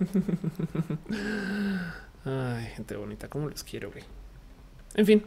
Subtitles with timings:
[2.24, 4.04] Ay, gente bonita, cómo los quiero, güey.
[4.94, 5.24] En fin,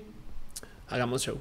[0.88, 1.40] hagamos show.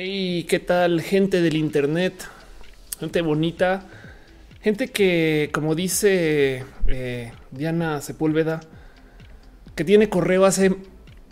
[0.00, 2.28] Hey, ¿qué tal gente del Internet?
[3.00, 3.82] Gente bonita,
[4.60, 8.60] gente que, como dice eh, Diana Sepúlveda,
[9.74, 10.72] que tiene correo hace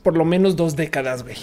[0.03, 1.37] por lo menos dos décadas, güey.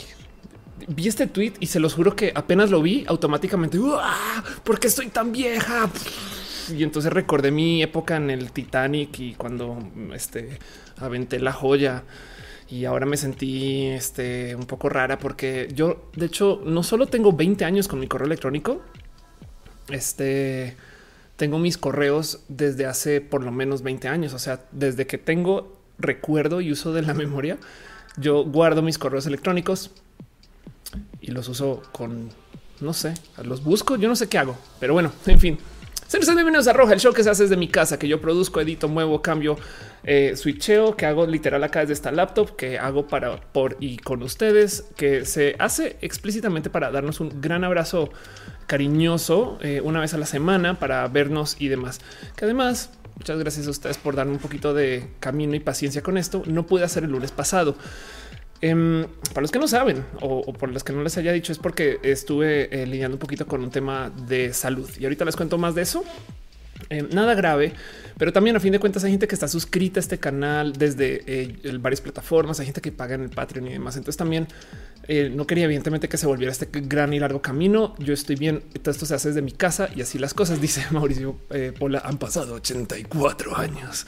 [0.89, 3.79] Vi este tweet y se los juro que apenas lo vi automáticamente.
[4.65, 5.89] ¿Por qué estoy tan vieja?
[6.77, 9.77] Y entonces recordé mi época en el Titanic y cuando
[10.13, 10.59] este
[10.97, 12.03] aventé la joya
[12.69, 17.33] y ahora me sentí este, un poco rara porque yo, de hecho, no solo tengo
[17.33, 18.81] 20 años con mi correo electrónico,
[19.89, 20.75] este,
[21.35, 24.33] tengo mis correos desde hace por lo menos 20 años.
[24.33, 27.57] O sea, desde que tengo recuerdo y uso de la memoria,
[28.17, 29.91] yo guardo mis correos electrónicos
[31.21, 32.29] y los uso con,
[32.79, 35.57] no sé, los busco, yo no sé qué hago, pero bueno, en fin.
[36.21, 38.61] Sean bienvenidos a Roja, el show que se hace desde mi casa, que yo produzco,
[38.61, 39.57] edito, muevo, cambio,
[40.03, 44.21] eh, switcheo, que hago literal acá desde esta laptop, que hago para por y con
[44.21, 48.11] ustedes, que se hace explícitamente para darnos un gran abrazo
[48.67, 51.99] cariñoso eh, una vez a la semana para vernos y demás.
[52.35, 56.19] Que además, muchas gracias a ustedes por darme un poquito de camino y paciencia con
[56.19, 56.43] esto.
[56.45, 57.75] No pude hacer el lunes pasado.
[58.65, 61.57] Em, para los que no saben o, por los que no les haya dicho es
[61.57, 65.57] porque estuve eh, lidiando un poquito con un tema de salud y ahorita les cuento
[65.57, 66.05] más de eso.
[66.89, 67.73] Em, nada grave,
[68.17, 71.23] pero también a fin de cuentas hay gente que está suscrita a este canal desde
[71.27, 73.97] eh, varias plataformas, hay gente que paga en el Patreon y demás.
[73.97, 74.47] Entonces también
[75.07, 77.95] eh, no quería evidentemente que se volviera este gran y largo camino.
[77.99, 78.63] Yo estoy bien.
[78.81, 82.01] Todo esto se hace desde mi casa y así las cosas, dice Mauricio eh, Pola.
[82.05, 84.07] Han pasado 84 años.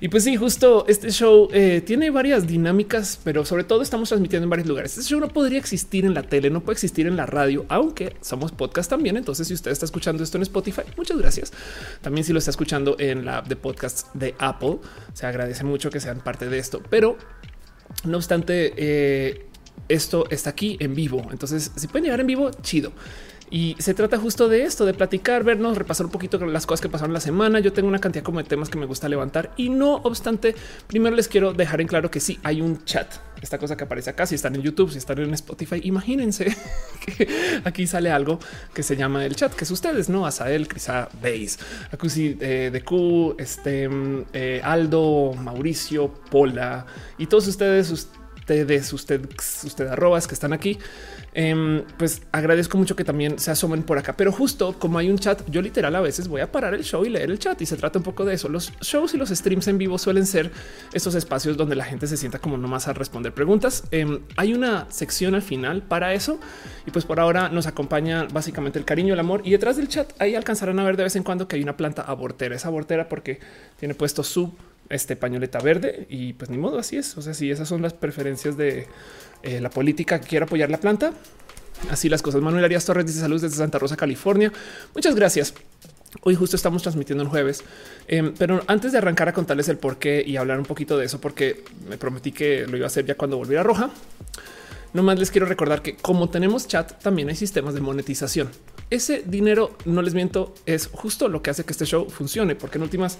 [0.00, 4.44] Y pues sí, justo este show eh, tiene varias dinámicas, pero sobre todo estamos transmitiendo
[4.44, 4.96] en varios lugares.
[4.96, 8.16] Este show no podría existir en la tele, no puede existir en la radio, aunque
[8.20, 9.16] somos podcast también.
[9.16, 11.52] Entonces, si usted está escuchando esto en Spotify, muchas gracias.
[12.00, 14.78] También si lo está escuchando en la app de podcasts de Apple,
[15.12, 16.80] se agradece mucho que sean parte de esto.
[16.88, 17.18] Pero
[18.04, 19.48] no obstante,
[19.88, 21.26] esto está aquí en vivo.
[21.30, 22.92] Entonces, si pueden llegar en vivo, chido.
[23.50, 26.88] Y se trata justo de esto, de platicar, vernos, repasar un poquito las cosas que
[26.88, 27.60] pasaron la semana.
[27.60, 30.54] Yo tengo una cantidad como de temas que me gusta levantar y no obstante,
[30.86, 33.10] primero les quiero dejar en claro que sí hay un chat.
[33.40, 36.54] Esta cosa que aparece acá, si están en YouTube, si están en Spotify, imagínense
[37.06, 37.28] que
[37.64, 38.38] aquí sale algo
[38.74, 41.58] que se llama el chat, que es ustedes, no Asael, Crisa, Beis,
[41.92, 43.88] Acusi eh, de Q, este
[44.32, 46.84] eh, Aldo, Mauricio, Pola
[47.16, 48.08] y todos ustedes,
[48.92, 49.28] usted,
[49.64, 50.78] usted arrobas que están aquí,
[51.34, 54.16] em, pues agradezco mucho que también se asomen por acá.
[54.16, 57.04] Pero justo como hay un chat, yo literal a veces voy a parar el show
[57.04, 58.48] y leer el chat y se trata un poco de eso.
[58.48, 60.50] Los shows y los streams en vivo suelen ser
[60.92, 63.84] estos espacios donde la gente se sienta como nomás a responder preguntas.
[63.90, 66.38] Em, hay una sección al final para eso
[66.86, 70.10] y pues por ahora nos acompaña básicamente el cariño, el amor y detrás del chat
[70.20, 72.56] ahí alcanzarán a ver de vez en cuando que hay una planta abortera.
[72.56, 73.40] Esa abortera porque
[73.78, 74.52] tiene puesto su
[74.90, 77.16] este pañoleta verde y pues ni modo, así es.
[77.16, 78.86] O sea, si esas son las preferencias de
[79.42, 81.12] eh, la política que quiere apoyar la planta,
[81.90, 82.40] así las cosas.
[82.40, 84.52] Manuel Arias Torres dice salud desde Santa Rosa, California.
[84.94, 85.54] Muchas gracias.
[86.22, 87.62] Hoy justo estamos transmitiendo el jueves,
[88.06, 91.04] em, pero antes de arrancar a contarles el por qué y hablar un poquito de
[91.04, 93.90] eso, porque me prometí que lo iba a hacer ya cuando volviera Roja.
[94.94, 98.48] Nomás les quiero recordar que como tenemos chat, también hay sistemas de monetización.
[98.88, 102.78] Ese dinero, no les miento, es justo lo que hace que este show funcione, porque
[102.78, 103.18] en últimas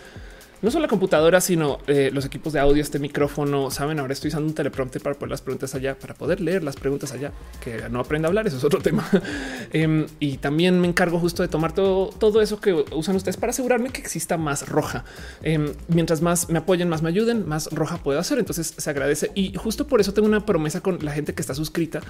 [0.60, 3.70] no solo la computadora, sino eh, los equipos de audio, este micrófono.
[3.70, 6.76] Saben, ahora estoy usando un teleprompter para poner las preguntas allá, para poder leer las
[6.76, 8.46] preguntas allá, que no aprenda a hablar.
[8.46, 9.08] Eso es otro tema.
[9.72, 13.50] Em, y también me encargo justo de tomar todo, todo eso que usan ustedes para
[13.50, 15.04] asegurarme que exista más roja.
[15.42, 18.38] Em, mientras más me apoyen, más me ayuden, más roja puedo hacer.
[18.38, 19.30] Entonces se agradece.
[19.34, 22.00] Y justo por eso tengo una promesa con la gente que está suscrita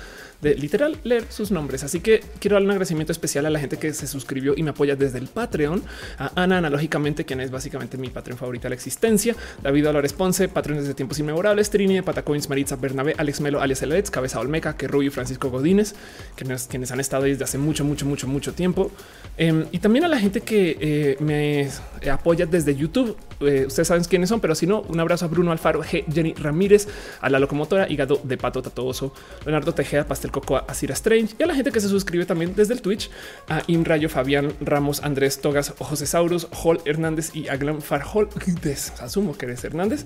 [0.41, 1.85] de literal leer sus nombres.
[1.85, 4.71] Así que quiero dar un agradecimiento especial a la gente que se suscribió y me
[4.71, 5.83] apoya desde el Patreon.
[6.19, 9.37] A Ana, analógicamente, quien es básicamente mi Patreon favorita de la existencia.
[9.63, 14.11] David Álvarez Ponce, patrones de tiempos inmemorables, Trini, Patacoins, Maritza Bernabé, Alex Melo, alias Elets,
[14.11, 15.95] Cabeza Olmeca, que Rubio, Francisco Godínez,
[16.37, 18.91] quienes, quienes han estado desde hace mucho, mucho, mucho, mucho tiempo.
[19.37, 21.69] Em, y también a la gente que eh, me
[22.11, 23.17] apoya desde YouTube.
[23.41, 26.35] Eh, ustedes saben quiénes son, pero si no, un abrazo a Bruno Alfaro, G, Jenny
[26.35, 26.89] Ramírez,
[27.21, 29.13] a la locomotora, hígado de pato tatoso,
[29.45, 32.55] Leonardo Tejeda, Pastel Cocoa, a Cira Strange y a la gente que se suscribe también
[32.55, 33.11] desde el Twitch,
[33.49, 38.29] a Imrayo, Fabián Ramos, Andrés Togas, José Saurus, Hall Hernández y Aglan Farhol.
[39.01, 40.05] Asumo que eres Hernández.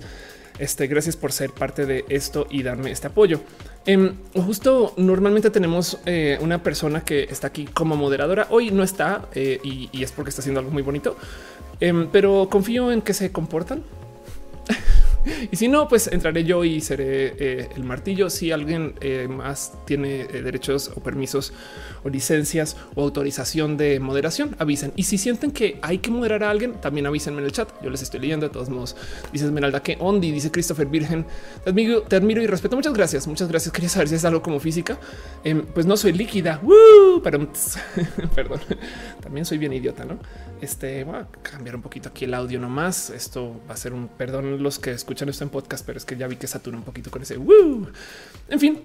[0.59, 3.41] Este, gracias por ser parte de esto y darme este apoyo.
[3.85, 8.47] Em, justo normalmente tenemos eh, una persona que está aquí como moderadora.
[8.49, 11.17] Hoy no está eh, y, y, es porque está haciendo algo muy bonito,
[11.87, 13.83] em, pero confío en que se comportan.
[15.51, 18.29] y si no, pues entraré yo y seré eh, el martillo.
[18.29, 21.53] Si alguien eh, más tiene eh, derechos o permisos
[22.03, 24.93] o licencias o autorización de moderación, avisen.
[24.95, 27.69] Y si sienten que hay que moderar a alguien, también avísenme en el chat.
[27.81, 28.95] Yo les estoy leyendo de todos modos.
[29.31, 31.25] Dice Esmeralda que Ondi, dice Christopher Virgen.
[31.63, 32.75] Te admiro, te admiro y respeto.
[32.75, 33.27] Muchas gracias.
[33.27, 33.73] Muchas gracias.
[33.73, 34.97] Quería saber si es algo como física.
[35.43, 36.61] Em, pues no soy líquida,
[37.23, 37.47] pero
[38.35, 38.59] perdón.
[39.21, 40.19] También soy bien idiota, no?
[40.61, 43.09] Este voy a cambiar un poquito aquí el audio nomás.
[43.09, 46.15] Esto va a ser un perdón los que escuchan esto en podcast, pero es que
[46.15, 47.35] ya vi que satura un poquito con ese.
[47.35, 48.81] En fin,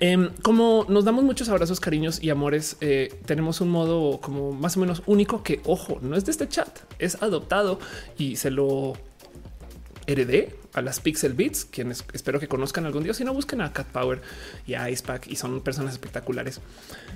[0.00, 4.76] eh, como nos damos muchos abrazos, cariños y amores, eh, tenemos un modo como más
[4.76, 6.68] o menos único que, ojo, no es de este chat,
[6.98, 7.78] es adoptado
[8.18, 8.94] y se lo
[10.06, 13.14] heredé a las Pixel Beats, quienes espero que conozcan algún día.
[13.14, 14.20] Si no, busquen a Cat Power
[14.66, 16.60] y a Icepack y son personas espectaculares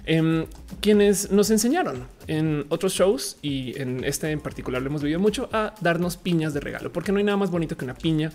[0.07, 0.47] eh,
[0.81, 5.49] quienes nos enseñaron en otros shows y en este en particular lo hemos vivido mucho
[5.53, 8.33] a darnos piñas de regalo, porque no hay nada más bonito que una piña.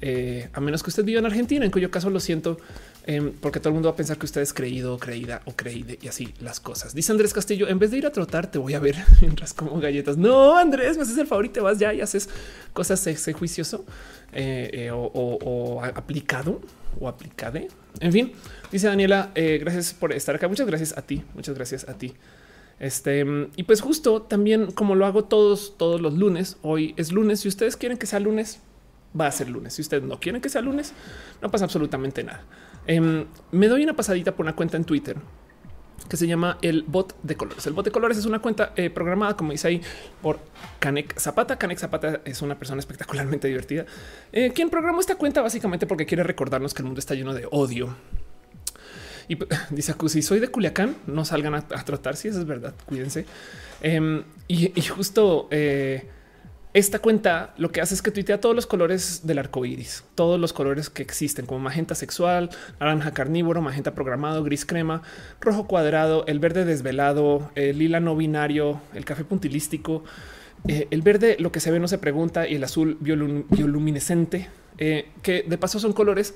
[0.00, 2.58] Eh, a menos que usted viva en Argentina, en cuyo caso lo siento,
[3.10, 5.98] eh, porque todo el mundo va a pensar que usted es creído, creída o creíde
[6.02, 6.94] y así las cosas.
[6.94, 9.80] Dice Andrés Castillo, en vez de ir a trotar, te voy a ver mientras como
[9.80, 10.18] galletas.
[10.18, 12.28] No, Andrés, me haces el favor y te vas ya y haces
[12.74, 13.86] cosas ese juicioso
[14.34, 16.60] eh, o, o, aplicado
[17.00, 17.68] o aplicade.
[18.00, 18.32] En fin,
[18.70, 20.46] dice Daniela, gracias por estar acá.
[20.46, 21.24] Muchas gracias a ti.
[21.34, 22.12] Muchas gracias a ti.
[22.78, 23.24] Este
[23.56, 26.58] y pues justo también como lo hago todos, todos los lunes.
[26.60, 27.40] Hoy es lunes.
[27.40, 28.60] Si ustedes quieren que sea lunes,
[29.18, 29.72] va a ser lunes.
[29.72, 30.92] Si ustedes no quieren que sea lunes,
[31.40, 32.44] no pasa absolutamente nada.
[32.88, 35.16] Em, me doy una pasadita por una cuenta en Twitter
[36.08, 37.66] que se llama el bot de colores.
[37.66, 39.82] El bot de colores es una cuenta eh, programada, como dice ahí,
[40.22, 40.40] por
[40.78, 41.58] Canek Zapata.
[41.58, 43.84] Canek Zapata es una persona espectacularmente divertida,
[44.32, 47.46] eh, quien programó esta cuenta básicamente porque quiere recordarnos que el mundo está lleno de
[47.50, 47.94] odio.
[49.28, 49.36] Y
[49.70, 52.16] dice si soy de Culiacán, no salgan a, tratar.
[52.16, 53.26] Si eso es verdad, cuídense.
[53.82, 56.08] Em, y, justo eh,
[56.78, 60.38] esta cuenta lo que hace es que tuitea todos los colores del arco iris, todos
[60.38, 65.02] los colores que existen, como magenta sexual, naranja carnívoro, magenta programado, gris crema,
[65.40, 70.04] rojo cuadrado, el verde desvelado, el lila no binario, el café puntilístico,
[70.68, 74.48] eh, el verde, lo que se ve no se pregunta, y el azul bioluminescente,
[74.78, 76.34] eh, que de paso son colores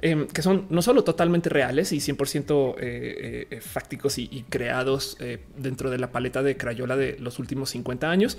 [0.00, 5.16] em, que son no solo totalmente reales y 100% eh, fácticos y, creados
[5.56, 8.36] dentro de la paleta de Crayola de los últimos 50 años,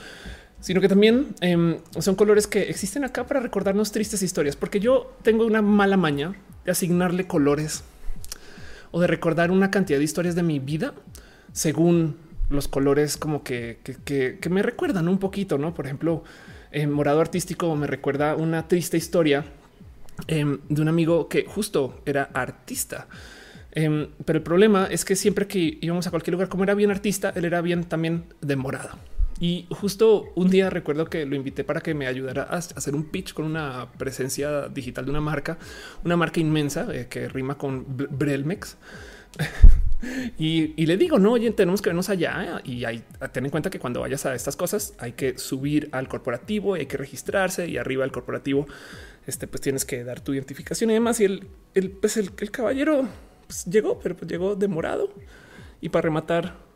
[0.59, 5.13] sino que también em, son colores que existen acá para recordarnos tristes historias, porque yo
[5.21, 7.83] tengo una mala maña de asignarle colores
[8.91, 10.93] o de recordar una cantidad de historias de mi vida
[11.53, 12.17] según
[12.49, 13.79] los colores como que,
[14.49, 15.73] me recuerdan un poquito, ¿no?
[15.73, 16.23] Por ejemplo,
[16.71, 19.45] en morado artístico me recuerda una triste historia
[20.27, 23.07] em, de un amigo que justo era artista.
[23.71, 26.89] Em, pero el problema es que siempre que íbamos a cualquier lugar, como era bien
[26.89, 28.97] artista, él era bien también de morado.
[29.39, 33.03] Y justo un día recuerdo que lo invité para que me ayudara a hacer un
[33.03, 35.57] pitch con una presencia digital de una marca,
[36.03, 38.77] una marca inmensa eh, que rima con Brelmex.
[40.39, 43.79] y, le digo, no, oye, tenemos que vernos allá y hay, ten en cuenta que
[43.79, 47.77] cuando vayas a estas cosas hay que subir al corporativo y hay que registrarse y
[47.77, 48.67] arriba del corporativo,
[49.27, 51.19] este, pues tienes que dar tu identificación y demás.
[51.19, 53.07] Y el, el, pues el, caballero
[53.45, 55.09] pues, llegó, pero pues llegó demorado
[55.81, 56.66] y para rematar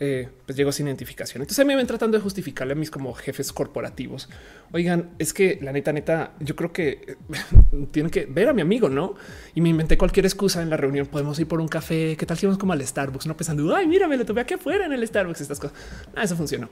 [0.00, 1.42] eh, pues llegó sin identificación.
[1.42, 4.28] Entonces me ven tratando de justificarle a mis como jefes corporativos.
[4.72, 8.60] Oigan, es que la neta, neta, yo creo que eh, tienen que ver a mi
[8.60, 9.14] amigo, no?
[9.54, 11.06] Y me inventé cualquier excusa en la reunión.
[11.06, 12.16] Podemos ir por un café.
[12.16, 13.26] ¿Qué tal si vamos como al Starbucks?
[13.26, 15.40] No pensando, ay, mira, me lo tomé aquí afuera en el Starbucks.
[15.40, 15.76] Estas cosas.
[16.08, 16.70] Nada, eso funcionó.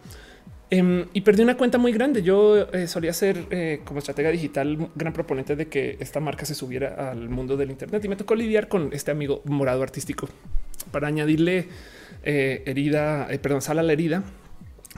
[0.69, 2.23] Em, y perdí una cuenta muy grande.
[2.23, 7.11] Yo eh, solía ser como estratega digital gran proponente de que esta marca se subiera
[7.11, 10.29] al mundo del Internet y me tocó lidiar con este amigo morado artístico
[10.91, 11.69] para añadirle
[12.23, 14.23] eh, herida, eh, perdón, sala la herida.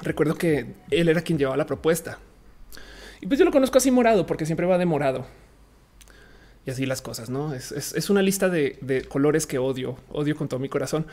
[0.02, 2.19] Recuerdo que él era quien llevaba la propuesta.
[3.21, 5.26] Y pues yo lo conozco así morado porque siempre va de morado.
[6.66, 7.54] Y así las cosas, ¿no?
[7.54, 11.07] Es, una lista de, colores que odio, odio con todo mi corazón.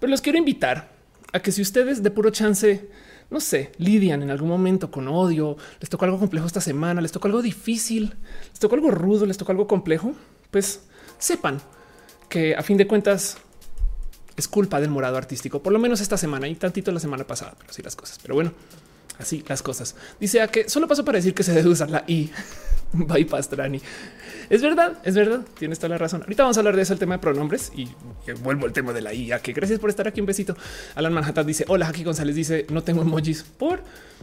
[0.00, 0.90] Pero los quiero invitar
[1.32, 2.88] a que si ustedes de puro chance,
[3.30, 7.12] no sé, lidian en algún momento con odio, les tocó algo complejo esta semana, les
[7.12, 8.14] tocó algo difícil,
[8.50, 10.12] les tocó algo rudo, les tocó algo complejo,
[10.50, 11.60] pues sepan
[12.28, 13.38] que a fin de cuentas
[14.36, 17.54] es culpa del morado artístico, por lo menos esta semana y tantito la semana pasada,
[17.58, 18.18] pero sí las cosas.
[18.22, 18.52] Pero bueno,
[19.18, 19.94] Así las cosas.
[20.20, 22.30] Dice a que solo paso para decir que se debe usar la I.
[22.92, 23.80] Bypass Trani.
[24.48, 25.40] Es verdad, es verdad.
[25.58, 26.22] Tienes toda la razón.
[26.22, 27.88] Ahorita vamos a hablar de eso, el tema de pronombres y
[28.42, 29.40] vuelvo al tema de la IA.
[29.40, 30.20] Que gracias por estar aquí.
[30.20, 30.56] Un besito.
[30.94, 33.82] Alan Manhattan dice: Hola, Jackie González dice: No tengo emojis por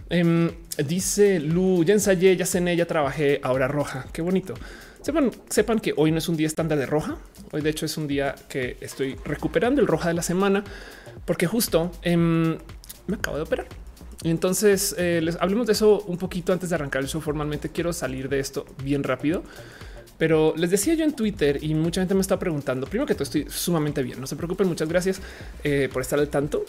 [0.10, 1.84] em, dice Lu.
[1.84, 3.42] Ya ensayé, ya cené, ya trabajé.
[3.44, 4.06] Ahora roja.
[4.14, 4.54] Qué bonito.
[5.04, 7.18] Sepan, sepan que hoy no es un día estándar de roja.
[7.52, 10.64] Hoy, de hecho, es un día que estoy recuperando el roja de la semana
[11.26, 12.58] porque justo em,
[13.08, 13.68] me acabo de operar.
[14.24, 17.68] Y entonces eh, les hablemos de eso un poquito antes de arrancar el formalmente.
[17.68, 19.44] Quiero salir de esto bien rápido.
[20.18, 23.24] Pero les decía yo en Twitter y mucha gente me está preguntando, primero que todo
[23.24, 25.20] estoy sumamente bien, no se preocupen, muchas gracias
[25.64, 26.64] eh, por estar al tanto.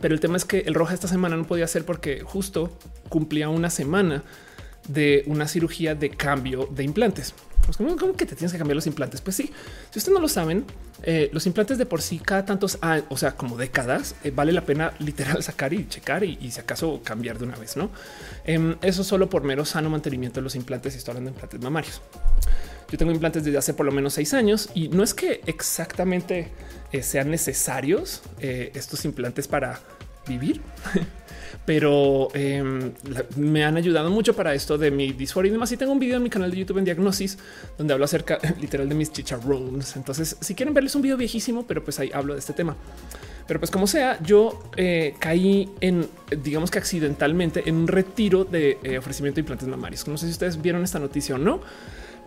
[0.00, 2.70] Pero el tema es que el roja esta semana no podía ser porque justo
[3.08, 4.22] cumplía una semana
[4.88, 7.34] de una cirugía de cambio de implantes.
[7.64, 9.20] Pues, ¿Cómo, que te tienes que cambiar los implantes?
[9.20, 9.52] Pues sí,
[9.90, 10.64] si ustedes no lo saben,
[11.02, 14.52] eh, los implantes de por sí cada tantos años, o sea, como décadas, eh, vale
[14.52, 17.90] la pena literal sacar y checar y, si acaso cambiar de una vez, ¿no?
[18.44, 21.60] Em, eso solo por mero sano mantenimiento de los implantes y estoy hablando de implantes
[21.60, 22.02] mamarios.
[22.90, 26.48] Yo tengo implantes desde hace por lo menos seis años y no es que exactamente
[26.90, 29.80] eh, sean necesarios estos implantes para
[30.26, 30.60] vivir,
[31.64, 32.92] pero em,
[33.36, 35.70] me han ayudado mucho para esto de mi disforia y demás.
[35.72, 37.38] Y tengo un video en mi canal de YouTube en Diagnosis
[37.78, 39.96] donde hablo acerca literal de mis chicharrones.
[39.96, 42.76] Entonces, si quieren verles un video viejísimo, pero pues ahí hablo de este tema.
[43.46, 46.06] Pero pues como sea, yo eh, caí en,
[46.42, 50.06] digamos que accidentalmente, en un retiro de eh, ofrecimiento de implantes mamarios.
[50.06, 51.60] No sé si ustedes vieron esta noticia o no.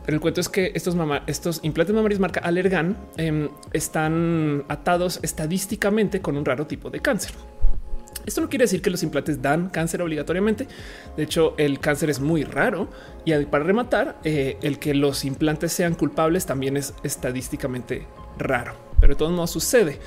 [0.06, 6.20] Pero el cuento es que estos, estos implantes mamarios marca Allergan em, están atados estadísticamente
[6.20, 7.32] con un raro tipo de cáncer.
[8.26, 10.68] Esto no quiere decir que los implantes dan cáncer obligatoriamente.
[11.18, 12.88] De hecho, el cáncer es muy raro
[13.26, 19.14] y para rematar, eh, el que los implantes sean culpables también es estadísticamente raro, pero
[19.14, 20.00] de todos modos sucede.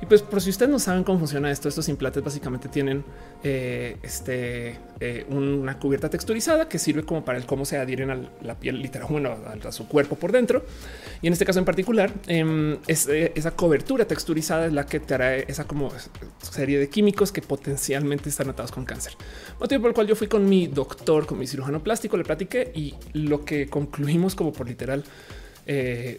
[0.00, 3.04] Y pues por si ustedes no saben cómo funciona esto, estos implantes básicamente tienen
[3.48, 8.20] eh, este, eh, una cubierta texturizada que sirve como para el cómo se adhieren a
[8.42, 10.64] la piel literal, bueno, a, su cuerpo por dentro.
[11.22, 15.14] Y en este caso en particular, em, eh, esa cobertura texturizada es la que te
[15.14, 15.92] hará esa como
[16.42, 19.12] serie de químicos que potencialmente están atados con cáncer.
[19.60, 22.72] Motivo por el cual yo fui con mi doctor, con mi cirujano plástico, le platiqué
[22.74, 25.04] y lo que concluimos como por literal,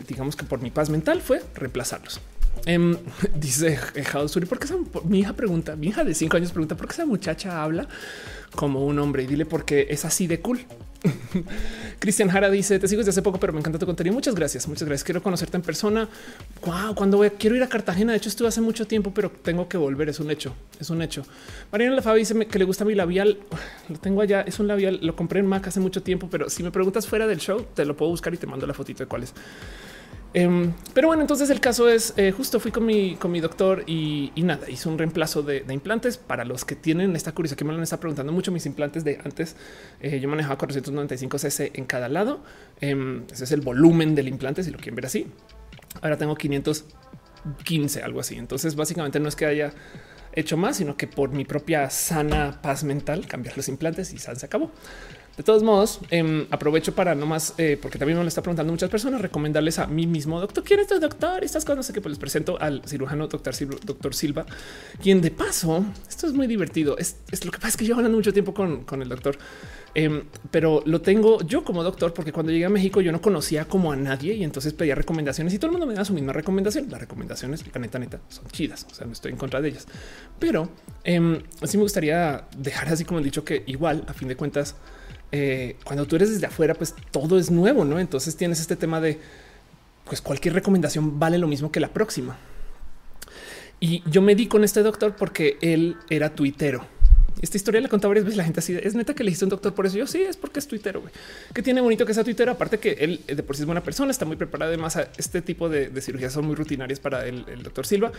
[0.07, 2.21] digamos que por mi paz mental fue reemplazarlos.
[2.65, 2.97] Em,
[3.35, 3.79] dice
[4.27, 4.67] Suri, ¿por qué
[5.05, 5.75] mi hija pregunta?
[5.75, 7.87] Mi hija de cinco años pregunta por qué esa muchacha habla
[8.55, 10.59] como un hombre y dile por qué es así de cool.
[11.99, 14.13] Cristian Jara dice: Te sigo desde hace poco, pero me encanta tu contenido.
[14.13, 14.67] Muchas gracias.
[14.67, 15.03] Muchas gracias.
[15.03, 16.09] Quiero conocerte en persona.
[16.95, 18.11] Cuando voy, quiero ir a Cartagena.
[18.11, 20.09] De hecho, estuve hace mucho tiempo, pero tengo que volver.
[20.09, 20.53] Es un hecho.
[20.79, 21.23] Es un hecho.
[21.71, 23.37] Mariana Lafabi dice que le gusta mi labial.
[23.89, 24.41] Lo tengo allá.
[24.41, 24.99] Es un labial.
[25.01, 27.85] Lo compré en Mac hace mucho tiempo, pero si me preguntas fuera del show, te
[27.85, 29.33] lo puedo buscar y te mando la fotito de cuál es.
[30.33, 33.83] Em, pero bueno, entonces el caso es eh, justo fui con mi, con mi doctor
[33.87, 37.73] y, nada, hice un reemplazo de, implantes para los que tienen esta curiosidad que me
[37.73, 38.51] lo está preguntando mucho.
[38.51, 39.55] Mis implantes de antes
[40.01, 42.43] eh, yo manejaba 495 cc en cada lado.
[42.81, 45.27] Em, ese es el volumen del implante, si lo quieren ver así.
[46.01, 48.35] Ahora tengo 515, algo así.
[48.35, 49.73] Entonces, básicamente no es que haya
[50.33, 54.45] hecho más, sino que por mi propia sana paz mental cambiar los implantes y se
[54.45, 54.71] acabó.
[55.37, 58.73] De todos modos, em, aprovecho para no más, eh, porque también me lo está preguntando
[58.73, 61.43] muchas personas, recomendarles a mí mismo, doctor, ¿quién es tu doctor?
[61.43, 64.47] Estas cosas, no sé qué, pues les presento al cirujano doctor Silva, doctor Silva,
[64.99, 66.97] quien de paso, esto es muy divertido.
[66.97, 69.37] Es, lo que pasa es que yo hablando mucho tiempo con, con el doctor,
[69.93, 73.65] em, pero lo tengo yo como doctor, porque cuando llegué a México yo no conocía
[73.65, 76.33] como a nadie y entonces pedía recomendaciones y todo el mundo me da su misma
[76.33, 76.89] recomendación.
[76.89, 79.87] Las recomendaciones, la neta, neta, son chidas, o sea, no estoy en contra de ellas,
[80.39, 80.67] pero
[81.03, 84.75] eh, sí me gustaría dejar así como el dicho que igual, a fin de cuentas,
[85.31, 87.99] eh, cuando tú eres desde afuera, pues todo es nuevo, ¿no?
[87.99, 89.19] Entonces tienes este tema de,
[90.05, 92.37] pues cualquier recomendación vale lo mismo que la próxima.
[93.79, 96.96] Y yo me di con este doctor porque él era tuitero
[97.41, 98.77] esta historia la contaba varias veces la gente así.
[98.81, 99.97] Es neta que le hice un doctor por eso.
[99.97, 101.03] Yo sí es porque es tuitero.
[101.53, 102.51] Que tiene bonito que sea tuitero.
[102.51, 104.71] Aparte que él de por sí es buena persona, está muy preparado.
[104.71, 108.11] Además, este tipo de, cirugías son muy rutinarias para el, doctor Silva,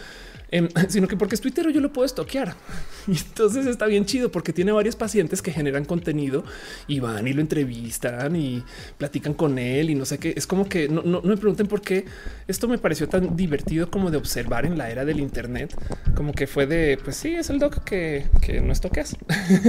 [0.50, 2.54] em, sino que porque es tuitero yo lo puedo estoquear.
[3.08, 6.44] Y entonces está bien chido porque tiene varios pacientes que generan contenido
[6.86, 8.62] y van y lo entrevistan y
[8.98, 10.34] platican con él y no sé qué.
[10.36, 12.04] Es como que no, no, me pregunten por qué
[12.46, 15.74] esto me pareció tan divertido como de observar en la era del Internet,
[16.14, 19.04] como que fue de pues sí, es el doc que, que no estoquea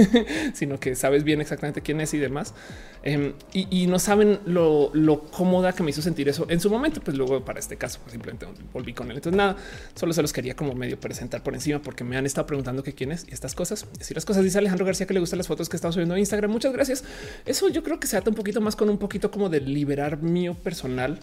[0.54, 2.54] sino que sabes bien exactamente quién es y demás.
[3.02, 4.92] Em, y, no saben lo,
[5.30, 7.00] cómoda que me hizo sentir eso en su momento.
[7.00, 9.16] Pues luego para este caso pues simplemente volví con él.
[9.16, 9.56] Entonces nada,
[9.94, 12.92] solo se los quería como medio presentar por encima porque me han estado preguntando qué
[12.92, 13.86] quién es y estas cosas.
[13.98, 14.44] Decir las cosas.
[14.44, 16.50] Dice Alejandro García que le gustan las fotos que estaba subiendo a Instagram.
[16.50, 17.04] Muchas gracias.
[17.46, 20.22] Eso yo creo que se ata un poquito más con un poquito como de liberar
[20.22, 21.18] mío personal,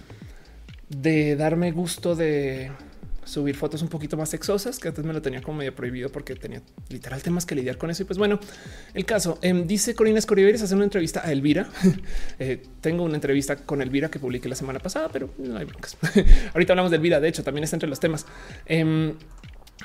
[0.89, 2.71] de darme gusto de
[3.27, 6.35] subir fotos un poquito más sexosas, que antes me lo tenía como medio prohibido porque
[6.35, 8.03] tenía literal temas que lidiar con eso.
[8.03, 8.39] Y pues bueno,
[8.93, 11.69] el caso em, dice Corina Escoriveres hacer una entrevista a Elvira.
[12.39, 15.97] Eh, tengo una entrevista con Elvira que publiqué la semana pasada, pero no hay broncas.
[16.53, 17.19] Ahorita hablamos de Elvira.
[17.19, 18.25] De hecho, también está entre los temas.
[18.65, 19.15] Em,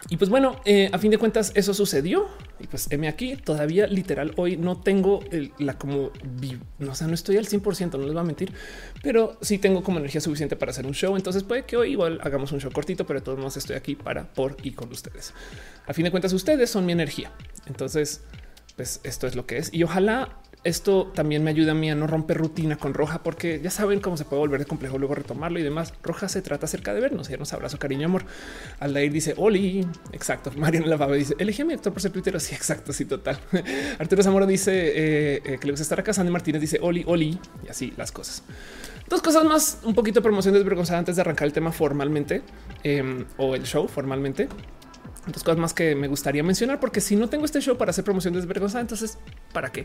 [0.09, 2.27] y pues bueno, eh, a fin de cuentas eso sucedió
[2.59, 5.21] y pues M aquí todavía literal hoy no tengo
[5.59, 6.11] la como
[6.79, 8.53] no, sé, no estoy al 100%, no les voy a mentir,
[9.03, 11.15] pero sí tengo como energía suficiente para hacer un show.
[11.17, 13.95] Entonces puede que hoy igual hagamos un show cortito, pero de todos modos estoy aquí
[13.95, 15.35] para, por y con ustedes.
[15.87, 17.33] A fin de cuentas ustedes son mi energía.
[17.67, 18.23] Entonces,
[18.77, 21.95] pues esto es lo que es y ojalá esto también me ayuda a mí a
[21.95, 25.15] no romper rutina con Roja, porque ya saben cómo se puede volver de complejo luego
[25.15, 25.93] retomarlo y demás.
[26.03, 28.25] Roja se trata acerca de vernos y nos abrazo, cariño, amor.
[28.79, 29.87] Aldair dice Oli.
[30.13, 30.53] Exacto.
[30.57, 32.33] Mariana Lavaba dice elegí a mi actor por ser Twitter.
[32.43, 32.93] Sí, exacto.
[32.93, 33.39] Sí, total.
[33.99, 36.13] Arturo Zamora dice eh, eh, que le gusta estar acá.
[36.13, 38.43] Sandy Martínez dice Oli, Oli y así las cosas.
[39.09, 42.43] Dos cosas más, un poquito de promoción desvergonzada antes de arrancar el tema formalmente
[42.83, 44.49] em, o el show formalmente.
[45.27, 48.05] Dos cosas más que me gustaría mencionar, porque si no tengo este show para hacer
[48.05, 49.19] promoción desvergonzada, entonces
[49.53, 49.85] para qué?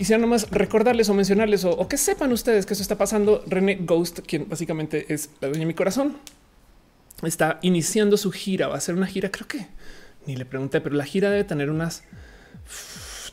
[0.00, 3.44] Quisiera nomás recordarles o mencionarles o, que sepan ustedes que eso está pasando.
[3.46, 6.16] René Ghost, quien básicamente es la dueña de mi corazón,
[7.22, 8.68] está iniciando su gira.
[8.68, 9.66] Va a ser una gira, creo que
[10.24, 12.02] ni le pregunté, pero la gira debe tener unas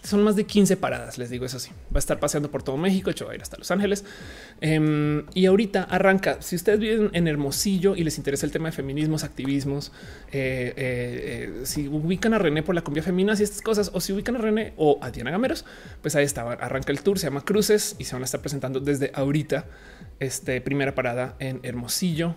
[0.08, 1.72] son más de 15 paradas, les digo eso sí.
[1.94, 4.06] Va a estar paseando por todo México, hecho va a ir hasta Los Ángeles.
[4.62, 6.42] Em, y ahorita arranca.
[6.42, 9.92] Si ustedes viven en Hermosillo y les interesa el tema de feminismos, activismos,
[10.32, 14.00] eh, eh, eh, si ubican a René por la cumbia femenina y estas cosas, o
[14.00, 15.66] si ubican a René o a Diana Gameros,
[16.02, 16.44] pues ahí está.
[16.54, 19.66] Arranca el tour, se llama Cruces y se van a estar presentando desde ahorita.
[20.20, 22.34] Este primera parada en Hermosillo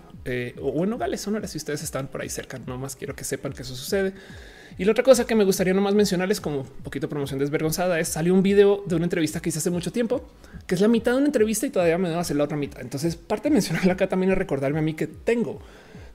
[0.61, 1.49] o en Nogales, Sonora.
[1.49, 4.13] Si ustedes están por ahí cerca, nomás quiero que sepan que eso sucede.
[4.79, 8.09] Y la otra cosa que me gustaría nomás mencionarles como un poquito promoción desvergonzada es
[8.09, 10.25] salió un video de una entrevista que hice hace mucho tiempo,
[10.67, 12.81] que es la mitad de una entrevista y todavía me debo hacer la otra mitad.
[12.81, 15.61] Entonces parte de mencionarla acá también es recordarme a mí que tengo,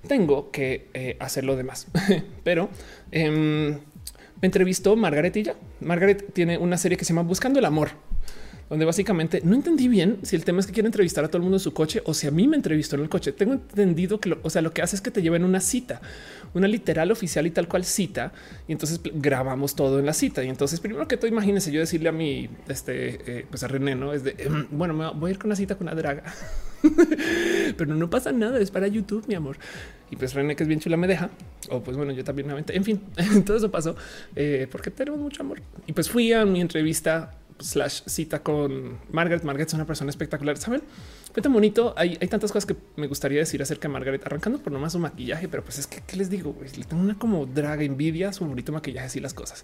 [0.08, 1.88] tengo que eh, hacer lo demás.
[2.44, 2.70] Pero
[3.12, 5.56] em, me entrevistó Margaret y ya.
[5.82, 7.92] Margaret tiene una serie que se llama Buscando el Amor
[8.70, 11.44] donde básicamente no entendí bien si el tema es que quiere entrevistar a todo el
[11.44, 13.32] mundo en su coche o si a mí me entrevistó en el coche.
[13.32, 16.02] Tengo entendido que lo, o sea, lo que hace es que te lleven una cita,
[16.54, 18.34] una literal oficial y tal cual cita.
[18.68, 20.44] Y entonces grabamos todo en la cita.
[20.44, 23.96] Y entonces, primero que todo, imagínense yo decirle a mi, este, eh, pues a René,
[23.96, 26.24] no es de em, bueno, me voy a ir con una cita con una draga,
[27.78, 28.60] pero no pasa nada.
[28.60, 29.58] Es para YouTube, mi amor.
[30.10, 31.30] Y pues René, que es bien chula, me deja.
[31.70, 33.02] O pues bueno, yo también me En fin,
[33.46, 33.96] todo eso pasó
[34.36, 35.62] eh, porque tenemos mucho amor.
[35.86, 39.44] Y pues fui a mi entrevista slash cita con Margaret.
[39.44, 40.58] Margaret es una persona espectacular.
[40.58, 40.82] Saben,
[41.34, 41.94] fue tan bonito.
[41.98, 45.00] Hay, hay, tantas cosas que me gustaría decir acerca de Margaret, arrancando por nomás su
[45.00, 46.56] maquillaje, pero pues es que, ¿qué les digo?
[46.62, 49.64] Le tengo una como draga envidia, su bonito maquillaje, y las cosas.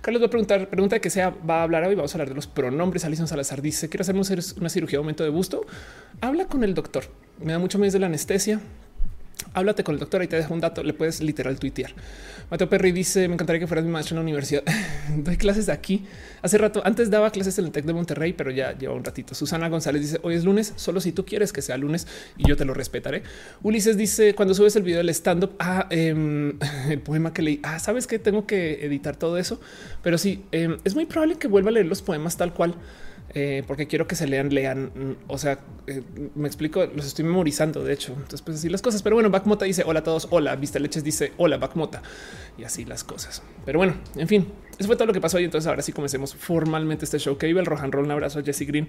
[0.00, 2.28] Carlos va a preguntar, pregunta de que sea, va a hablar hoy, vamos a hablar
[2.28, 3.04] de los pronombres.
[3.04, 5.66] Alison Salazar dice, quiero hacer una cirugía de aumento de busto.
[6.20, 7.04] Habla con el doctor.
[7.40, 8.60] Me da mucho miedo de la anestesia
[9.54, 10.82] háblate con el doctor y te dejo un dato.
[10.82, 11.92] Le puedes literal tuitear.
[12.50, 14.62] Mateo Perry dice: Me encantaría que fueras mi maestro en la universidad.
[15.16, 16.04] Doy clases de aquí.
[16.42, 19.34] Hace rato, antes daba clases en el Tec de Monterrey, pero ya lleva un ratito.
[19.34, 22.56] Susana González dice: Hoy es lunes, solo si tú quieres que sea lunes y yo
[22.56, 23.22] te lo respetaré.
[23.62, 26.58] Ulises dice: Cuando subes el video del stand up, ah, em,
[26.90, 29.60] el poema que leí, ah, sabes que tengo que editar todo eso,
[30.02, 32.74] pero sí, em, es muy probable que vuelva a leer los poemas tal cual.
[33.34, 35.16] Eh, porque quiero que se lean, lean.
[35.26, 36.02] O sea, eh,
[36.34, 37.82] me explico, los estoy memorizando.
[37.82, 39.02] De hecho, entonces, pues así las cosas.
[39.02, 40.28] Pero bueno, Backmota dice hola a todos.
[40.30, 42.02] Hola, Vista Leches dice hola, Backmota
[42.58, 43.42] y así las cosas.
[43.64, 45.40] Pero bueno, en fin, eso fue todo lo que pasó.
[45.40, 47.38] Y entonces ahora sí comencemos formalmente este show.
[47.38, 48.04] Que vive el Rohan Roll.
[48.04, 48.88] Un abrazo a Jesse Green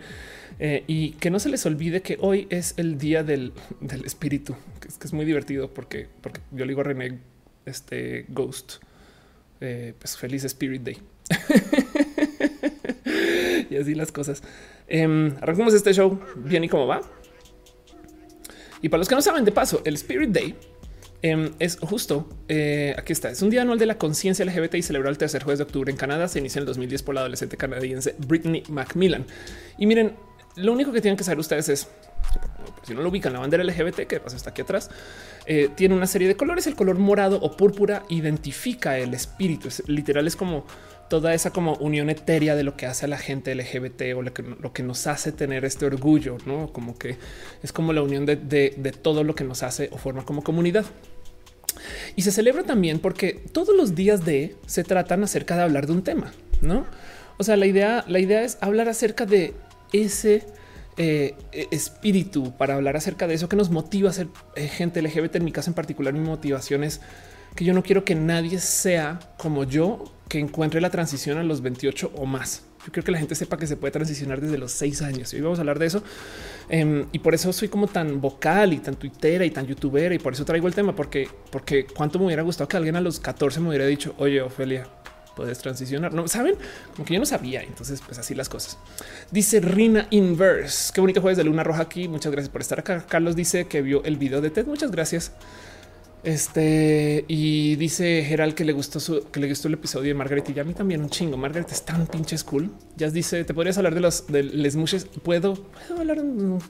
[0.60, 4.56] eh, y que no se les olvide que hoy es el día del, del espíritu,
[4.82, 7.20] que es, que es, muy divertido porque, porque yo le digo a René,
[7.66, 8.76] este Ghost,
[9.60, 10.98] pues feliz Spirit Day.
[13.74, 14.44] y así las cosas.
[14.88, 17.02] Eh, arrancamos este show bien y cómo va.
[18.82, 20.56] Y para los que no saben, de paso, el Spirit Day
[21.22, 23.30] em, es justo eh, aquí está.
[23.30, 25.90] Es un día anual de la conciencia LGBT y celebrado el tercer jueves de octubre
[25.90, 26.28] en Canadá.
[26.28, 29.26] Se inicia en el 2010 por la adolescente canadiense Britney Macmillan.
[29.78, 30.16] Y miren,
[30.56, 31.88] lo único que tienen que saber ustedes es
[32.84, 34.90] si no lo ubican, la bandera LGBT que pasa está aquí atrás,
[35.46, 36.68] eh, tiene una serie de colores.
[36.68, 39.68] El color morado o púrpura identifica el espíritu.
[39.68, 40.66] Es, literal, es como
[41.14, 44.34] toda esa como unión etérea de lo que hace a la gente LGBT o lo
[44.34, 47.18] que, lo que nos hace tener este orgullo, no como que
[47.62, 50.86] es como la unión de, de todo lo que nos hace o forma como comunidad.
[52.16, 55.94] Y se celebra también porque todos los días de se tratan acerca de hablar de
[55.94, 56.88] un tema, no?
[57.38, 59.54] O sea, la idea, la idea es hablar acerca de
[59.92, 60.48] ese
[60.98, 61.36] eh,
[61.70, 65.36] espíritu para hablar acerca de eso que nos motiva a ser eh, gente LGBT.
[65.36, 67.02] En mi caso en particular, mi motivación es
[67.56, 71.62] que yo no quiero que nadie sea como yo que encuentre la transición a los
[71.62, 72.64] 28 o más.
[72.86, 75.38] Yo creo que la gente sepa que se puede transicionar desde los seis años y
[75.38, 76.04] hoy vamos a hablar de eso.
[76.68, 80.20] Em, y por eso soy como tan vocal y tan tuitera y tan youtubera y
[80.20, 83.20] por eso traigo el tema, porque, porque cuánto me hubiera gustado que alguien a los
[83.20, 84.86] 14 me hubiera dicho, oye, Ofelia,
[85.36, 86.14] puedes transicionar.
[86.14, 86.56] No saben
[86.94, 87.64] como que yo no sabía.
[87.64, 88.78] Entonces, pues así las cosas.
[89.32, 90.92] Dice Rina Inverse.
[90.94, 92.08] Qué bonito jueves de luna roja aquí.
[92.08, 93.06] Muchas gracias por estar acá.
[93.08, 94.66] Carlos dice que vio el video de TED.
[94.66, 95.32] Muchas gracias.
[96.24, 100.50] Este y dice Geral que le gustó su, que le gustó el episodio de Margaret
[100.56, 101.36] y a mí también un chingo.
[101.36, 102.72] Margaret es tan pinche cool.
[102.96, 105.06] Ya dice, te podrías hablar de los de les mushes.
[105.06, 106.24] Puedo, puedo hablar,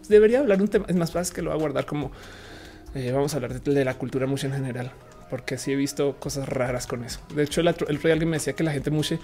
[0.10, 0.86] debería hablar un tema.
[0.88, 2.12] Es más fácil que lo voy a guardar como
[2.96, 4.92] eh, vamos a hablar de, la cultura mush en general,
[5.30, 7.20] porque sí he visto cosas raras con eso.
[7.36, 9.20] De hecho, el otro, el alguien me decía que la gente mushe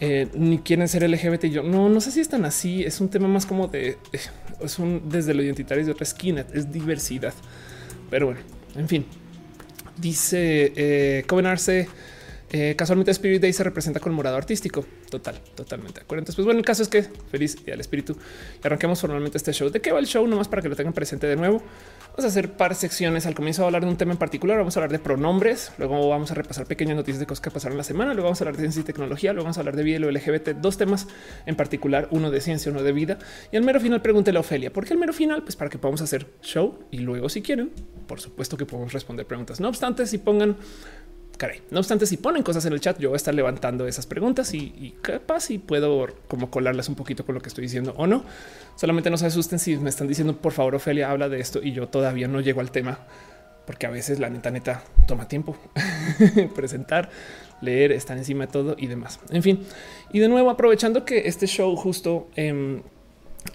[0.00, 1.44] eh, ni quieren ser LGBT.
[1.44, 2.84] Y yo no, no sé si están así.
[2.84, 4.20] Es un tema más como de eh,
[4.60, 7.34] es un desde lo identitario de otra esquina, es diversidad.
[8.10, 8.40] Pero bueno,
[8.76, 9.06] en fin,
[10.02, 11.88] Dice eh, Covenarse.
[12.54, 14.84] Eh, casualmente Spirit Day se representa con morado artístico.
[15.08, 16.20] Total, totalmente de acuerdo.
[16.20, 18.16] Entonces, pues bueno, el caso es que feliz y al espíritu.
[18.62, 19.70] Y arranquemos formalmente este show.
[19.70, 20.26] ¿De qué va el show?
[20.26, 21.62] Nomás para que lo tengan presente de nuevo.
[22.12, 23.24] Vamos a hacer par secciones.
[23.24, 24.58] Al comienzo a hablar de un tema en particular.
[24.58, 25.72] Vamos a hablar de pronombres.
[25.78, 28.12] Luego vamos a repasar pequeñas noticias de cosas que pasaron la semana.
[28.12, 29.32] Luego vamos a hablar de ciencia y tecnología.
[29.32, 30.50] Luego vamos a hablar de vida y lo LGBT.
[30.60, 31.08] Dos temas
[31.46, 33.18] en particular, uno de ciencia, uno de vida.
[33.50, 34.70] Y al mero final pregúntele a Ofelia.
[34.70, 35.42] ¿Por qué al mero final?
[35.42, 37.70] Pues para que podamos hacer show y luego si quieren,
[38.06, 39.58] por supuesto que podemos responder preguntas.
[39.58, 40.56] No obstante, si pongan
[41.70, 44.54] no obstante, si ponen cosas en el chat, yo voy a estar levantando esas preguntas
[44.54, 48.24] y, capaz y puedo como colarlas un poquito con lo que estoy diciendo o no.
[48.76, 51.72] Solamente no se asusten si me están diciendo, por favor, Ofelia, habla de esto y
[51.72, 52.98] yo todavía no llego al tema,
[53.66, 55.56] porque a veces la neta neta toma tiempo
[56.54, 57.10] presentar,
[57.60, 59.18] leer, estar encima de todo y demás.
[59.30, 59.60] En fin,
[60.12, 62.82] y de nuevo aprovechando que este show justo em,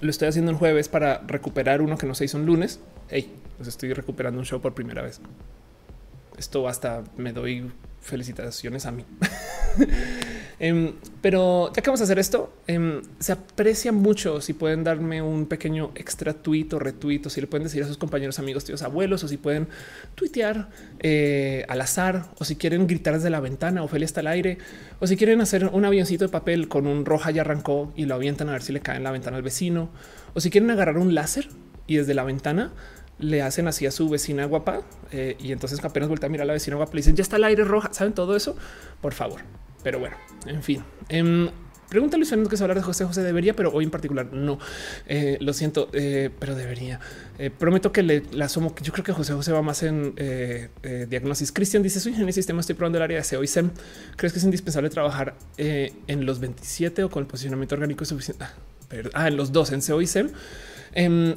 [0.02, 2.82] lo estoy haciendo el jueves para recuperar uno que no se hizo un lunes.
[3.10, 5.22] Hey, pues estoy recuperando un show por primera vez.
[6.38, 7.71] Esto hasta me doy
[8.02, 9.06] felicitaciones a mí.
[10.60, 15.21] Em, pero ya que vamos a hacer esto, em, se aprecia mucho si pueden darme
[15.21, 18.65] un pequeño extra tweet o retweet o si le pueden decir a sus compañeros, amigos,
[18.65, 19.67] tíos, abuelos o si pueden
[20.15, 20.69] tuitear
[21.00, 24.58] eh, al azar o si quieren gritar desde la ventana, Ofelia está al aire
[25.00, 28.15] o si quieren hacer un avioncito de papel con un roja ya arrancó y lo
[28.15, 29.89] avientan a ver si le cae en la ventana al vecino
[30.34, 31.50] o si quieren agarrar un láser
[31.86, 32.73] y desde la ventana
[33.19, 36.47] le hacen así a su vecina guapa eh, y entonces apenas vuelta a mirar a
[36.47, 37.91] la vecina guapa le dicen ya está el aire roja.
[37.93, 38.56] Saben todo eso,
[39.01, 39.41] por favor.
[39.84, 40.84] Pero bueno, en fin.
[41.10, 41.49] Eh,
[41.89, 44.60] Pregunta Luis Fernando que se hablar de José José debería, pero hoy en particular no.
[45.08, 46.99] Eh, lo siento, eh, pero debería.
[47.58, 48.75] prometo que le la asomo.
[48.82, 50.13] Yo creo que José José va más en
[51.10, 51.53] diagnosis.
[51.53, 53.71] Cristian dice: Soy ingeniero de sistema, estoy probando el área de SEO y SEM.
[54.17, 58.43] ¿Crees que es indispensable trabajar en los 27 o con el posicionamiento orgánico suficiente?
[58.43, 58.53] Ah,
[59.13, 60.32] ah, en los dos, en SEO y SEM.
[60.93, 61.36] Em,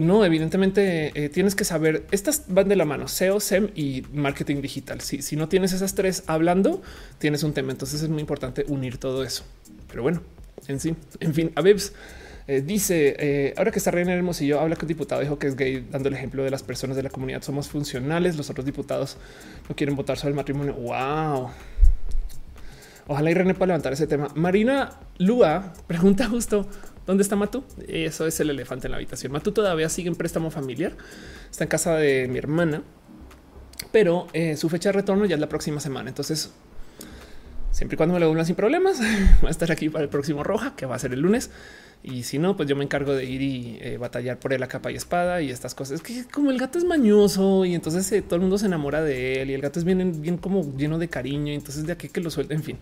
[0.00, 4.62] no, evidentemente eh, tienes que saber, estas van de la mano, SEO, SEM y marketing
[4.62, 5.00] digital.
[5.00, 6.82] Si, si no tienes esas tres hablando,
[7.18, 7.72] tienes un tema.
[7.72, 9.44] Entonces es muy importante unir todo eso.
[9.88, 10.22] Pero bueno,
[10.68, 11.62] en sí, en fin, a
[12.48, 15.54] eh, dice eh, ahora que está Reina Hermosillo habla que un diputado dijo que es
[15.54, 17.42] gay, dando el ejemplo de las personas de la comunidad.
[17.42, 18.36] Somos funcionales.
[18.36, 19.16] Los otros diputados
[19.68, 20.74] no quieren votar sobre el matrimonio.
[20.74, 21.50] Wow.
[23.06, 24.28] Ojalá y René pueda levantar ese tema.
[24.34, 26.66] Marina Lua pregunta justo
[27.06, 27.64] ¿Dónde está Matu?
[27.88, 29.32] Eso es el elefante en la habitación.
[29.32, 30.92] Matu todavía sigue en préstamo familiar.
[31.50, 32.82] Está en casa de mi hermana,
[33.90, 36.10] pero eh, su fecha de retorno ya es la próxima semana.
[36.10, 36.52] Entonces,
[37.72, 39.00] siempre y cuando me lo unan sin problemas,
[39.44, 41.50] va a estar aquí para el próximo Roja, que va a ser el lunes.
[42.04, 44.68] Y si no, pues yo me encargo de ir y eh, batallar por él a
[44.68, 45.96] capa y espada y estas cosas.
[45.96, 49.02] Es que como el gato es mañoso y entonces eh, todo el mundo se enamora
[49.02, 51.52] de él y el gato es bien, bien como lleno de cariño.
[51.52, 52.54] Entonces de aquí que lo suelta.
[52.54, 52.78] En fin,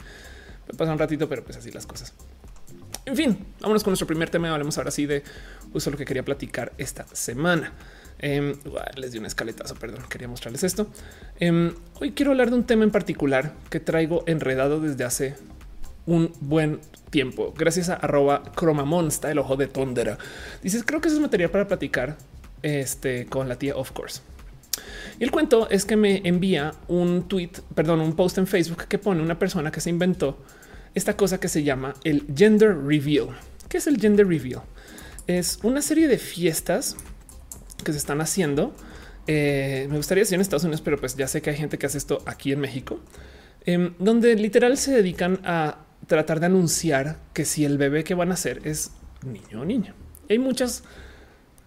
[0.68, 2.14] me pasa un ratito, pero pues así las cosas.
[3.10, 4.52] En fin, vámonos con nuestro primer tema.
[4.52, 5.24] Hablemos ahora sí de
[5.72, 7.72] justo lo que quería platicar esta semana.
[8.20, 8.54] Em,
[8.94, 10.86] les di un escaletazo, perdón, quería mostrarles esto.
[11.40, 15.34] Em, hoy quiero hablar de un tema en particular que traigo enredado desde hace
[16.06, 16.78] un buen
[17.10, 17.52] tiempo.
[17.58, 20.16] Gracias a arroba cromamonsta, el ojo de tondera.
[20.62, 22.16] Dices, creo que eso es material para platicar
[22.62, 24.20] este, con la tía, of course.
[25.18, 28.98] Y el cuento es que me envía un tweet, perdón, un post en Facebook que
[28.98, 30.38] pone una persona que se inventó
[30.94, 33.28] esta cosa que se llama el gender reveal.
[33.68, 34.62] ¿Qué es el gender reveal?
[35.26, 36.96] Es una serie de fiestas
[37.84, 38.74] que se están haciendo.
[39.26, 41.86] Eh, me gustaría decir en Estados Unidos, pero pues ya sé que hay gente que
[41.86, 42.98] hace esto aquí en México,
[43.64, 48.30] em, donde literal se dedican a tratar de anunciar que si el bebé que van
[48.30, 48.90] a hacer es
[49.24, 49.94] niño o niña.
[50.28, 50.82] Hay muchas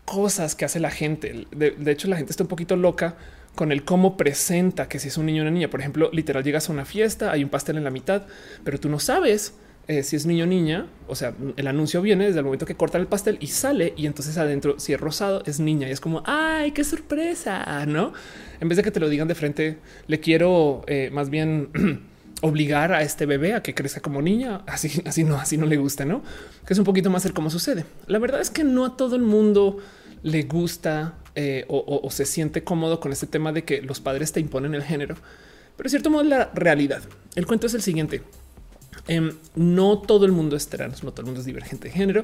[0.03, 1.47] cosas que hace la gente.
[1.51, 3.15] de hecho, la gente está un poquito loca
[3.55, 5.69] con el cómo presenta que si es un niño o una niña.
[5.69, 8.23] Por ejemplo, literal llegas a una fiesta, hay un pastel en la mitad,
[8.63, 9.53] pero tú no sabes
[9.87, 10.87] eh, si es niño o niña.
[11.07, 14.07] O sea, el anuncio viene desde el momento que cortan el pastel y sale y
[14.07, 18.13] entonces adentro, si es rosado, es niña y es como, ay, qué sorpresa, ¿no?
[18.59, 21.69] En vez de que te lo digan de frente, le quiero eh, más bien
[22.41, 24.61] obligar a este bebé a que crezca como niña.
[24.65, 26.23] Así, así no, así no le gusta, no?
[26.65, 27.85] Que es un poquito más el cómo sucede.
[28.07, 29.77] La verdad es que no a todo el mundo
[30.23, 34.39] le gusta eh, o, se siente cómodo con este tema de que los padres te
[34.39, 35.15] imponen el género,
[35.75, 37.01] pero es cierto modo la realidad.
[37.35, 38.21] El cuento es el siguiente.
[39.07, 42.23] Em, no todo el mundo es trans, no todo el mundo es divergente de género.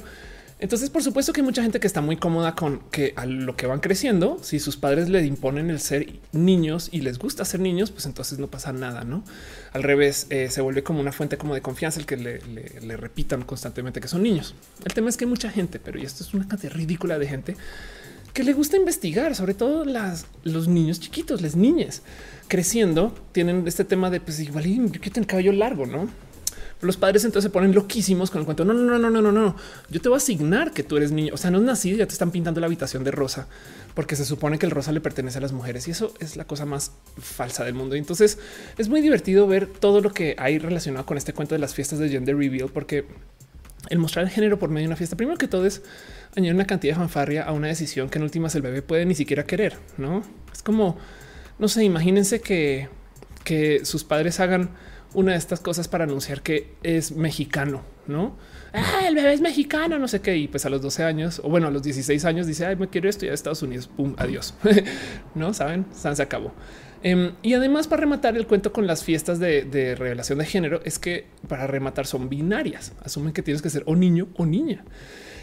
[0.61, 3.55] Entonces, por supuesto que hay mucha gente que está muy cómoda con que a lo
[3.55, 7.61] que van creciendo, si sus padres le imponen el ser niños y les gusta ser
[7.61, 9.23] niños, pues entonces no pasa nada, ¿no?
[9.71, 13.43] Al revés, eh, se vuelve como una fuente como de confianza el que le, repitan
[13.43, 14.53] constantemente que son niños.
[14.83, 17.27] El tema es que hay mucha gente, pero y esto es una cantidad ridícula de
[17.27, 17.55] gente
[18.33, 22.01] que le gusta investigar, sobre todo las, los niños chiquitos, las niñas
[22.47, 26.09] creciendo, tienen este tema de pues igual y que el cabello largo, ¿no?
[26.81, 28.63] Los padres entonces se ponen loquísimos con el cuento.
[28.63, 29.55] No, no, no, no, no, no,
[29.89, 31.33] Yo te voy a asignar que tú eres niño.
[31.33, 33.47] O sea, no es nacido, ya te están pintando la habitación de rosa
[33.93, 36.45] porque se supone que el rosa le pertenece a las mujeres y eso es la
[36.45, 37.95] cosa más falsa del mundo.
[37.95, 38.37] entonces
[38.77, 41.99] es muy divertido ver todo lo que hay relacionado con este cuento de las fiestas
[41.99, 43.05] de gender reveal, porque
[43.89, 45.81] el mostrar el género por medio de una fiesta, primero que todo es
[46.35, 49.15] añadir una cantidad de fanfarria a una decisión que en últimas el bebé puede ni
[49.15, 49.77] siquiera querer.
[49.97, 50.97] No es como,
[51.57, 52.89] no sé, imagínense que,
[53.43, 54.71] que sus padres hagan
[55.13, 58.35] una de estas cosas para anunciar que es mexicano, no?
[58.73, 60.37] Ah, el bebé es mexicano, no sé qué.
[60.37, 62.87] Y pues a los 12 años o bueno, a los 16 años dice ay, me
[62.87, 63.87] quiero estudiar a Estados Unidos.
[63.87, 64.53] Pum, adiós.
[65.35, 66.53] no saben, se acabó.
[67.01, 70.99] Em, y además, para rematar el cuento con las fiestas de, revelación de género, es
[70.99, 72.93] que para rematar son binarias.
[73.03, 74.83] Asumen que tienes que ser o niño o niña.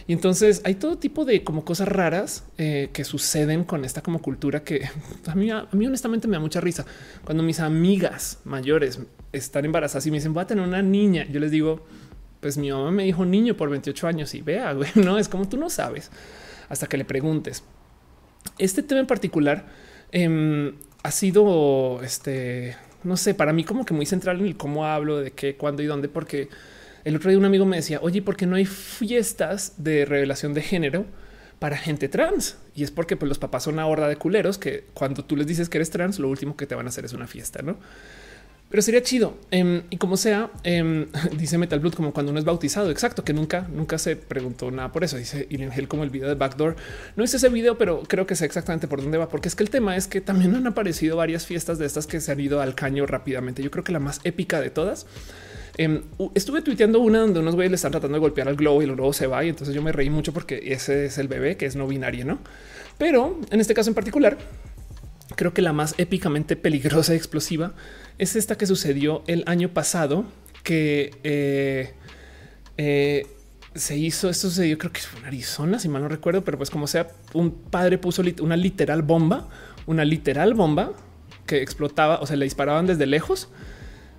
[0.08, 4.20] Y entonces hay todo tipo de como cosas raras eh, que suceden con esta como
[4.20, 4.88] cultura que
[5.26, 6.84] a mí, a mí honestamente me da mucha risa.
[7.24, 9.00] Cuando mis amigas mayores
[9.32, 11.84] están embarazadas y me dicen voy a tener una niña, yo les digo,
[12.40, 15.48] pues mi mamá me dijo niño por 28 años y vea, güey, no es como
[15.48, 16.10] tú no sabes
[16.68, 17.64] hasta que le preguntes.
[18.58, 19.66] Este tema en particular
[20.12, 20.74] em,
[21.06, 25.18] ha sido, este, no sé, para mí como que muy central en el cómo hablo,
[25.18, 26.48] de qué, cuándo y dónde, porque
[27.04, 30.52] el otro día un amigo me decía, oye, ¿por qué no hay fiestas de revelación
[30.52, 31.06] de género
[31.60, 32.58] para gente trans?
[32.74, 35.46] Y es porque pues, los papás son una horda de culeros que cuando tú les
[35.46, 37.76] dices que eres trans, lo último que te van a hacer es una fiesta, ¿no?
[38.68, 39.36] Pero sería chido.
[39.50, 41.06] Em, y como sea, em,
[41.38, 42.90] dice Metal Blood como cuando uno es bautizado.
[42.90, 45.16] Exacto, que nunca, nunca se preguntó nada por eso.
[45.16, 46.76] Dice Irene Hell como el video de Backdoor.
[47.16, 49.62] No hice ese video, pero creo que sé exactamente por dónde va, porque es que
[49.62, 52.60] el tema es que también han aparecido varias fiestas de estas que se han ido
[52.60, 53.62] al caño rápidamente.
[53.62, 55.06] Yo creo que la más épica de todas
[55.78, 56.02] Em,
[56.34, 59.12] estuve tuiteando una donde unos güeyes le están tratando de golpear al globo y luego
[59.12, 59.44] se va.
[59.44, 62.24] Y entonces yo me reí mucho porque ese es el bebé que es no binario,
[62.24, 62.38] no?
[62.98, 64.38] Pero en este caso en particular,
[65.34, 67.74] creo que la más épicamente peligrosa y explosiva
[68.18, 70.24] es esta que sucedió el año pasado,
[70.62, 71.94] que eh,
[72.76, 73.26] eh,
[73.74, 74.30] se hizo.
[74.30, 77.08] Esto sucedió, creo que fue en Arizona, si mal no recuerdo, pero pues como sea,
[77.34, 79.48] un padre puso una literal bomba,
[79.86, 80.92] una literal bomba
[81.46, 83.48] que explotaba o se le disparaban desde lejos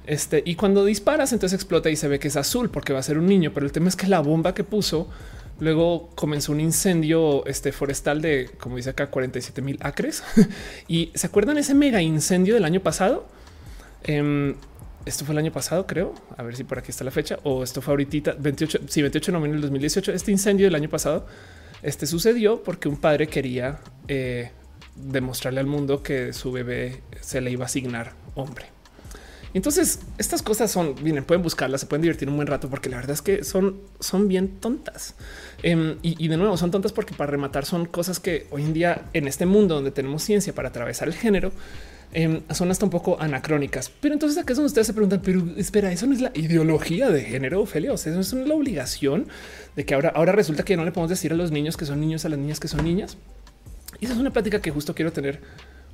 [0.08, 3.04] este, y cuando disparas, entonces explota y se ve que es azul porque va a
[3.04, 3.52] ser un niño.
[3.54, 5.10] Pero el tema es que la bomba que puso
[5.60, 10.24] luego comenzó un incendio este, forestal de, como dice acá, 47 mil acres.
[10.88, 13.28] y se acuerdan ese mega incendio del año pasado.
[14.04, 14.56] Em,
[15.06, 16.13] esto fue el año pasado, creo.
[16.36, 19.32] A ver si por aquí está la fecha o esto fue ahorita 28, sí, 28
[19.32, 20.12] de noviembre del 2018.
[20.12, 21.26] Este incendio del año pasado
[21.84, 24.52] este sucedió porque un padre quería eh,
[24.96, 28.77] demostrarle al mundo que su bebé se le iba a asignar hombre.
[29.58, 32.98] Entonces, estas cosas son, vienen, pueden buscarlas, se pueden divertir un buen rato, porque la
[32.98, 35.15] verdad es que son, son bien tontas.
[35.63, 39.06] Em, y, de nuevo, son tontas porque para rematar son cosas que hoy en día,
[39.13, 41.52] en este mundo donde tenemos ciencia para atravesar el género,
[42.13, 43.91] em, son hasta un poco anacrónicas.
[44.00, 47.10] Pero entonces acá es donde ustedes se preguntan, pero espera, eso no es la ideología
[47.10, 47.93] de género, Ophelia.
[47.93, 49.28] O sea, eso no es la obligación
[49.76, 52.00] de que ahora, ahora resulta que no le podemos decir a los niños que son
[52.00, 53.17] niños, a las niñas que son niñas.
[54.00, 55.41] Y esa es una plática que justo quiero tener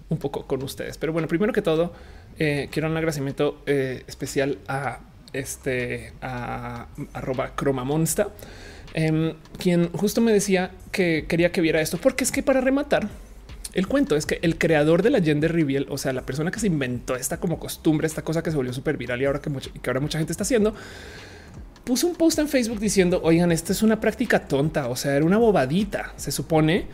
[0.09, 0.97] un poco con ustedes.
[0.97, 1.93] Pero bueno, primero que todo,
[2.39, 4.99] eh, quiero un agradecimiento eh, especial a
[5.33, 8.29] este a, arroba cromamonsta,
[8.93, 13.09] em, quien justo me decía que quería que viera esto, porque es que para rematar
[13.73, 16.59] el cuento es que el creador de la gender reveal, o sea, la persona que
[16.59, 19.51] se inventó esta como costumbre, esta cosa que se volvió súper viral y ahora que,
[19.51, 20.75] que ahora mucha gente está haciendo,
[21.83, 25.25] puso un post en Facebook diciendo, oigan, esta es una práctica tonta, o sea, era
[25.25, 26.85] una bobadita, se supone.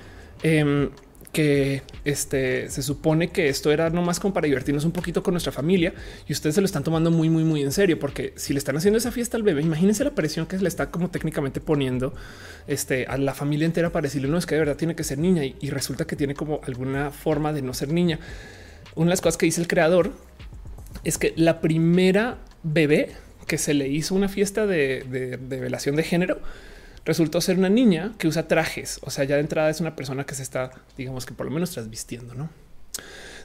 [0.42, 0.90] Em,
[1.32, 5.52] que este se supone que esto era nomás como para divertirnos un poquito con nuestra
[5.52, 5.94] familia
[6.28, 8.78] y ustedes se lo están tomando muy, muy, muy en serio, porque si le están
[8.78, 12.14] haciendo esa fiesta al bebé, imagínense la presión que le está como técnicamente poniendo
[12.68, 15.20] este, a la familia entera para decirle no es que de verdad tiene que ser
[15.20, 18.20] niña y, resulta que tiene como alguna forma de no ser niña.
[18.96, 20.12] Una de las cosas que dice el creador
[21.04, 23.12] es que la primera bebé
[23.46, 26.40] que se le hizo una fiesta de, de, de género
[27.06, 29.00] resultó ser una niña que usa trajes.
[29.02, 31.52] O sea, ya de entrada es una persona que se está, digamos que por lo
[31.52, 32.50] menos transvistiendo, ¿no?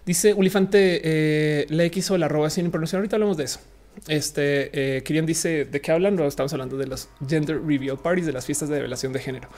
[0.06, 2.98] Dice Ulifante eh, o la arroba sin pronunciar.
[2.98, 3.60] Ahorita hablamos de eso.
[4.08, 6.18] Este eh, dice de qué hablan.
[6.20, 9.48] estamos hablando de los gender reveal parties, de las fiestas de revelación de género.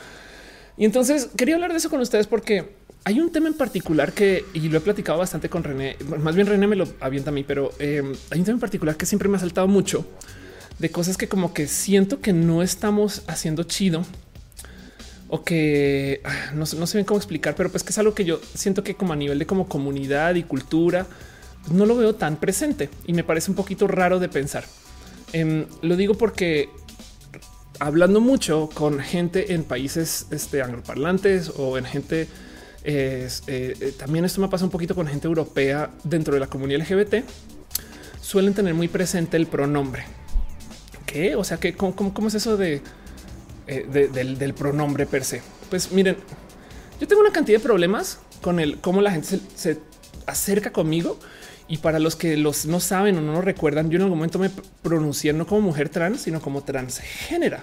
[0.77, 2.69] Y entonces quería hablar de eso con ustedes porque
[3.05, 6.47] hay un tema en particular que, y lo he platicado bastante con René, más bien
[6.47, 9.29] René me lo avienta a mí, pero eh, hay un tema en particular que siempre
[9.29, 10.05] me ha saltado mucho
[10.79, 14.05] de cosas que como que siento que no estamos haciendo chido
[15.29, 18.25] o que ah, no, no sé bien cómo explicar, pero pues que es algo que
[18.25, 21.07] yo siento que como a nivel de como comunidad y cultura,
[21.63, 24.65] pues no lo veo tan presente y me parece un poquito raro de pensar.
[25.33, 26.69] Em, lo digo porque
[27.81, 32.29] hablando mucho con gente en países este, angloparlantes o en gente,
[32.85, 36.81] eh, eh, también esto me pasa un poquito con gente europea dentro de la comunidad
[36.81, 37.25] LGBT,
[38.21, 40.05] suelen tener muy presente el pronombre.
[41.07, 41.37] ¿Qué?
[41.37, 42.83] O sea, que cómo, es eso de,
[43.67, 45.41] eh, del, pronombre per se?
[45.71, 46.17] Pues miren,
[47.01, 49.79] yo tengo una cantidad de problemas con el cómo la gente se
[50.27, 51.19] acerca conmigo
[51.69, 54.39] y para los que los no saben o no lo recuerdan, yo en algún momento
[54.39, 54.51] me
[54.83, 57.63] pronuncié no como mujer trans, sino como transgénera.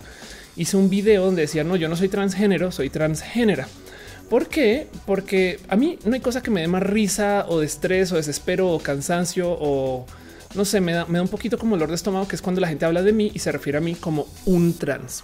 [0.55, 3.67] Hice un video donde decía, no, yo no soy transgénero, soy transgénera.
[4.29, 4.87] ¿Por qué?
[5.05, 8.15] Porque a mí no hay cosa que me dé más risa o de estrés o
[8.15, 10.05] desespero o cansancio o
[10.55, 12.61] no sé, me da, me da un poquito como olor de estómago, que es cuando
[12.61, 15.23] la gente habla de mí y se refiere a mí como un trans.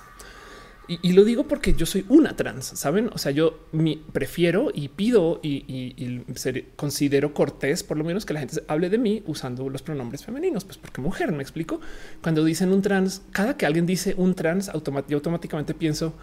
[0.89, 3.12] Y, lo digo porque yo soy una trans, saben?
[3.13, 3.60] O sea, yo
[4.12, 6.24] prefiero y pido y,
[6.76, 10.65] considero cortés, por lo menos que la gente hable de mí usando los pronombres femeninos,
[10.65, 11.80] pues porque mujer, me explico.
[12.24, 14.72] Cuando dicen un trans, cada que alguien dice un trans,
[15.08, 16.15] yo automáticamente pienso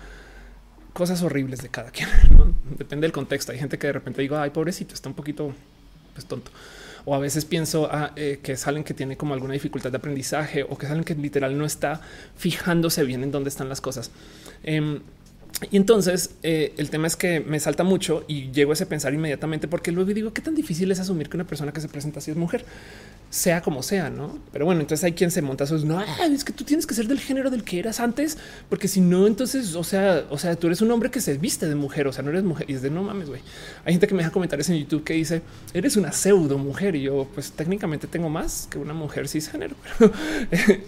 [0.93, 2.09] cosas horribles de cada quien.
[2.77, 3.53] Depende del contexto.
[3.53, 5.55] Hay gente que de repente digo, ay, pobrecito, está un poquito
[6.15, 6.51] pues, tonto
[7.07, 10.65] o a veces pienso ah, eh, que salen que tiene como alguna dificultad de aprendizaje
[10.65, 12.01] o que salen que literal no está
[12.37, 14.11] fijándose bien en dónde están las cosas.
[14.65, 15.01] Em,
[15.71, 19.15] y entonces eh, el tema es que me salta mucho y llego a ese pensar
[19.15, 22.19] inmediatamente porque luego digo qué tan difícil es asumir que una persona que se presenta
[22.19, 22.65] así es mujer
[23.31, 24.39] sea como sea, ¿no?
[24.53, 27.09] Pero bueno, entonces hay quien se monta eso, no, es que tú tienes que ser
[27.09, 28.39] del género del que eras antes,
[28.69, 31.69] porque si no, entonces, o sea, o sea, tú eres un hombre que se viste
[31.69, 33.41] de mujer, o sea, no eres mujer, y es de no mames, güey.
[33.85, 35.43] Hay gente que me deja comentarios en YouTube que dice,
[35.75, 40.13] eres una pseudo mujer, y yo, pues técnicamente tengo más que una mujer cisgénero, pero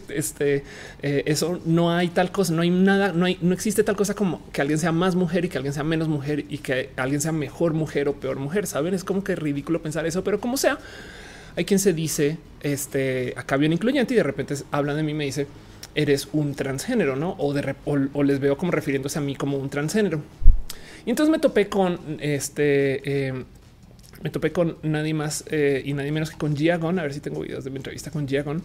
[0.09, 0.65] este,
[1.03, 4.15] eh, eso no hay tal cosa, no hay nada, no hay, no existe tal cosa
[4.15, 7.21] como que alguien sea más mujer y que alguien sea menos mujer y que alguien
[7.21, 8.93] sea mejor mujer o peor mujer, ¿saben?
[8.93, 10.81] Es como que ridículo pensar eso, pero como sea,
[11.55, 15.15] hay quien se dice este acá bien incluyente y de repente hablan de mí y
[15.15, 15.47] me dice
[15.95, 17.37] eres un transgénero, no?
[17.39, 20.23] O, de, o, les veo como refiriéndose a mí como un transgénero.
[21.07, 23.45] Y entonces me topé con este, eh,
[24.25, 26.99] me topé con nadie más eh, y nadie menos que con Gia Gon.
[26.99, 28.61] A ver si tengo videos de mi entrevista con Gia Gon.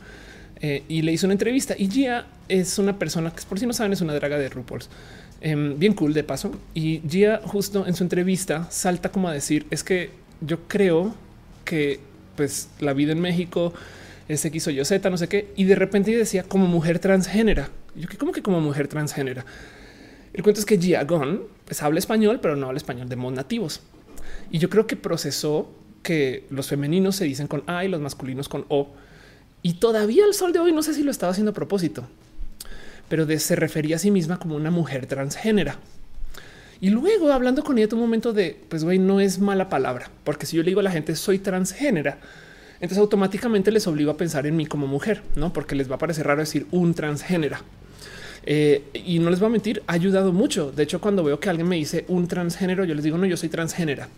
[0.59, 1.75] Eh, y le hizo una entrevista.
[1.77, 4.89] Y Gia es una persona que, por si no saben, es una draga de RuPaul's.
[5.43, 6.51] Em, bien cool de paso.
[6.73, 11.13] Y Gia, justo en su entrevista, salta como a decir: Es que yo creo
[11.65, 11.99] que
[12.37, 13.73] pues la vida en México
[14.29, 15.51] es X o Y Z, no sé qué.
[15.57, 17.69] Y de repente decía como mujer transgénera.
[17.93, 19.45] Yo que como que como mujer transgénera.
[20.31, 23.35] El cuento es que Gia Gon pues habla español, pero no habla español de modos
[23.35, 23.81] nativos.
[24.49, 25.69] Y yo creo que procesó
[26.03, 28.93] que los femeninos se dicen con A y los masculinos con O.
[29.61, 32.07] Y todavía el sol de hoy no sé si lo estaba haciendo a propósito,
[33.09, 35.77] pero de, se refería a sí misma como una mujer transgénera.
[36.81, 40.45] Y luego hablando con ella, un momento de pues güey, no es mala palabra, porque
[40.45, 42.17] si yo le digo a la gente soy transgénera,
[42.75, 45.53] entonces automáticamente les obligo a pensar en mí como mujer, no?
[45.53, 47.61] Porque les va a parecer raro decir un transgénera.
[48.45, 50.71] Eh, y no les voy a mentir, ha ayudado mucho.
[50.71, 53.37] De hecho, cuando veo que alguien me dice un transgénero, yo les digo no, yo
[53.37, 54.09] soy transgénera.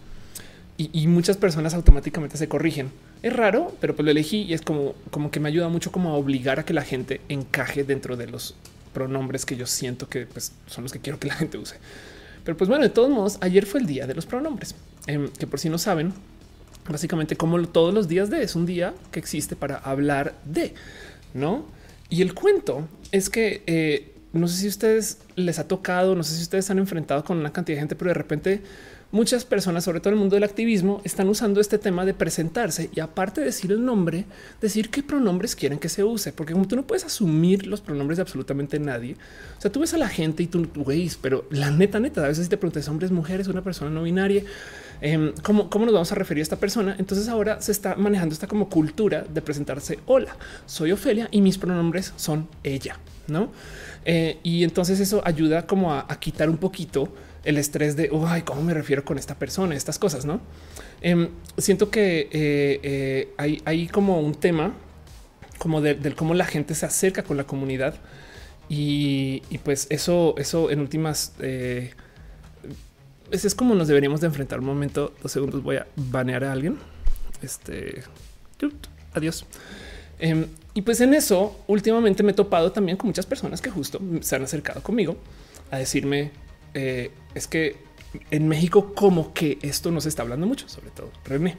[0.78, 2.92] Y, muchas personas automáticamente se corrigen.
[3.24, 6.10] Es raro, pero pues lo elegí y es como, como que me ayuda mucho como
[6.10, 8.56] a obligar a que la gente encaje dentro de los
[8.96, 11.76] pronombres que yo siento que pues, son los que quiero que la gente use.
[12.44, 14.74] Pero pues bueno, de todos modos, ayer fue el día de los pronombres,
[15.06, 16.14] em, que por si no saben,
[16.90, 20.74] básicamente como todos los días de es un día que existe para hablar de,
[21.34, 21.66] ¿no?
[22.10, 26.36] Y el cuento es que eh, no sé si ustedes les ha tocado, no sé
[26.36, 28.62] si ustedes han enfrentado con una cantidad de gente, pero de repente
[29.16, 32.90] muchas personas, sobre todo en el mundo del activismo, están usando este tema de presentarse
[32.94, 34.26] y aparte de decir el nombre,
[34.60, 38.18] decir qué pronombres quieren que se use, porque como tú no puedes asumir los pronombres
[38.18, 39.16] de absolutamente nadie.
[39.58, 42.28] O sea, tú ves a la gente y tú, güey, pero la neta, neta, a
[42.28, 44.44] veces te preguntas hombres, mujeres, una persona no binaria,
[45.00, 46.98] em, ¿cómo, ¿cómo, nos vamos a referir a esta persona?
[47.00, 49.98] Entonces ahora se está manejando esta como cultura de presentarse.
[50.08, 53.50] Hola, soy Ofelia y mis pronombres son ella, no?
[54.04, 57.10] Eh, y entonces eso ayuda como a quitar un poquito
[57.46, 60.42] el estrés de ay, cómo me refiero con esta persona, estas cosas, no?
[61.02, 64.74] Em, siento que eh, eh, hay, hay, como un tema
[65.58, 67.96] como del cómo la gente se acerca con la comunidad
[68.68, 71.94] y, pues eso, eso en últimas eh,
[73.32, 74.60] es como nos deberíamos de enfrentar.
[74.60, 76.78] Un momento, dos segundos, voy a banear a alguien.
[77.42, 78.04] Este
[79.14, 79.46] adiós.
[80.20, 84.00] Em, y pues en eso últimamente me he topado también con muchas personas que justo
[84.22, 85.18] se han acercado conmigo
[85.72, 86.32] a decirme
[86.76, 87.78] eh, es que
[88.32, 91.58] en México como que esto no se está hablando mucho, sobre todo René.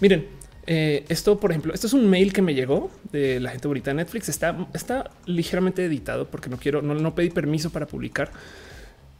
[0.00, 0.28] Miren,
[0.66, 3.90] eh, esto, por ejemplo, esto es un mail que me llegó de la gente bonita
[3.90, 4.28] de Netflix.
[4.28, 8.30] Está, está ligeramente editado porque no quiero, no, pedí permiso para publicar,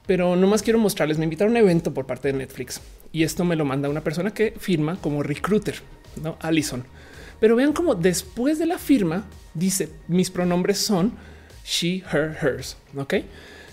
[0.06, 1.18] pero no más quiero mostrarles.
[1.18, 2.80] Me invitaron a un evento por parte de Netflix
[3.12, 5.76] y esto me lo manda una persona que firma como recruiter,
[6.22, 6.84] no Allison.
[7.40, 11.12] Pero vean cómo después de la firma dice mis pronombres son
[11.64, 12.76] she, her, hers.
[12.96, 13.14] Ok.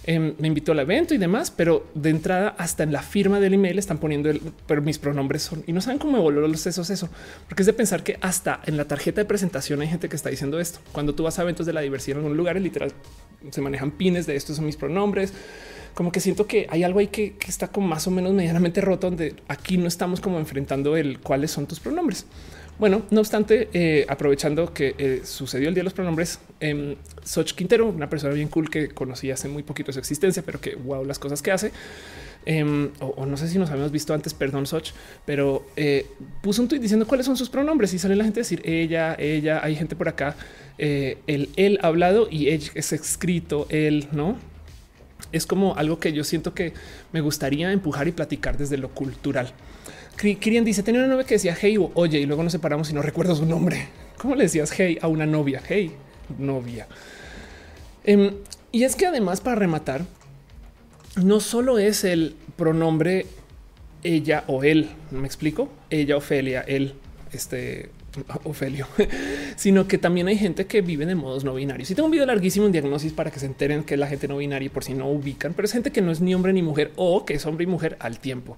[0.07, 3.55] Em, me invitó al evento y demás, pero de entrada hasta en la firma del
[3.55, 6.91] email están poniendo el, pero mis pronombres son y no saben cómo voló los sesos
[6.91, 7.09] eso,
[7.47, 10.29] porque es de pensar que hasta en la tarjeta de presentación hay gente que está
[10.29, 10.79] diciendo esto.
[10.91, 12.91] Cuando tú vas a eventos de la diversidad en algún lugar, literal
[13.49, 15.33] se manejan pines de estos son mis pronombres.
[15.95, 18.81] Como que siento que hay algo ahí que, que está como más o menos medianamente
[18.81, 22.27] roto, donde aquí no estamos como enfrentando el cuáles son tus pronombres.
[22.78, 27.53] Bueno, no obstante, eh, aprovechando que eh, sucedió el día de los pronombres, eh, Soch
[27.53, 31.05] Quintero, una persona bien cool que conocí hace muy poquito su existencia, pero que wow,
[31.05, 31.71] las cosas que hace.
[32.45, 34.89] Em, o, no sé si nos habíamos visto antes, perdón, Soch,
[35.26, 36.05] pero eh,
[36.43, 39.15] puso un tweet diciendo cuáles son sus pronombres y sale la gente a decir ella,
[39.17, 40.36] ella, hay gente por acá,
[40.78, 44.38] el él hablado y ella es escrito, él, no?
[45.32, 46.73] Es como algo que yo siento que
[47.13, 49.53] me gustaría empujar y platicar desde lo cultural.
[50.18, 53.01] Kirian dice tenía una novia que decía hey oye y luego nos separamos y no
[53.01, 53.88] recuerdo su nombre.
[54.18, 55.61] ¿Cómo le decías hey a una novia?
[55.68, 55.91] Hey,
[56.38, 56.88] novia.
[58.03, 58.32] Em,
[58.72, 60.05] y es que además para rematar,
[61.22, 63.26] no solo es el pronombre
[64.03, 65.70] ella o él, ¿no me explico?
[65.89, 66.93] Ella, Ofelia, él,
[67.32, 67.89] este
[68.43, 68.88] Ofelio,
[69.55, 71.89] sino que también hay gente que vive de modos no binarios.
[71.91, 74.38] Y tengo un video larguísimo en diagnosis para que se enteren que la gente no
[74.38, 76.91] binaria por si no ubican, pero es gente que no es ni hombre ni mujer
[76.95, 78.57] o que es hombre y mujer al tiempo.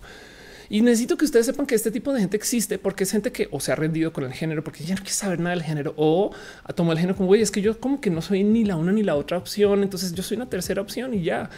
[0.70, 3.47] Y necesito que ustedes sepan que este tipo de gente existe porque es gente que
[3.51, 5.93] o se ha rendido con el género porque ya no quiere saber nada del género
[5.97, 6.32] o
[6.63, 8.76] ha tomado el género como güey, es que yo como que no soy ni la
[8.76, 9.84] una ni la otra opción.
[9.84, 11.49] Entonces yo soy una tercera opción y ya.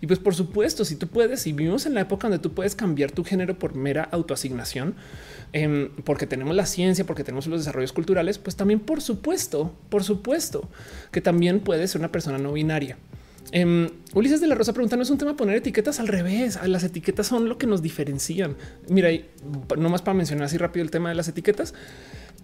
[0.00, 2.74] Y pues por supuesto, si tú puedes y vivimos en la época donde tú puedes
[2.74, 4.94] cambiar tu género por mera autoasignación,
[5.52, 10.04] eh, porque tenemos la ciencia, porque tenemos los desarrollos culturales, pues también por supuesto, por
[10.04, 10.68] supuesto
[11.12, 12.98] que también puedes ser una persona no binaria.
[13.52, 16.58] Eh, Ulises de la Rosa pregunta: No es un tema poner etiquetas al revés.
[16.66, 18.56] Las etiquetas son lo que nos diferencian.
[18.88, 19.10] Mira,
[19.76, 21.74] no más para mencionar así rápido el tema de las etiquetas.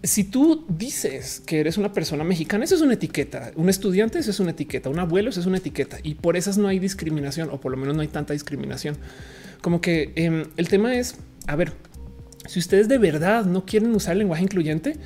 [0.03, 3.53] Si tú dices que eres una persona mexicana, eso es una etiqueta.
[3.55, 4.91] Un estudiante, eso es una etiqueta.
[4.91, 5.99] Un abuelo, eso es una etiqueta.
[6.03, 8.97] Y por esas no hay discriminación, o por lo menos no hay tanta discriminación.
[9.61, 11.73] Como que eh, el tema es: a ver,
[12.47, 14.97] si ustedes de verdad no quieren usar el lenguaje incluyente,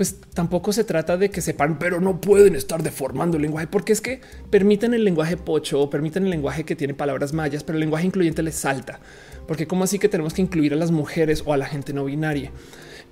[0.00, 3.92] pues tampoco se trata de que sepan, pero no pueden estar deformando el lenguaje, porque
[3.92, 7.80] es que permiten el lenguaje pocho permiten el lenguaje que tiene palabras mayas, pero el
[7.80, 8.98] lenguaje incluyente les salta.
[9.46, 12.06] Porque como así que tenemos que incluir a las mujeres o a la gente no
[12.06, 12.50] binaria.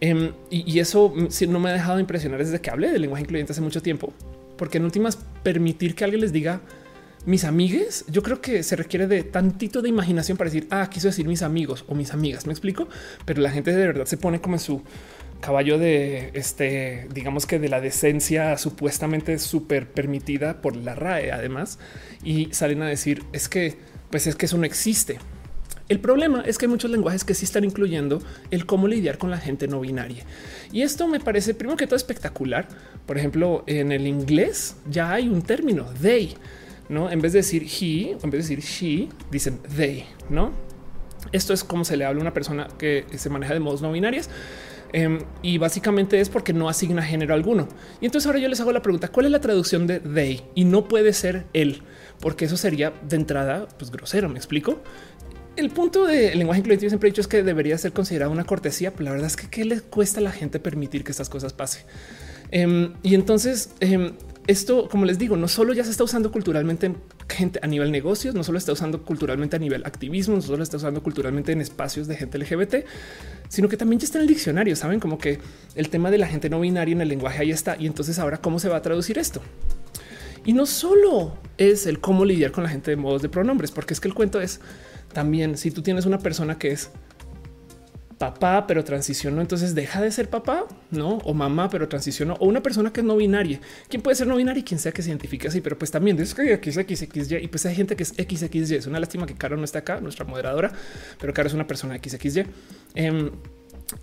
[0.00, 1.12] Em, y, eso
[1.46, 4.14] no me ha dejado de impresionar desde que hablé del lenguaje incluyente hace mucho tiempo,
[4.56, 6.62] porque en últimas permitir que alguien les diga
[7.26, 11.08] mis amigues, yo creo que se requiere de tantito de imaginación para decir, ah, quiso
[11.08, 12.88] decir mis amigos o mis amigas, me explico,
[13.26, 14.82] pero la gente de verdad se pone como en su
[15.40, 21.78] caballo de este, digamos que de la decencia supuestamente súper permitida por la RAE, además,
[22.22, 23.76] y salen a decir es que,
[24.10, 25.18] pues es que eso no existe.
[25.88, 28.20] El problema es que hay muchos lenguajes que sí están incluyendo
[28.50, 30.24] el cómo lidiar con la gente no binaria.
[30.70, 32.68] Y esto me parece primero que todo espectacular.
[33.06, 36.36] Por ejemplo, en el inglés ya hay un término they,
[36.90, 40.52] no en vez de decir he, en vez de decir she, dicen they, no?
[41.32, 43.90] Esto es como se le habla a una persona que se maneja de modos no
[43.90, 44.28] binarias.
[44.92, 47.68] Em, y básicamente es porque no asigna género alguno.
[48.00, 50.42] Y entonces ahora yo les hago la pregunta, ¿cuál es la traducción de they?
[50.54, 51.82] Y no puede ser él,
[52.20, 54.82] porque eso sería de entrada pues grosero, ¿me explico?
[55.56, 58.44] El punto del lenguaje incluyente yo siempre he dicho es que debería ser considerado una
[58.44, 61.28] cortesía, pero la verdad es que ¿qué le cuesta a la gente permitir que estas
[61.28, 61.82] cosas pasen?
[62.50, 64.12] Em, y entonces em,
[64.46, 66.96] esto, como les digo, no solo ya se está usando culturalmente en
[67.28, 70.76] gente a nivel negocios, no solo está usando culturalmente a nivel activismo, no solo está
[70.76, 72.86] usando culturalmente en espacios de gente LGBT,
[73.48, 74.74] sino que también ya está en el diccionario.
[74.76, 75.38] Saben como que
[75.74, 77.76] el tema de la gente no binaria en el lenguaje ahí está.
[77.78, 79.42] Y entonces ahora cómo se va a traducir esto?
[80.44, 83.92] Y no solo es el cómo lidiar con la gente de modos de pronombres, porque
[83.94, 84.60] es que el cuento es
[85.12, 86.90] también si tú tienes una persona que es
[88.18, 91.18] papá, pero transicionó, entonces deja de ser papá, no?
[91.18, 93.60] O mamá, pero transicionó, o una persona que es no binaria.
[93.88, 94.64] ¿Quién puede ser no binaria?
[94.64, 97.48] Quien sea que se identifique así, pero pues también es que aquí es XXY y
[97.48, 98.74] pues hay gente que es XXY.
[98.74, 100.72] Es una lástima que Caro no está acá, nuestra moderadora,
[101.20, 102.44] pero Caro es una persona XXY.
[102.94, 103.30] Em,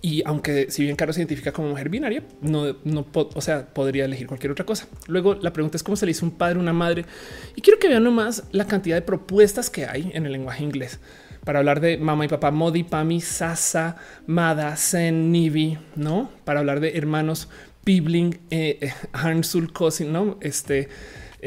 [0.00, 4.06] y aunque si bien Caro se identifica como mujer binaria, no, no, o sea, podría
[4.06, 4.88] elegir cualquier otra cosa.
[5.06, 7.04] Luego la pregunta es cómo se le hizo un padre, una madre.
[7.54, 10.98] Y quiero que vean nomás la cantidad de propuestas que hay en el lenguaje inglés
[11.46, 16.80] para hablar de mamá y papá, Modi, Pami, Sasa, Mada, Sen, Nivi, no para hablar
[16.80, 17.48] de hermanos
[17.84, 20.38] Pibling, eh, Hansul Cousin, no?
[20.40, 20.88] Este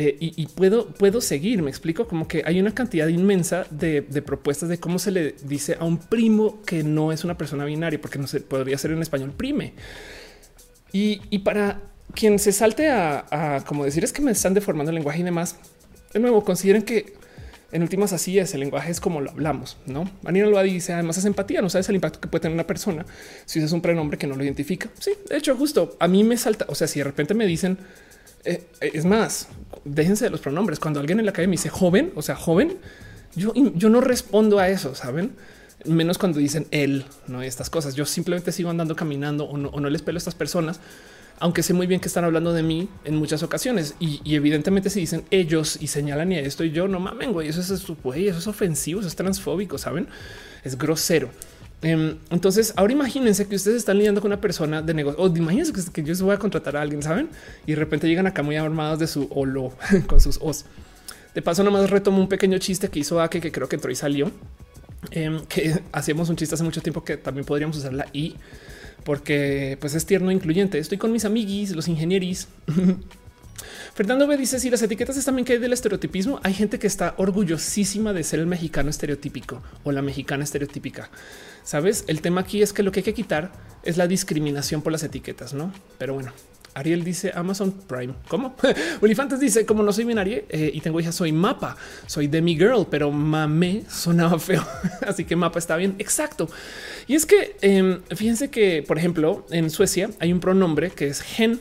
[0.01, 1.61] eh, y, puedo, puedo seguir.
[1.61, 5.75] Me explico como que hay una cantidad inmensa de, propuestas de cómo se le dice
[5.77, 9.01] a un primo que no es una persona binaria, porque no se podría ser en
[9.01, 9.73] español prime.
[10.93, 11.81] Y, para
[12.15, 15.57] quien se salte a, como decir es que me están deformando el lenguaje y demás,
[16.13, 17.18] de nuevo, consideren que
[17.71, 20.09] en últimas así es el lenguaje es como lo hablamos, no?
[20.25, 23.05] Anina lo dice además es empatía, no sabes el impacto que puede tener una persona
[23.45, 24.89] si es un prenombre que no lo identifica.
[24.99, 26.65] Sí, de hecho, justo a mí me salta.
[26.69, 27.77] O sea, si de repente me dicen
[28.45, 29.47] eh, es más,
[29.85, 30.79] déjense de los pronombres.
[30.79, 32.77] Cuando alguien en la calle me dice joven, o sea, joven,
[33.35, 35.33] yo, yo no respondo a eso, saben?
[35.85, 37.95] Menos cuando dicen él, no estas cosas.
[37.95, 40.79] Yo simplemente sigo andando caminando o no, o no les pelo a estas personas,
[41.39, 43.95] aunque sé muy bien que están hablando de mí en muchas ocasiones.
[43.99, 47.61] Y, evidentemente, si dicen ellos y señalan y esto y yo no mamen, güey, eso
[47.61, 50.07] es, güey, eso es ofensivo, eso es transfóbico, saben?
[50.63, 51.29] Es grosero.
[51.81, 55.71] Em, entonces, ahora imagínense que ustedes están lidiando con una persona de negocio o imagínense
[55.93, 57.29] que, yo voy a contratar a alguien, saben?
[57.65, 59.71] Y de repente llegan acá muy armados de su holo
[60.07, 60.65] con sus os.
[61.33, 63.95] De paso, nomás retomo un pequeño chiste que hizo Ake, que creo que entró y
[63.95, 64.31] salió,
[65.11, 68.35] em, que hacíamos un chiste hace mucho tiempo que también podríamos usar la I,
[69.03, 70.79] porque pues es tierno e incluyente.
[70.79, 72.47] Estoy con mis amiguis, los ingenieris.
[73.93, 76.39] Fernando B dice si las etiquetas están bien que hay del estereotipismo.
[76.43, 81.09] Hay gente que está orgullosísima de ser el mexicano estereotípico o la mexicana estereotípica.
[81.63, 83.51] Sabes, el tema aquí es que lo que hay que quitar
[83.83, 85.73] es la discriminación por las etiquetas, no?
[85.97, 86.31] Pero bueno,
[86.73, 88.13] Ariel dice Amazon Prime.
[88.27, 88.55] ¿Cómo?
[89.01, 92.87] Ulifantes dice como no soy binario eh, y tengo hija, soy mapa, soy demi girl,
[92.89, 94.65] pero mame sonaba feo.
[95.07, 95.95] Así que mapa está bien.
[95.99, 96.49] Exacto.
[97.07, 101.21] Y es que em, fíjense que, por ejemplo, en Suecia hay un pronombre que es
[101.21, 101.59] gen.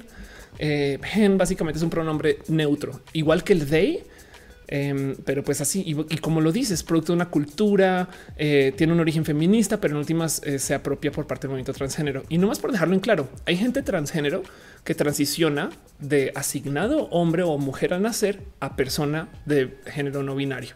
[0.58, 4.02] Eh, gen básicamente es un pronombre neutro, igual que el they
[4.70, 9.00] Em, pero pues así, y, como lo dices, producto de una cultura, eh, tiene un
[9.00, 12.22] origen feminista, pero en últimas eh, se apropia por parte del movimiento transgénero.
[12.28, 14.42] Y no más por dejarlo en claro, hay gente transgénero
[14.84, 20.74] que transiciona de asignado hombre o mujer al nacer a persona de género no binario.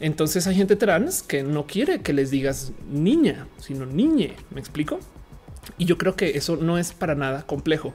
[0.00, 4.36] Entonces hay gente trans que no quiere que les digas niña, sino niñe.
[4.50, 5.00] ¿Me explico?
[5.78, 7.94] Y yo creo que eso no es para nada complejo.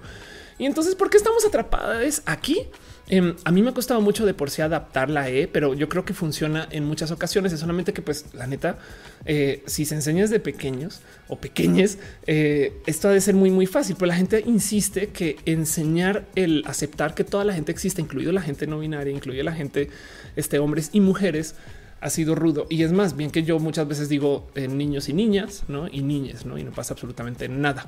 [0.57, 2.67] Y entonces, ¿por qué estamos atrapadas aquí?
[3.11, 5.89] Em, a mí me ha costado mucho de por sí adaptar la E, pero yo
[5.89, 7.51] creo que funciona en muchas ocasiones.
[7.51, 8.77] Es solamente que, pues, la neta,
[9.25, 11.97] eh, si se enseña desde pequeños o pequeñes,
[12.27, 13.95] eh, esto ha de ser muy, muy fácil.
[13.97, 18.43] Pero la gente insiste que enseñar el aceptar que toda la gente existe, incluido la
[18.43, 19.89] gente no binaria, incluida la gente,
[20.35, 21.55] este, hombres y mujeres,
[22.01, 22.67] ha sido rudo.
[22.69, 26.01] Y es más bien que yo muchas veces digo eh, niños y niñas, no y
[26.01, 27.87] niñas, no y no pasa absolutamente nada.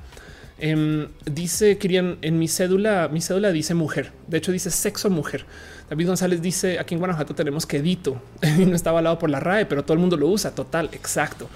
[0.59, 4.11] Em, dice Kirian en mi cédula, mi cédula dice mujer.
[4.27, 5.45] De hecho, dice sexo mujer.
[5.89, 8.21] David González dice aquí en Guanajuato tenemos quedito
[8.59, 10.53] y no está avalado por la RAE, pero todo el mundo lo usa.
[10.55, 11.49] Total, exacto.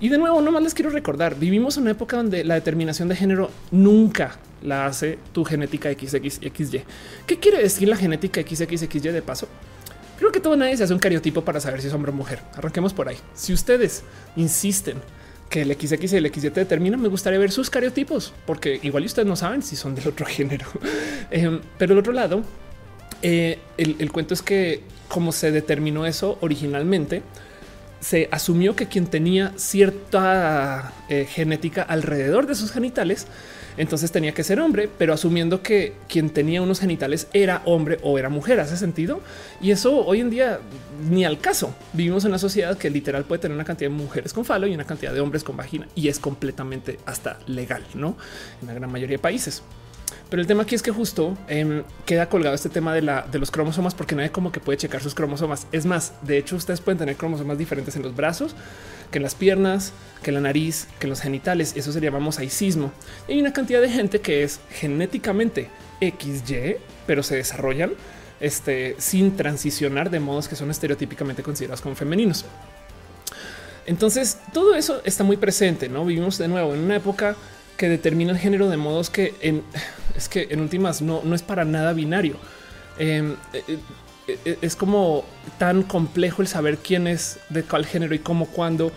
[0.00, 3.16] Y de nuevo, no más les quiero recordar, vivimos una época donde la determinación de
[3.16, 6.82] género nunca la hace tu genética XXXY.
[7.26, 9.48] ¿Qué quiere decir la genética XXXY de paso?
[10.18, 12.40] Creo que todo nadie se hace un cariotipo para saber si es hombre o mujer.
[12.54, 13.16] Arranquemos por ahí.
[13.34, 14.04] Si ustedes
[14.36, 14.98] insisten
[15.48, 19.26] que el XX y el XY determinan, me gustaría ver sus cariotipos, porque igual ustedes
[19.26, 20.66] no saben si son del otro género.
[21.30, 22.42] Em, pero el otro lado,
[23.22, 27.22] eh, el, cuento es que como se determinó eso originalmente,
[28.00, 33.26] se asumió que quien tenía cierta eh, genética alrededor de sus genitales
[33.78, 38.18] entonces tenía que ser hombre, pero asumiendo que quien tenía unos genitales era hombre o
[38.18, 38.58] era mujer.
[38.58, 39.20] ¿Hace sentido?
[39.60, 40.58] Y eso hoy en día
[41.08, 41.72] ni al caso.
[41.92, 44.74] Vivimos en una sociedad que literal puede tener una cantidad de mujeres con falo y
[44.74, 48.16] una cantidad de hombres con vagina y es completamente hasta legal, ¿no?
[48.60, 49.62] En la gran mayoría de países.
[50.28, 53.00] Pero el tema aquí es que justo em, queda colgado este tema de,
[53.30, 55.66] de los cromosomas porque nadie como que puede checar sus cromosomas.
[55.70, 58.54] Es más, de hecho ustedes pueden tener cromosomas diferentes en los brazos,
[59.10, 59.92] que las piernas,
[60.22, 61.74] que la nariz, que los genitales.
[61.76, 62.92] Eso se llama mosaicismo.
[63.26, 65.68] Y hay una cantidad de gente que es genéticamente
[66.00, 67.92] XY, pero se desarrollan
[68.40, 72.44] este, sin transicionar de modos que son estereotípicamente considerados como femeninos.
[73.86, 76.04] Entonces, todo eso está muy presente, ¿no?
[76.04, 77.36] Vivimos de nuevo en una época
[77.76, 79.62] que determina el género de modos que en,
[80.14, 82.36] es que en últimas no, no es para nada binario.
[82.98, 83.78] Em, eh, eh,
[84.44, 85.24] es como
[85.58, 88.92] tan complejo el saber quién es de cuál género y cómo, cuándo,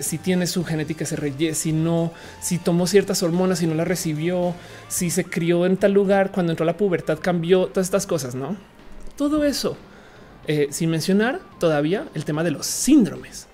[0.00, 3.84] si tiene su genética, se reye, si no, si tomó ciertas hormonas, y no la
[3.84, 4.54] recibió,
[4.88, 8.34] si se crió en tal lugar, cuando entró a la pubertad cambió, todas estas cosas,
[8.34, 8.56] ¿no?
[9.16, 9.76] Todo eso,
[10.70, 13.46] sin mencionar todavía el tema de los síndromes.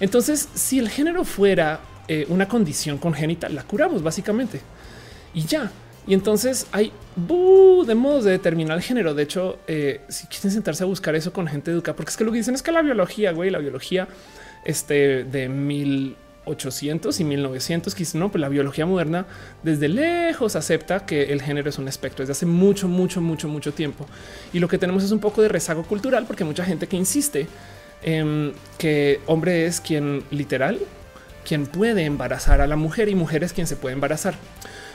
[0.00, 1.80] Entonces, si el género fuera
[2.28, 4.60] una condición congénita, la curamos básicamente.
[5.34, 5.70] Y ya,
[6.10, 9.14] y entonces hay de modos de determinar el género.
[9.14, 12.24] De hecho, eh, si quieren sentarse a buscar eso con gente educada, porque es que
[12.24, 14.08] lo que dicen es que la biología, güey, la biología
[14.64, 19.24] este, de 1800 y 1900, quizás no, pues la biología moderna
[19.62, 23.72] desde lejos acepta que el género es un espectro desde hace mucho, mucho, mucho, mucho
[23.72, 24.04] tiempo.
[24.52, 27.46] Y lo que tenemos es un poco de rezago cultural porque mucha gente que insiste
[28.02, 30.80] en que hombre es quien literal,
[31.44, 34.34] quien puede embarazar a la mujer y mujer es quien se puede embarazar.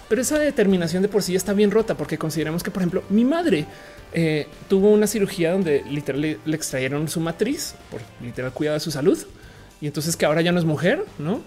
[0.08, 3.26] Pero esa determinación de por sí está bien rota porque consideramos que, por ejemplo, mi
[3.26, 3.66] madre
[4.14, 8.92] eh, tuvo una cirugía donde literal le, extrayeron su matriz por literal cuidado de su
[8.92, 9.18] salud
[9.82, 11.42] y entonces que ahora ya no es mujer, no?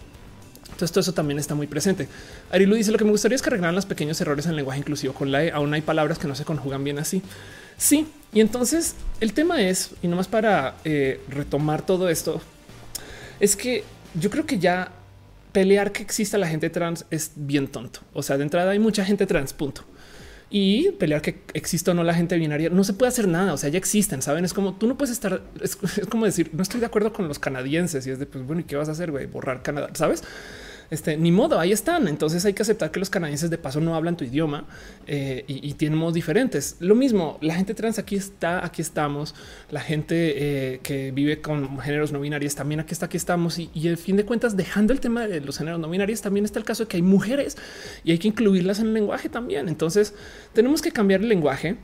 [0.65, 2.09] Entonces todo eso también está muy presente.
[2.51, 4.81] Arilu dice lo que me gustaría es que arreglaran los pequeños errores en el lenguaje
[4.81, 5.51] inclusivo con la E.
[5.51, 7.23] Aún hay palabras que no se conjugan bien así.
[7.77, 8.07] Sí.
[8.33, 12.41] Y entonces el tema es, y nomás para eh, retomar todo esto,
[13.41, 13.83] es que
[14.15, 14.93] yo creo que ya
[15.59, 17.99] pelear que exista la gente trans es bien tonto.
[18.13, 19.83] O sea, de entrada hay mucha gente trans, punto
[20.51, 22.71] y pelear que exista o no la gente binaria.
[22.71, 23.53] No se puede hacer nada.
[23.53, 24.45] O sea, ya existen, saben?
[24.45, 25.43] Es como tú no puedes estar.
[25.61, 25.77] Es,
[26.09, 28.65] como decir, no estoy de acuerdo con los canadienses y es de pues bueno, ¿y
[28.65, 29.11] qué vas a hacer?
[29.11, 29.27] Güey?
[29.27, 30.23] Borrar Canadá, sabes?
[30.91, 32.09] Este ni modo, ahí están.
[32.09, 34.65] Entonces hay que aceptar que los canadienses de paso no hablan tu idioma
[35.07, 36.77] eh, y, tienen modos diferentes.
[36.81, 39.35] Lo mismo, la gente trans aquí está, aquí estamos.
[39.71, 43.59] La gente eh, que vive con géneros no binarios también aquí está, aquí estamos.
[43.59, 46.45] Y, y al fin de cuentas, dejando el tema de los géneros no binarios, también
[46.45, 47.57] está el caso de que hay mujeres
[48.05, 49.69] y hay que incluirlas en el lenguaje también.
[49.69, 50.15] Entonces
[50.55, 51.77] tenemos que cambiar el lenguaje,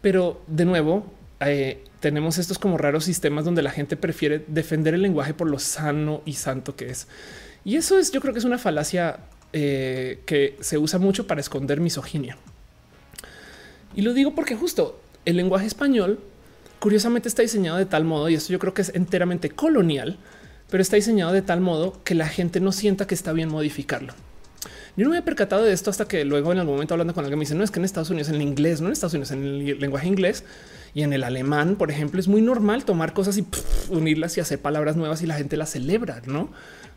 [0.00, 1.04] pero de nuevo,
[1.40, 5.58] eh, tenemos estos como raros sistemas donde la gente prefiere defender el lenguaje por lo
[5.58, 7.06] sano y santo que es.
[7.64, 9.18] Y eso es, yo creo que es una falacia
[9.52, 12.36] eh, que se usa mucho para esconder misoginia.
[13.94, 16.18] Y lo digo porque justo el lenguaje español,
[16.78, 20.18] curiosamente, está diseñado de tal modo, y esto yo creo que es enteramente colonial,
[20.70, 24.14] pero está diseñado de tal modo que la gente no sienta que está bien modificarlo.
[24.96, 27.24] Yo no me he percatado de esto hasta que luego en algún momento hablando con
[27.24, 29.14] alguien me dice, no es que en Estados Unidos, en el inglés, no en Estados
[29.14, 30.44] Unidos, en el lenguaje inglés
[30.94, 33.46] y en el alemán, por ejemplo, es muy normal tomar cosas y
[33.88, 36.50] unirlas y hacer palabras nuevas y la gente las celebra, ¿no?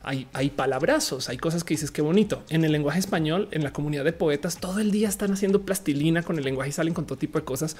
[0.05, 2.43] Hay, palabrazos, hay cosas que dices que bonito.
[2.49, 6.21] En el lenguaje español, en la comunidad de poetas, todo el día están haciendo plastilina
[6.21, 7.75] con el lenguaje y salen con todo tipo de cosas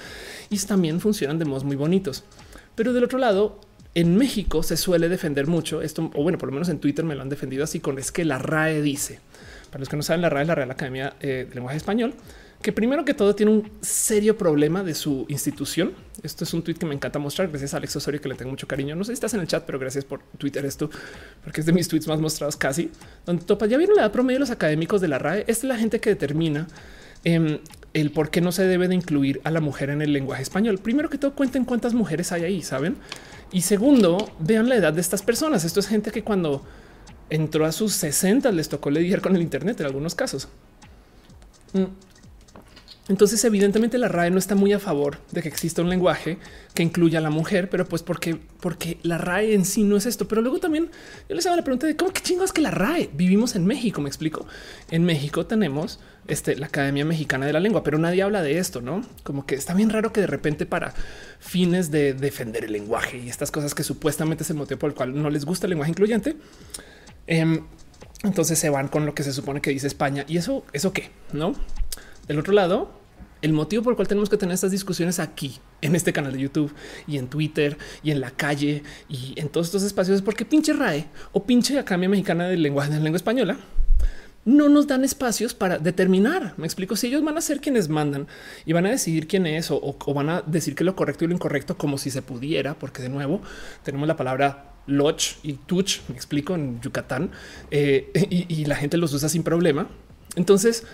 [0.50, 2.24] y también funcionan de modos muy bonitos.
[2.74, 3.60] Pero del otro lado,
[3.94, 7.14] en México se suele defender mucho esto, o bueno, por lo menos en Twitter me
[7.14, 9.20] lo han defendido así con es que la RAE dice.
[9.70, 12.14] Para los que no saben, la RAE es la Real Academia eh, de Lenguaje Español
[12.62, 15.92] que primero que todo tiene un serio problema de su institución.
[16.22, 17.48] Esto es un tweet que me encanta mostrar.
[17.48, 18.96] Gracias a Alex Osorio, que le tengo mucho cariño.
[18.96, 20.90] No sé si estás en el chat, pero gracias por Twitter esto,
[21.44, 22.90] porque es de mis tweets más mostrados casi.
[23.24, 25.40] Donde topa ya vieron la edad promedio de los académicos de la RAE.
[25.40, 26.66] Esta es la gente que determina
[27.24, 27.58] em,
[27.92, 30.78] el por qué no se debe de incluir a la mujer en el lenguaje español.
[30.78, 32.96] Primero que todo, cuenten cuántas mujeres hay ahí, saben?
[33.52, 35.64] Y segundo, vean la edad de estas personas.
[35.64, 36.64] Esto es gente que cuando
[37.30, 40.48] entró a sus 60 les tocó lidiar con el Internet en algunos casos.
[41.72, 42.05] Mm.
[43.08, 46.38] Entonces, evidentemente, la RAE no está muy a favor de que exista un lenguaje
[46.74, 50.06] que incluya a la mujer, pero pues porque, porque la RAE en sí no es
[50.06, 50.26] esto.
[50.26, 50.90] Pero luego también
[51.28, 53.64] yo les hago la pregunta de cómo que chingo es que la RAE vivimos en
[53.64, 54.00] México.
[54.00, 54.46] Me explico.
[54.90, 58.80] En México tenemos este, la Academia Mexicana de la Lengua, pero nadie habla de esto,
[58.80, 59.02] no?
[59.22, 60.92] Como que está bien raro que de repente, para
[61.38, 64.96] fines de defender el lenguaje y estas cosas que supuestamente es el motivo por el
[64.96, 66.36] cual no les gusta el lenguaje incluyente,
[67.28, 67.62] em,
[68.24, 71.10] entonces se van con lo que se supone que dice España y eso, eso qué
[71.32, 71.54] no?
[72.28, 72.90] Del otro lado,
[73.42, 76.40] el motivo por el cual tenemos que tener estas discusiones aquí, en este canal de
[76.40, 76.72] YouTube
[77.06, 80.72] y en Twitter y en la calle y en todos estos espacios es porque pinche
[80.72, 83.58] RAE o pinche Academia Mexicana del Lenguaje de la Lengua Española
[84.46, 86.54] no nos dan espacios para determinar.
[86.56, 88.28] Me explico si ellos van a ser quienes mandan
[88.64, 91.34] y van a decidir quién es o, van a decir que lo correcto y lo
[91.34, 93.42] incorrecto como si se pudiera, porque de nuevo
[93.82, 95.98] tenemos la palabra loch y tuch.
[96.08, 97.32] Me explico en Yucatán
[97.72, 99.88] eh, y, y la gente los usa sin problema.
[100.36, 100.84] Entonces,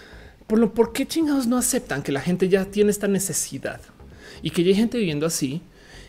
[0.47, 3.80] por lo por qué chingados no aceptan que la gente ya tiene esta necesidad
[4.43, 5.62] y que ya hay gente viviendo así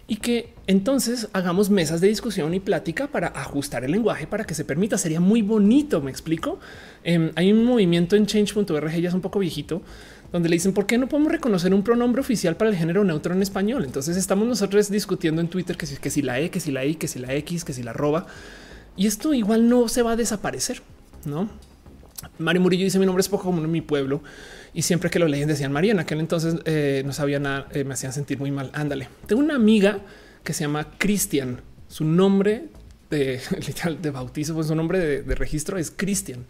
[0.08, 4.54] y que entonces hagamos mesas de discusión y plática para ajustar el lenguaje para que
[4.54, 4.98] se permita.
[4.98, 6.02] Sería muy bonito.
[6.02, 6.60] Me explico.
[7.04, 9.82] Em, hay un movimiento en change.org, ya es un poco viejito,
[10.32, 13.34] donde le dicen por qué no podemos reconocer un pronombre oficial para el género neutro
[13.34, 13.86] en español.
[13.86, 16.86] Entonces estamos nosotros discutiendo en Twitter que si, que si la E, que si la
[16.86, 18.28] I, que si la X, que si la arroba.
[18.98, 20.82] Y esto igual no se va a desaparecer,
[21.26, 21.50] no?
[22.38, 24.24] Mario Murillo dice mi nombre es poco común en mi pueblo
[24.74, 25.92] y siempre que lo leían decían María.
[25.92, 28.70] En aquel entonces eh, no sabía nada, eh, me hacían sentir muy mal.
[28.74, 29.10] Ándale.
[29.28, 30.00] Tengo una amiga
[30.44, 31.62] que se llama Cristian.
[31.88, 32.70] Su nombre
[33.10, 36.46] de literal de bautizo, pues su nombre de, registro es Cristian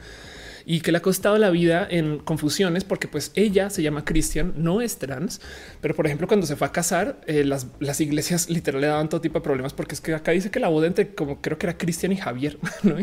[0.66, 4.53] y que le ha costado la vida en confusiones porque pues ella se llama Cristian,
[4.55, 5.41] no es trans,
[5.82, 7.68] pero por ejemplo cuando se fue a casar eh, las,
[7.99, 10.70] iglesias literal le daban todo tipo de problemas porque es que acá dice que la
[10.70, 12.95] boda entre como creo que era Cristian y Javier, ¿no?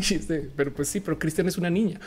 [0.57, 2.01] pero pues sí, pero Cristian es una niña.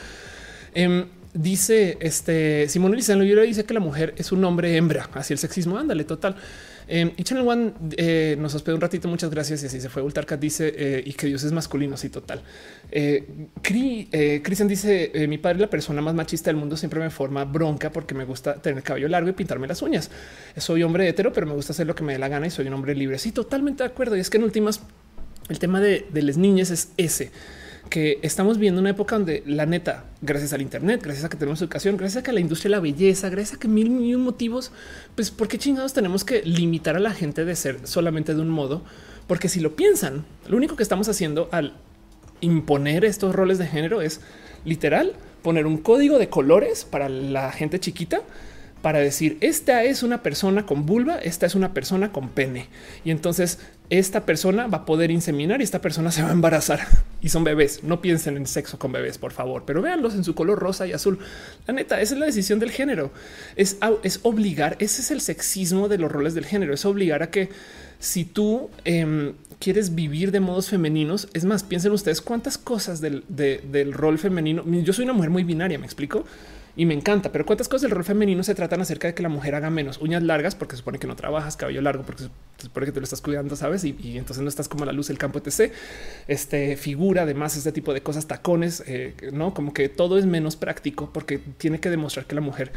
[0.74, 5.40] Em, dice este Simón Lizano dice que la mujer es un hombre hembra, así el
[5.40, 5.78] sexismo.
[5.78, 6.36] Ándale, total.
[6.88, 9.08] Eh, y Channel One eh, nos hospedó un ratito.
[9.08, 9.64] Muchas gracias.
[9.64, 10.02] Y así se fue.
[10.02, 11.98] Ultarcat dice eh, y que Dios es masculino.
[11.98, 12.42] Sí, total.
[12.92, 13.24] Eh,
[14.44, 18.14] Cristian dice: Mi padre, la persona más machista del mundo, siempre me forma bronca porque
[18.14, 20.12] me gusta tener cabello largo y pintarme las uñas.
[20.58, 22.68] Soy hombre hetero, pero me gusta hacer lo que me dé la gana y soy
[22.68, 23.18] un hombre libre.
[23.18, 24.18] Sí, totalmente de acuerdo.
[24.18, 24.82] Y es que en últimas,
[25.50, 27.32] el tema de, de las niñas es ese
[27.94, 31.62] que estamos viendo una época donde la neta, gracias al Internet, gracias a que tenemos
[31.62, 34.72] educación, gracias a que la industria de la belleza, gracias a que mil, mil motivos,
[35.14, 38.50] pues por qué chingados tenemos que limitar a la gente de ser solamente de un
[38.50, 38.82] modo?
[39.28, 41.76] Porque si lo piensan, lo único que estamos haciendo al
[42.42, 44.22] imponer estos roles de género es
[44.66, 45.14] literal
[45.44, 48.24] poner un código de colores para la gente chiquita
[48.82, 52.70] para decir esta es una persona con vulva, esta es una persona con pene.
[53.06, 53.60] Y entonces
[53.90, 56.80] esta persona va a poder inseminar y esta persona se va a embarazar
[57.22, 57.84] y son bebés.
[57.84, 60.94] No piensen en sexo con bebés, por favor, pero véanlos en su color rosa y
[60.94, 61.20] azul.
[61.68, 63.12] La neta, esa es la decisión del género.
[63.56, 64.78] Es, es obligar.
[64.80, 66.74] Ese es el sexismo de los roles del género.
[66.74, 67.50] Es obligar a que
[68.00, 73.24] si tú em, quieres vivir de modos femeninos, es más, piensen ustedes cuántas cosas del,
[73.28, 74.64] del rol femenino.
[74.66, 76.26] Yo soy una mujer muy binaria, me explico
[76.76, 77.32] y me encanta.
[77.32, 80.00] Pero cuántas cosas del rol femenino se tratan acerca de que la mujer haga menos
[80.00, 82.26] uñas largas porque supone que no trabajas, cabello largo porque
[82.58, 83.84] supone que te lo estás cuidando, sabes?
[83.84, 85.72] Y, entonces no estás como la luz del campo, etc.
[86.28, 90.56] Este figura, además, este tipo de cosas, tacones, eh, no como que todo es menos
[90.56, 92.72] práctico porque tiene que demostrar que la mujer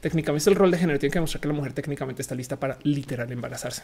[0.00, 2.76] técnicamente el rol de género, tiene que demostrar que la mujer técnicamente está lista para
[2.82, 3.82] literal embarazarse.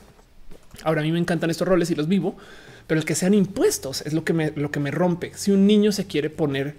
[0.83, 2.37] Ahora a mí me encantan estos roles y los vivo,
[2.87, 5.33] pero el que sean impuestos es lo que me, lo que me rompe.
[5.35, 6.75] Si un niño se quiere poner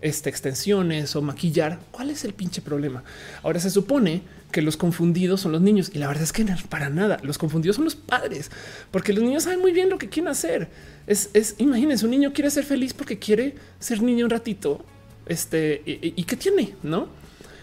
[0.00, 1.78] este, extensiones o maquillar.
[1.90, 3.02] ¿Cuál es el pinche problema?
[3.42, 6.56] Ahora se supone que los confundidos son los niños y la verdad es que no,
[6.68, 7.18] para nada.
[7.22, 8.50] Los confundidos son los padres
[8.90, 10.68] porque los niños saben muy bien lo que quieren hacer.
[11.06, 14.84] Es, es imagínense, un niño quiere ser feliz porque quiere ser niño un ratito.
[15.26, 17.08] Este y, y qué tiene, no?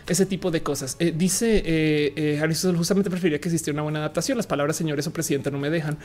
[0.07, 0.95] Ese tipo de cosas.
[0.99, 4.37] Eh, dice eh, eh, justamente preferiría que existiera una buena adaptación.
[4.37, 5.97] Las palabras señores o presidenta no me dejan.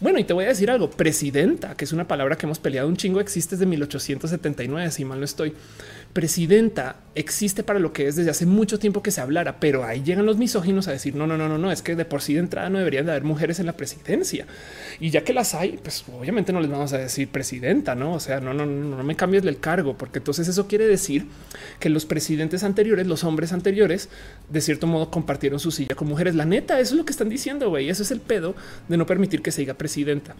[0.00, 0.90] Bueno, y te voy a decir algo.
[0.90, 5.18] Presidenta, que es una palabra que hemos peleado un chingo, existe desde 1879, si mal
[5.18, 5.54] no estoy
[6.12, 10.02] presidenta existe para lo que es desde hace mucho tiempo que se hablara, pero ahí
[10.02, 12.34] llegan los misóginos a decir no, no, no, no, no, es que de por sí
[12.34, 14.46] de entrada no deberían de haber mujeres en la presidencia.
[15.00, 18.14] Y ya que las hay, pues obviamente no les vamos a decir presidenta, no?
[18.14, 21.26] O sea, no, no, no, no me cambies del cargo, porque entonces eso quiere decir
[21.80, 24.08] que los presidentes anteriores, los hombres anteriores,
[24.48, 26.34] de cierto modo compartieron su silla con mujeres.
[26.34, 27.88] La neta, eso es lo que están diciendo, güey.
[27.88, 28.54] Eso es el pedo
[28.88, 30.36] de no permitir que se diga presidenta.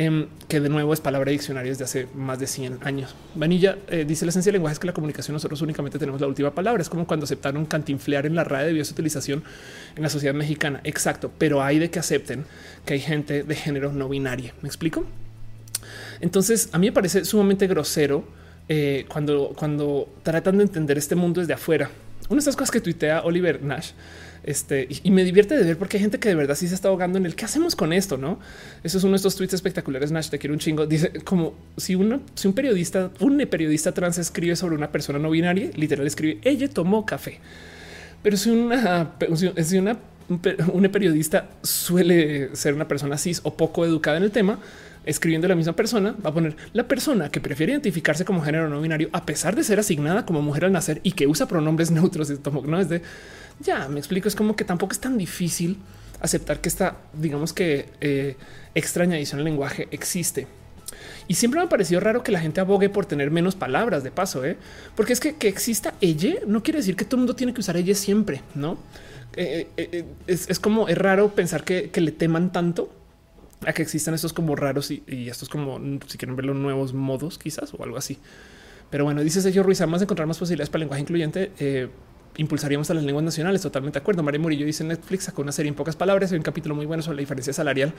[0.00, 3.16] Em, que de nuevo es palabra de diccionarios de hace más de 100 años.
[3.34, 6.28] Vanilla eh, dice la esencia del lenguaje es que la comunicación nosotros únicamente tenemos la
[6.28, 6.80] última palabra.
[6.80, 9.42] Es como cuando aceptaron cantinflear en la radio de su utilización
[9.96, 10.80] en la sociedad mexicana.
[10.84, 12.44] Exacto, pero hay de que acepten
[12.86, 14.54] que hay gente de género no binaria.
[14.62, 15.04] ¿Me explico?
[16.20, 18.24] Entonces, a mí me parece sumamente grosero
[18.68, 21.90] eh, cuando, cuando tratan de entender este mundo desde afuera.
[22.28, 23.90] Una de estas cosas que tuitea Oliver Nash
[24.48, 26.88] este, y, me divierte de ver porque hay gente que de verdad sí se está
[26.88, 28.40] ahogando en el qué hacemos con esto, no?
[28.82, 30.10] Eso es uno de estos tweets espectaculares.
[30.10, 30.86] Nash, te quiero un chingo.
[30.86, 35.28] Dice como si uno, si un periodista, un periodista trans escribe sobre una persona no
[35.28, 37.40] binaria, literal escribe ella tomó café.
[38.22, 39.12] Pero si una,
[39.62, 39.98] si una,
[40.30, 44.60] un periodista suele ser una persona cis o poco educada en el tema,
[45.04, 48.80] escribiendo la misma persona, va a poner la persona que prefiere identificarse como género no
[48.80, 52.32] binario, a pesar de ser asignada como mujer al nacer y que usa pronombres neutros.
[52.64, 53.02] No es de
[53.60, 54.28] ya me explico.
[54.28, 55.78] Es como que tampoco es tan difícil
[56.20, 58.36] aceptar que esta, digamos que eh,
[58.74, 60.46] extraña edición del lenguaje existe.
[61.26, 64.10] Y siempre me ha parecido raro que la gente abogue por tener menos palabras de
[64.10, 64.56] paso, ¿eh?
[64.96, 67.60] porque es que que exista ella no quiere decir que todo el mundo tiene que
[67.60, 68.78] usar ella siempre, no?
[69.36, 72.90] Eh, eh, es, como es raro pensar que, le teman tanto
[73.66, 77.38] a que existan estos como raros y, estos como si quieren ver los nuevos modos,
[77.38, 78.18] quizás o algo así.
[78.90, 81.52] Pero bueno, dice Sergio Ruiz, además de encontrar más posibilidades para el lenguaje incluyente,
[82.38, 83.60] impulsaríamos a las lenguas nacionales.
[83.60, 84.22] Totalmente de acuerdo.
[84.22, 86.32] María Murillo dice Netflix sacó una serie en pocas palabras.
[86.32, 87.92] Hay un capítulo muy bueno sobre la diferencia salarial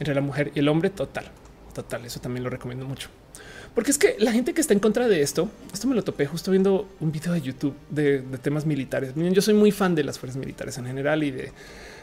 [0.00, 0.90] entre la mujer y el hombre.
[0.90, 1.26] Total,
[1.72, 2.04] total.
[2.04, 3.08] Eso también lo recomiendo mucho.
[3.74, 6.26] Porque es que la gente que está en contra de esto, esto me lo topé
[6.26, 9.16] justo viendo un video de YouTube de, temas militares.
[9.16, 11.52] Miren, yo soy muy fan de las fuerzas militares en general y de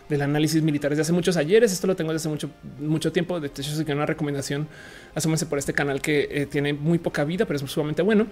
[0.09, 1.71] del análisis militares de hace muchos ayeres.
[1.71, 2.49] Esto lo tengo desde hace mucho,
[2.81, 3.39] mucho tiempo.
[3.39, 4.67] De hecho, soy una recomendación.
[5.15, 8.27] Asúmense por este canal que eh, tiene muy poca vida, pero es sumamente bueno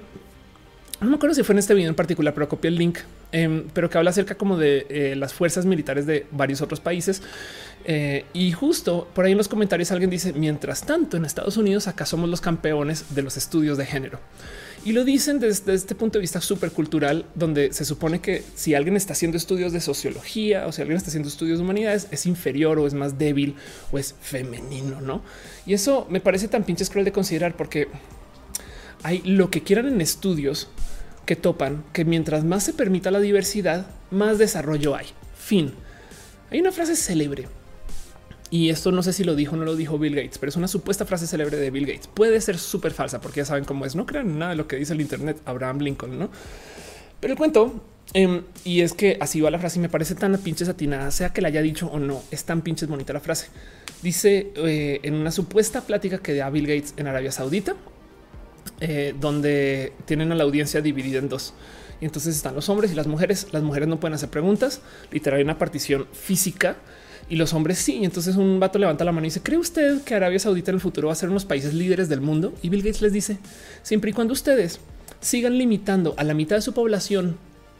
[1.01, 2.99] no me acuerdo si fue en este video en particular, pero copié el link,
[3.31, 7.21] em, pero que habla acerca como de eh, las fuerzas militares de varios otros países.
[7.85, 11.87] Eh, y justo por ahí en los comentarios alguien dice, mientras tanto en Estados Unidos
[11.87, 14.19] acá somos los campeones de los estudios de género.
[14.85, 18.75] Y lo dicen desde, este punto de vista súper cultural, donde se supone que si
[18.75, 22.25] alguien está haciendo estudios de sociología o si alguien está haciendo estudios de humanidades, es
[22.25, 23.55] inferior o es más débil
[23.91, 25.21] o es femenino, ¿no?
[25.65, 27.87] Y eso me parece tan pinches cruel de considerar porque
[29.03, 30.69] hay lo que quieran en estudios
[31.29, 35.05] que topan que mientras más se permita la diversidad, más desarrollo hay.
[35.37, 35.73] Fin.
[36.49, 37.45] Hay una frase célebre
[38.49, 40.55] y esto no sé si lo dijo o no lo dijo Bill Gates, pero es
[40.55, 42.07] una supuesta frase célebre de Bill Gates.
[42.07, 43.95] Puede ser súper falsa porque ya saben cómo es.
[43.95, 45.39] No crean nada de lo que dice el Internet.
[45.45, 46.31] Abraham Lincoln, no?
[47.19, 47.79] Pero el cuento
[48.13, 51.31] em, y es que así va la frase y me parece tan pinches atinada, sea
[51.31, 52.23] que la haya dicho o no.
[52.31, 53.49] Es tan pinches bonita la frase.
[54.01, 57.75] Dice eh, en una supuesta plática que da Bill Gates en Arabia Saudita,
[58.81, 61.53] eh, donde tienen a la audiencia dividida en dos.
[62.01, 63.47] Y entonces están los hombres y las mujeres.
[63.51, 64.81] Las mujeres no pueden hacer preguntas.
[65.11, 66.77] Literal, hay una partición física
[67.29, 68.03] y los hombres sí.
[68.03, 70.81] Entonces un vato levanta la mano y dice, ¿cree usted que Arabia Saudita en el
[70.81, 72.53] futuro va a ser unos países líderes del mundo?
[72.61, 73.37] Y Bill Gates les dice,
[73.83, 74.79] siempre y cuando ustedes
[75.19, 77.37] sigan limitando a la mitad de su población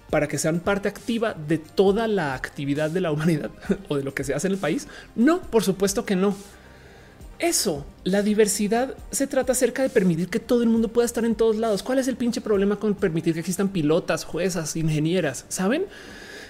[0.10, 3.52] para que sean parte activa de toda la actividad de la humanidad
[3.88, 4.88] o de lo que se hace en el país.
[5.16, 6.36] No, por supuesto que no.
[7.39, 11.35] Eso, la diversidad se trata acerca de permitir que todo el mundo pueda estar en
[11.35, 11.83] todos lados.
[11.83, 15.45] ¿Cuál es el pinche problema con permitir que existan pilotas, juezas, ingenieras?
[15.47, 15.85] ¿Saben?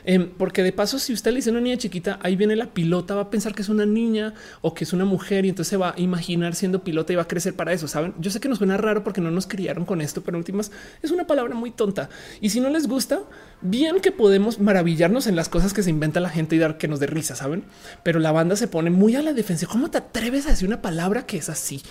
[0.04, 2.68] Em, porque de paso, si usted le dice a una niña chiquita, ahí viene la
[2.74, 5.70] pilota, va a pensar que es una niña o que es una mujer y entonces
[5.70, 7.88] se va a imaginar siendo pilota y va a crecer para eso.
[7.88, 10.40] Saben, yo sé que nos suena raro porque no nos criaron con esto, pero en
[10.40, 10.72] últimas
[11.02, 12.10] es una palabra muy tonta.
[12.42, 13.22] Y si no les gusta,
[13.62, 16.88] bien que podemos maravillarnos en las cosas que se inventa la gente y dar que
[16.88, 17.64] nos dé risa, saben?
[18.04, 19.68] Pero la banda se pone muy a la defensa.
[19.68, 21.82] ¿Cómo te atreves a decir una palabra que es así?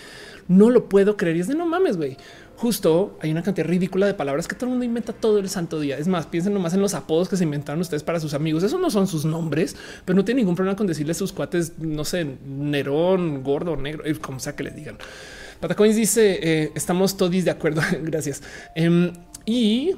[0.46, 1.36] No lo puedo creer.
[1.36, 2.16] Y es de no mames, güey
[2.58, 5.78] justo hay una cantidad ridícula de palabras que todo el mundo inventa todo el santo
[5.78, 5.96] día.
[5.96, 8.64] Es más, piensen nomás en los apodos que se inventaron ustedes para sus amigos.
[8.64, 12.04] Eso no son sus nombres, pero no tiene ningún problema con decirle sus cuates, no
[12.04, 14.98] sé, Nerón, gordo, negro, eh, como sea que les digan.
[15.60, 17.80] Patacoins dice eh, estamos todos de acuerdo.
[18.02, 18.42] gracias.
[18.74, 19.12] Em,
[19.46, 19.94] y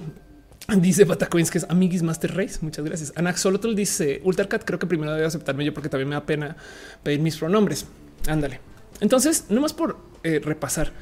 [0.76, 2.58] Dice Patacoins que es Amiguis Master Race.
[2.60, 3.12] Muchas gracias.
[3.16, 4.64] Anaxolotl dice Ultracat.
[4.64, 6.56] Creo que primero debe aceptarme yo porque también me da pena
[7.02, 7.86] pedir mis pronombres.
[8.28, 8.60] Ándale.
[9.00, 10.92] Entonces, no más por eh, repasar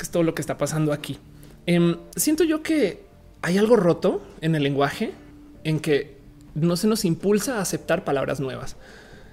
[0.00, 1.18] que es todo lo que está pasando aquí.
[1.66, 3.02] Em, siento yo que
[3.42, 5.12] hay algo roto en el lenguaje
[5.62, 6.16] en que
[6.54, 8.76] no se nos impulsa a aceptar palabras nuevas.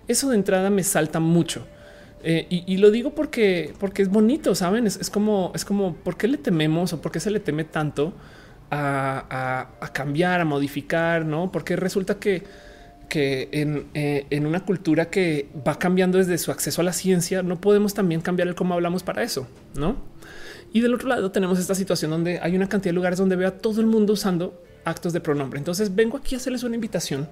[0.09, 1.65] Eso de entrada me salta mucho.
[2.21, 4.87] Eh, y, lo digo porque, porque es bonito, saben?
[4.87, 8.13] Es, como, es como por qué le tememos o por qué se le teme tanto
[8.69, 11.49] a, cambiar, a modificar, no?
[11.49, 12.43] Porque resulta que,
[13.07, 17.41] que en, eh, en, una cultura que va cambiando desde su acceso a la ciencia,
[17.41, 20.16] no podemos también cambiar el cómo hablamos para eso, no?
[20.73, 23.47] Y del otro lado tenemos esta situación donde hay una cantidad de lugares donde veo
[23.47, 25.59] a todo el mundo usando actos de pronombre.
[25.59, 27.27] Entonces vengo aquí a hacerles una invitación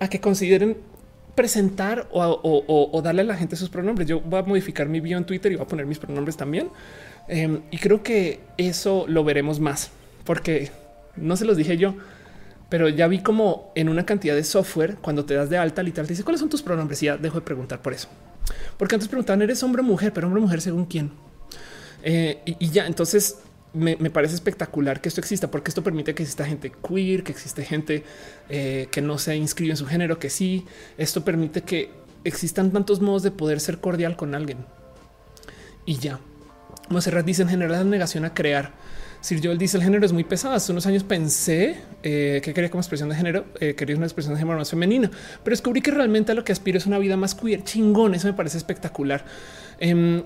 [0.00, 0.78] a que consideren
[1.34, 4.08] presentar o, darle a la gente sus pronombres.
[4.08, 6.70] Yo voy a modificar mi bio en Twitter y voy a poner mis pronombres también.
[7.28, 9.90] Em, y creo que eso lo veremos más
[10.24, 10.70] porque
[11.16, 11.94] no se los dije yo,
[12.68, 16.06] pero ya vi como en una cantidad de software, cuando te das de alta, literal,
[16.06, 18.08] te dice cuáles son tus pronombres y ya dejo de preguntar por eso.
[18.76, 20.12] Porque antes preguntaban, ¿eres hombre o mujer?
[20.12, 21.12] Pero hombre o mujer según quién.
[22.02, 23.38] Eh, y, ya, entonces
[23.72, 27.64] me, parece espectacular que esto exista, porque esto permite que exista gente queer, que existe
[27.64, 28.04] gente
[28.48, 30.66] eh, que no se inscribe en su género, que sí.
[30.98, 31.90] Esto permite que
[32.24, 34.58] existan tantos modos de poder ser cordial con alguien.
[35.86, 36.20] Y ya.
[36.88, 38.72] Monserrat dice en general negación a crear.
[39.20, 40.54] Sir Joel dice el género es muy pesado.
[40.54, 44.40] Hace unos años pensé eh, que quería como expresión de género, quería una expresión de
[44.40, 45.10] género más femenina,
[45.44, 47.62] pero descubrí que realmente a lo que aspiro es una vida más queer.
[47.62, 49.24] Chingón, eso me parece espectacular.
[49.84, 50.22] Eh,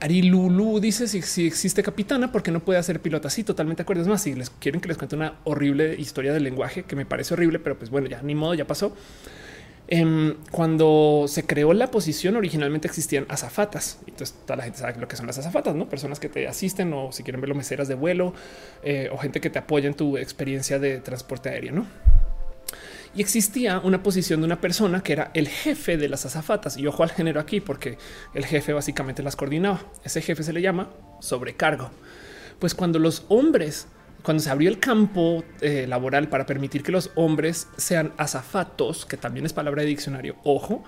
[0.00, 3.30] Arilulu dice si, existe capitana, porque no puede hacer pilota.
[3.30, 4.02] Sí, totalmente acuerdo.
[4.02, 7.06] Es más, si les quieren que les cuente una horrible historia del lenguaje que me
[7.06, 8.92] parece horrible, pero pues bueno, ya ni modo, ya pasó.
[9.86, 14.00] Em, cuando se creó la posición, originalmente existían azafatas.
[14.08, 16.92] Entonces toda la gente sabe lo que son las azafatas, no personas que te asisten
[16.92, 18.34] o si quieren verlo, meseras de vuelo
[18.82, 21.72] eh, o gente que te apoya en tu experiencia de transporte aéreo.
[21.72, 21.86] No?
[23.16, 26.76] Y existía una posición de una persona que era el jefe de las azafatas.
[26.76, 27.96] Y ojo al género aquí, porque
[28.34, 29.80] el jefe básicamente las coordinaba.
[30.04, 30.90] Ese jefe se le llama
[31.20, 31.90] sobrecargo.
[32.58, 33.88] Pues cuando los hombres,
[34.22, 39.16] cuando se abrió el campo eh, laboral para permitir que los hombres sean azafatos, que
[39.16, 40.84] también es palabra de diccionario, ojo,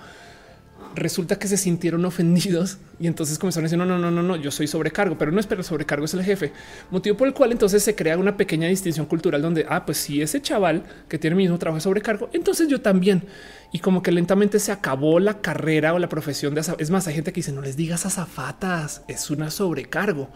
[0.94, 4.36] resulta que se sintieron ofendidos y entonces comenzaron a decir no, no, no, no, no,
[4.36, 6.52] yo soy sobrecargo, pero no es pero sobrecargo es el jefe,
[6.90, 10.20] motivo por el cual entonces se crea una pequeña distinción cultural donde ah, pues si
[10.20, 13.24] ese chaval que tiene el mismo trabajo de sobrecargo, entonces yo también.
[13.70, 17.14] Y como que lentamente se acabó la carrera o la profesión de Es más, hay
[17.14, 20.30] gente que dice no les digas azafatas, es una sobrecargo.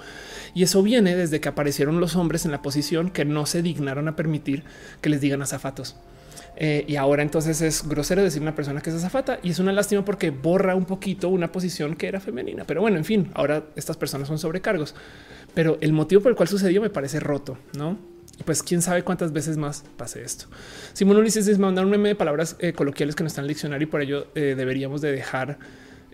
[0.55, 4.07] Y eso viene desde que aparecieron los hombres en la posición que no se dignaron
[4.09, 4.65] a permitir
[5.01, 5.97] que les digan azafatos.
[6.57, 9.73] Eh, y ahora entonces es grosero decir una persona que es azafata y es una
[9.73, 12.65] lástima porque borra un poquito una posición que era femenina.
[12.67, 14.95] Pero bueno, en fin, ahora estas personas son sobrecargos.
[15.55, 17.99] Pero el motivo por el cual sucedió me parece roto, no?
[18.45, 20.47] Pues quién sabe cuántas veces más pase esto.
[20.93, 23.55] Simón Ulises es mandar un meme de palabras eh, coloquiales que no están en el
[23.55, 25.59] diccionario y por ello eh, deberíamos de dejar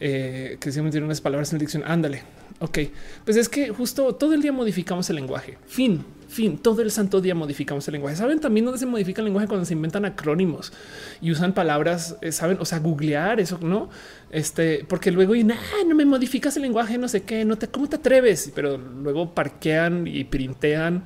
[0.00, 1.82] que siempre tiene unas palabras en dicción.
[1.84, 2.22] Ándale.
[2.60, 2.78] Ok,
[3.24, 5.58] pues es que justo todo el día modificamos el lenguaje.
[5.66, 8.16] Fin, fin, todo el santo día modificamos el lenguaje.
[8.16, 10.72] Saben también dónde se modifica el lenguaje cuando se inventan acrónimos
[11.20, 13.88] y usan palabras, eh, saben, o sea, googlear eso, no?
[14.30, 15.54] Este, porque luego y no
[15.94, 20.06] me modificas el lenguaje, no sé qué, no te, cómo te atreves, pero luego parquean
[20.06, 21.04] y printean,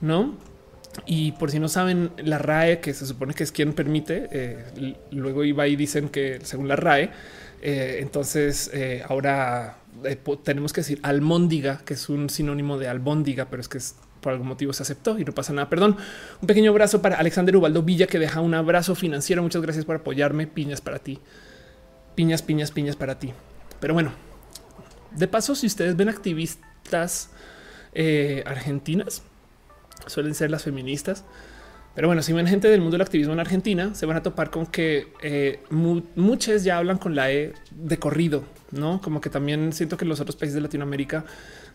[0.00, 0.36] no?
[1.06, 4.96] Y por si no saben, la RAE, que se supone que es quien permite, eh,
[5.12, 7.10] luego iba y dicen que según la RAE,
[7.62, 8.72] eh, entonces
[9.08, 9.78] ahora
[10.42, 13.78] tenemos que decir almóndiga, que es un sinónimo de albóndiga, pero es que
[14.28, 15.70] por algún motivo se aceptó y no pasa nada.
[15.70, 15.96] Perdón.
[16.42, 19.42] Un pequeño abrazo para Alexander Ubaldo Villa, que deja un abrazo financiero.
[19.42, 20.46] Muchas gracias por apoyarme.
[20.46, 21.18] Piñas para ti.
[22.14, 23.32] Piñas, piñas, piñas para ti.
[23.80, 24.12] Pero bueno,
[25.12, 27.30] de paso, si ustedes ven activistas
[27.94, 29.22] eh, argentinas,
[30.06, 31.24] suelen ser las feministas.
[31.94, 34.50] Pero bueno, si ven gente del mundo del activismo en Argentina, se van a topar
[34.50, 39.72] con que eh, muchas ya hablan con la E de corrido, no como que también
[39.72, 41.24] siento que los otros países de Latinoamérica,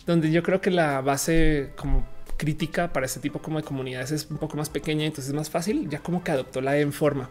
[0.05, 4.27] donde yo creo que la base como crítica para este tipo como de comunidades es
[4.29, 6.93] un poco más pequeña, entonces es más fácil, ya como que adoptó la E en
[6.93, 7.29] forma.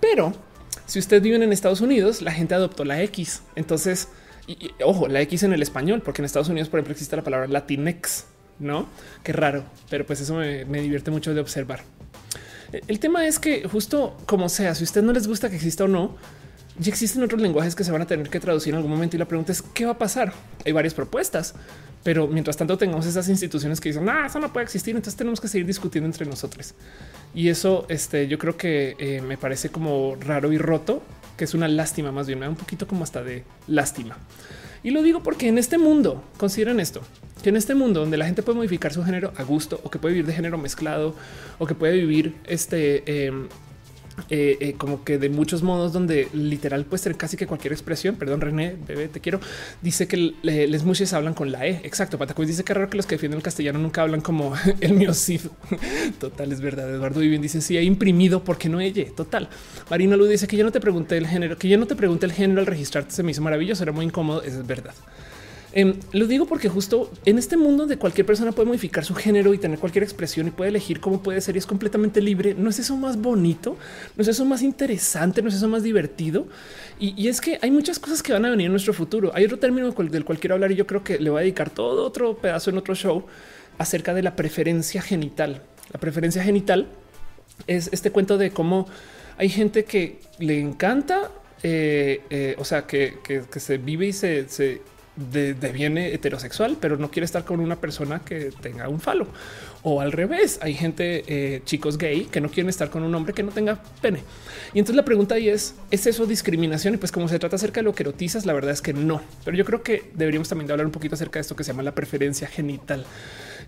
[0.00, 0.32] Pero
[0.86, 3.42] si ustedes viven en Estados Unidos, la gente adoptó la X.
[3.56, 4.08] Entonces,
[4.84, 7.46] ojo, la X en el español, porque en Estados Unidos, por ejemplo, existe la palabra
[7.46, 8.24] Latinx,
[8.58, 8.88] no?
[9.22, 11.82] Qué raro, pero pues eso me, me divierte mucho de observar.
[12.86, 15.84] El tema es que justo como sea, si a usted no les gusta que exista
[15.84, 16.16] o no,
[16.78, 19.18] ya existen otros lenguajes que se van a tener que traducir en algún momento y
[19.18, 20.32] la pregunta es qué va a pasar.
[20.64, 21.54] Hay varias propuestas,
[22.04, 25.40] pero mientras tanto tengamos esas instituciones que dicen, ah, eso no puede existir, entonces tenemos
[25.40, 26.74] que seguir discutiendo entre nosotros.
[27.34, 31.02] Y eso este, yo creo que eh, me parece como raro y roto,
[31.36, 34.16] que es una lástima más bien, me da un poquito como hasta de lástima.
[34.82, 37.02] Y lo digo porque en este mundo, consideren esto,
[37.42, 39.98] que en este mundo donde la gente puede modificar su género a gusto o que
[39.98, 41.14] puede vivir de género mezclado
[41.58, 43.48] o que puede vivir este em,
[44.30, 48.16] eh, eh, como que de muchos modos donde literal puede ser casi que cualquier expresión.
[48.16, 49.40] Perdón, René, bebé, te quiero.
[49.82, 51.80] Dice que les muchos hablan con la E.
[51.84, 52.18] Exacto.
[52.18, 55.14] Patacuis dice que raro que los que defienden el castellano nunca hablan como el mío.
[55.14, 55.40] Sí,
[56.20, 56.92] total, es verdad.
[56.92, 59.04] Eduardo Vivian dice si sí, he imprimido porque no ella.
[59.16, 59.48] Total.
[59.90, 62.26] Marina Lu dice que yo no te pregunté el género, que yo no te pregunté
[62.26, 63.12] el género al registrarte.
[63.12, 64.42] Se me hizo maravilloso, era muy incómodo.
[64.42, 64.94] Eso es verdad.
[65.72, 69.52] Em, lo digo porque justo en este mundo de cualquier persona puede modificar su género
[69.52, 72.54] y tener cualquier expresión y puede elegir cómo puede ser y es completamente libre.
[72.54, 73.76] No es eso más bonito,
[74.16, 76.46] no es eso más interesante, no es eso más divertido.
[76.98, 79.30] Y, es que hay muchas cosas que van a venir en nuestro futuro.
[79.34, 81.70] Hay otro término del cual quiero hablar y yo creo que le voy a dedicar
[81.70, 83.24] todo otro pedazo en otro show
[83.76, 85.62] acerca de la preferencia genital.
[85.92, 86.88] La preferencia genital
[87.66, 88.88] es este cuento de cómo
[89.36, 91.30] hay gente que le encanta,
[91.62, 93.18] eh, eh, o sea, que,
[93.56, 94.80] se vive y se
[95.18, 99.26] de, viene heterosexual, pero no quiere estar con una persona que tenga un falo.
[99.82, 103.32] O al revés, hay gente, eh, chicos gay, que no quieren estar con un hombre
[103.32, 104.20] que no tenga pene.
[104.72, 106.94] Y entonces la pregunta ahí es, ¿es eso discriminación?
[106.94, 109.20] Y pues como se trata acerca de lo que erotizas, la verdad es que no.
[109.44, 111.72] Pero yo creo que deberíamos también de hablar un poquito acerca de esto que se
[111.72, 113.04] llama la preferencia genital,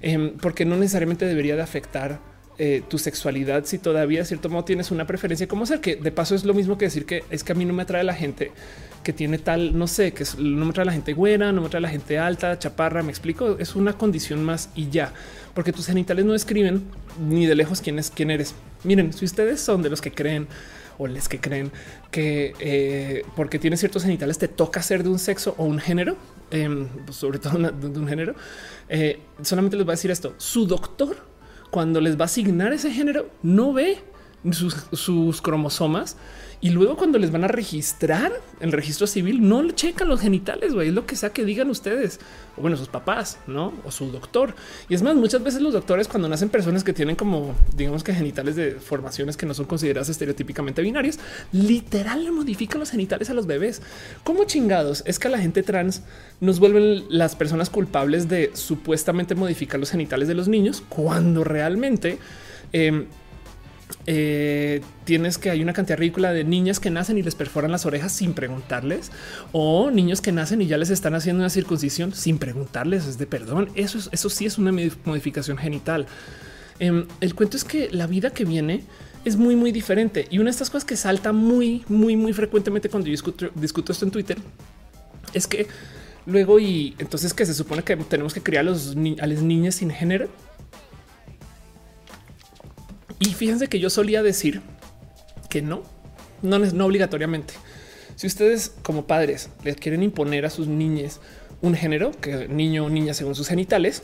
[0.02, 2.20] em, porque no necesariamente debería de afectar
[2.58, 6.12] eh, tu sexualidad si todavía de cierto modo tienes una preferencia como ser, que de
[6.12, 8.12] paso es lo mismo que decir que es que a mí no me atrae la
[8.12, 8.50] gente
[9.02, 11.80] que tiene tal, no sé, que no me trae la gente buena, no me trae
[11.80, 15.12] la gente alta, chaparra, me explico, es una condición más y ya,
[15.54, 16.84] porque tus genitales no escriben
[17.18, 18.54] ni de lejos quién es quién eres.
[18.84, 20.48] Miren, si ustedes son de los que creen
[20.98, 21.72] o les que creen
[22.10, 26.16] que eh, porque tienes ciertos genitales te toca ser de un sexo o un género,
[26.50, 28.34] em, pues sobre todo de un género,
[28.88, 31.16] eh, solamente les voy a decir esto, su doctor
[31.70, 33.98] cuando les va a asignar ese género no ve
[34.52, 36.16] sus, cromosomas
[36.62, 40.74] y luego cuando les van a registrar el registro civil, no le checan los genitales,
[40.74, 42.20] güey, es lo que sea que digan ustedes,
[42.58, 43.72] o bueno, sus papás, ¿no?
[43.86, 44.54] O su doctor.
[44.90, 48.12] Y es más, muchas veces los doctores cuando nacen personas que tienen como, digamos que
[48.12, 51.18] genitales de formaciones que no son consideradas estereotípicamente binarias,
[51.52, 53.80] literal le modifican los genitales a los bebés.
[54.22, 55.02] ¿Cómo chingados?
[55.06, 56.02] Es que a la gente trans
[56.40, 62.18] nos vuelven las personas culpables de supuestamente modificar los genitales de los niños cuando realmente...
[62.72, 63.06] Eh,
[64.06, 67.84] eh, tienes que hay una cantidad ridícula de niñas que nacen y les perforan las
[67.84, 69.12] orejas sin preguntarles
[69.52, 73.26] o niños que nacen y ya les están haciendo una circuncisión sin preguntarles es de
[73.26, 73.70] perdón.
[73.74, 74.72] Eso, eso sí es una
[75.04, 76.06] modificación genital.
[76.78, 78.84] Em, el cuento es que la vida que viene
[79.24, 80.26] es muy, muy diferente.
[80.30, 83.92] Y una de estas cosas que salta muy, muy, muy frecuentemente cuando yo discuto, discuto
[83.92, 84.38] esto en Twitter
[85.34, 85.66] es que
[86.26, 89.76] luego y entonces que se supone que tenemos que criar a los a las niñas
[89.76, 90.28] sin género
[93.20, 94.62] y fíjense que yo solía decir
[95.50, 95.82] que no,
[96.42, 97.54] no, no obligatoriamente.
[98.16, 101.20] Si ustedes como padres les quieren imponer a sus niñas
[101.60, 104.02] un género, que niño o niña según sus genitales,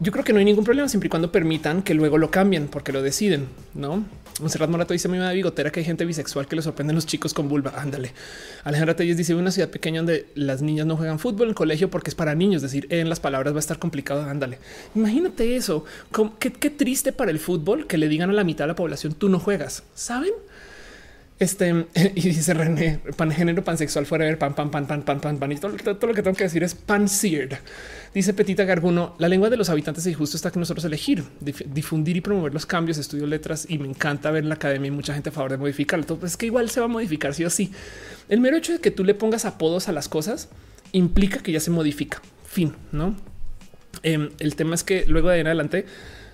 [0.00, 2.68] yo creo que no hay ningún problema siempre y cuando permitan que luego lo cambien
[2.68, 4.04] porque lo deciden, no?
[4.40, 7.06] Monserrat Morato dice a me da bigotera que hay gente bisexual que le sorprenden los
[7.06, 7.74] chicos con vulva.
[7.76, 8.12] Ándale.
[8.64, 12.10] Alejandra Telles dice una ciudad pequeña donde las niñas no juegan fútbol en colegio porque
[12.10, 12.60] es para niños.
[12.60, 14.22] Decir, en las palabras va a estar complicado.
[14.22, 14.58] Ándale.
[14.96, 15.84] Imagínate eso.
[16.40, 19.28] Qué triste para el fútbol que le digan a la mitad de la población tú
[19.28, 19.84] no juegas.
[19.94, 20.32] Saben?
[21.44, 25.52] Este y dice René, pan género, pansexual, ver pan, pan, pan, pan, pan, pan, pan.
[25.52, 27.52] Y todo, lo que tengo que decir es pan seared.
[28.14, 32.16] Dice Petita Garguno, la lengua de los habitantes y justo está que nosotros elegir, difundir
[32.16, 35.12] y promover los cambios, estudio letras y me encanta ver en la academia y mucha
[35.12, 36.06] gente a favor de modificarlo.
[36.18, 37.70] Pues es que igual se va a modificar sí o sí.
[38.30, 40.48] El mero hecho de que tú le pongas apodos a las cosas
[40.92, 42.22] implica que ya se modifica.
[42.46, 43.16] Fin, ¿no?
[44.02, 45.84] Em, el tema es que luego de en adelante,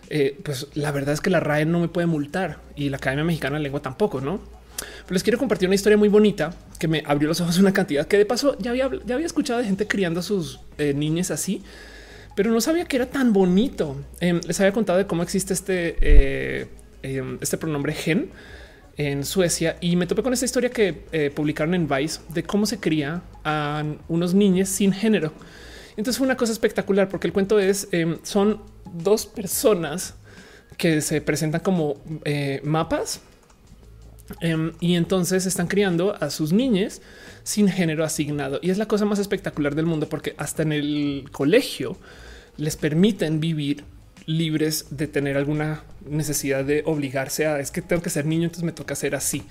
[0.09, 3.25] eh, pues la verdad es que la RAE no me puede multar y la Academia
[3.25, 4.60] Mexicana de Lengua tampoco, ¿no?
[4.81, 8.07] Pero les quiero compartir una historia muy bonita que me abrió los ojos una cantidad
[8.07, 11.31] que de paso ya había, ya había escuchado de gente criando a sus eh, niñas
[11.31, 11.63] así,
[12.35, 13.97] pero no sabía que era tan bonito.
[14.21, 16.69] Em, les había contado de cómo existe este, eh,
[17.03, 18.31] em, este pronombre gen
[18.97, 22.67] en Suecia y me topé con esta historia que eh, publicaron en Vice de cómo
[22.67, 25.33] se cría a unos niños sin género.
[25.97, 28.63] Entonces fue una cosa espectacular porque el cuento es em, son
[28.93, 30.15] dos personas
[30.77, 32.01] que se presentan como
[32.63, 33.21] mapas
[34.41, 37.03] Em, y entonces están criando a sus niñas
[37.43, 38.61] sin género asignado.
[38.63, 41.97] Y es la cosa más espectacular del mundo porque hasta en el colegio
[42.57, 43.85] les permiten vivir
[44.27, 48.65] libres de tener alguna necesidad de obligarse a es que tengo que ser niño, entonces
[48.65, 49.43] me toca ser así.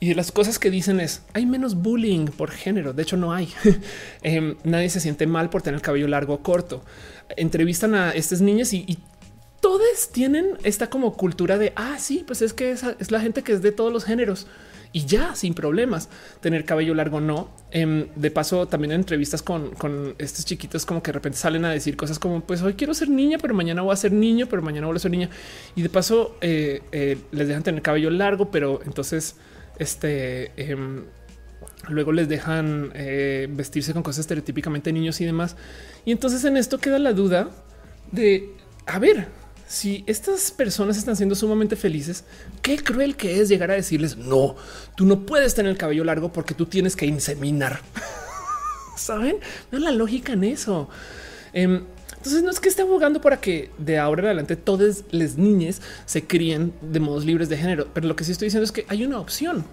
[0.00, 2.92] Y las cosas que dicen es hay menos bullying por género.
[2.92, 3.52] De hecho, no hay.
[4.22, 6.84] Em, nadie se siente mal por tener el cabello largo o corto.
[7.36, 8.98] Entrevistan a estas niñas y
[9.60, 13.42] todos tienen esta como cultura de ah, sí, pues es que esa es la gente
[13.42, 14.46] que es de todos los géneros
[14.92, 16.08] y ya sin problemas
[16.40, 17.20] tener cabello largo.
[17.20, 17.50] No.
[17.70, 19.70] Em, de paso, también en entrevistas con,
[20.18, 23.10] estos chiquitos, como que de repente salen a decir cosas como pues hoy quiero ser
[23.10, 25.28] niña, pero mañana voy a ser niño, pero mañana voy a ser niña.
[25.76, 29.36] Y de paso eh, eh, les dejan tener cabello largo, pero entonces
[29.78, 31.04] este em,
[31.88, 35.56] luego les dejan eh, vestirse con cosas estereotípicamente niños y demás.
[36.04, 37.50] Y entonces en esto queda la duda
[38.10, 38.54] de
[38.86, 39.28] a ver,
[39.68, 42.24] si estas personas están siendo sumamente felices,
[42.62, 44.56] qué cruel que es llegar a decirles no,
[44.96, 47.80] tú no puedes tener el cabello largo porque tú tienes que inseminar.
[48.96, 49.36] Saben?
[49.70, 50.88] No la lógica en eso.
[51.52, 51.84] Em,
[52.16, 55.82] entonces no es que esté abogando para que de ahora en adelante todas las niñas
[56.06, 58.86] se críen de modos libres de género, pero lo que sí estoy diciendo es que
[58.88, 59.66] hay una opción.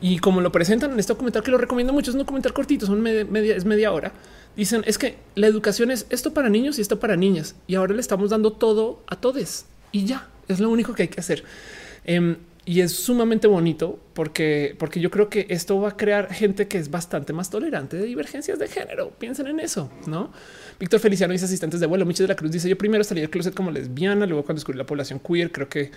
[0.00, 2.86] Y como lo presentan en este documental que lo recomiendo mucho, es un documental cortito,
[2.86, 4.12] son media, es media hora
[4.56, 7.94] dicen es que la educación es esto para niños y esto para niñas y ahora
[7.94, 11.44] le estamos dando todo a todos y ya es lo único que hay que hacer.
[12.04, 12.36] Em,
[12.68, 16.78] y es sumamente bonito porque, porque yo creo que esto va a crear gente que
[16.78, 19.10] es bastante más tolerante de divergencias de género.
[19.10, 20.32] Piensen en eso, no?
[20.80, 22.04] Víctor Feliciano dice asistentes de vuelo.
[22.04, 24.78] Michelle de la Cruz dice: Yo primero salí del closet como lesbiana, luego cuando descubrí
[24.78, 25.92] la población queer, creo que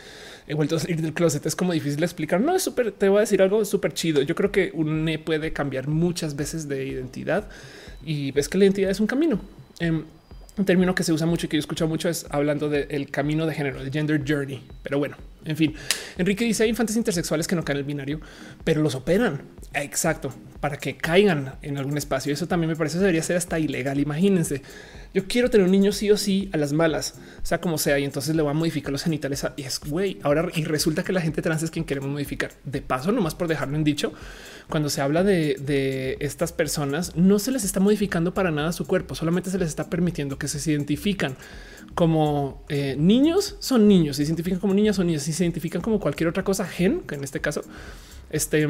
[0.47, 1.43] he vuelto a salir del closet.
[1.47, 2.39] Es como difícil de explicar.
[2.39, 4.21] No es súper, te voy a decir algo súper chido.
[4.21, 7.49] Yo creo que un ne puede cambiar muchas veces de identidad
[8.05, 9.41] y ves que la identidad es un camino.
[9.79, 10.03] Em,
[10.55, 13.47] un término que se usa mucho y que yo escucho mucho es hablando del camino
[13.47, 14.61] de género, el gender journey.
[14.83, 15.73] Pero bueno, en fin,
[16.17, 18.19] Enrique dice hay infantes intersexuales que no caen en el binario,
[18.63, 19.43] pero los operan.
[19.73, 22.33] Exacto, para que caigan en algún espacio.
[22.33, 23.99] Eso también me parece debería ser hasta ilegal.
[23.99, 24.61] Imagínense,
[25.13, 28.03] yo quiero tener un niño sí o sí a las malas, sea como sea, y
[28.03, 29.45] entonces le voy a modificar los genitales.
[29.55, 30.19] y es güey.
[30.23, 32.51] Ahora y resulta que la gente trans es quien queremos modificar.
[32.63, 34.13] De paso, nomás por dejarlo en dicho,
[34.69, 39.15] cuando se habla de, estas personas, no se les está modificando para nada su cuerpo,
[39.15, 41.35] solamente se les está permitiendo que se identifican
[41.99, 45.99] como eh, niños, son niños, se identifican como niñas o niñas, si se identifican como
[45.99, 47.61] cualquier otra cosa, gen, que en este caso,
[48.29, 48.65] este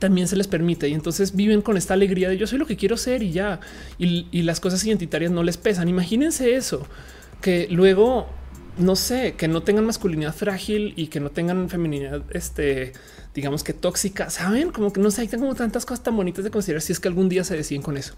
[0.00, 2.76] también se les permite y entonces viven con esta alegría de yo soy lo que
[2.76, 3.60] quiero ser y ya
[4.00, 5.88] y, y las cosas identitarias no les pesan.
[5.88, 6.88] Imagínense eso
[7.40, 8.26] que luego
[8.78, 12.94] no sé, que no tengan masculinidad frágil y que no tengan feminidad, este,
[13.32, 16.50] digamos que tóxica, saben como que no sé, hay como tantas cosas tan bonitas de
[16.50, 18.14] considerar si es que algún día se deciden con eso.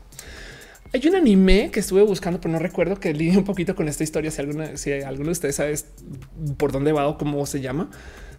[0.92, 4.02] Hay un anime que estuve buscando, pero no recuerdo que lidia un poquito con esta
[4.02, 4.30] historia.
[4.32, 5.74] Si alguna, si alguno de ustedes sabe
[6.56, 7.90] por dónde va o cómo se llama,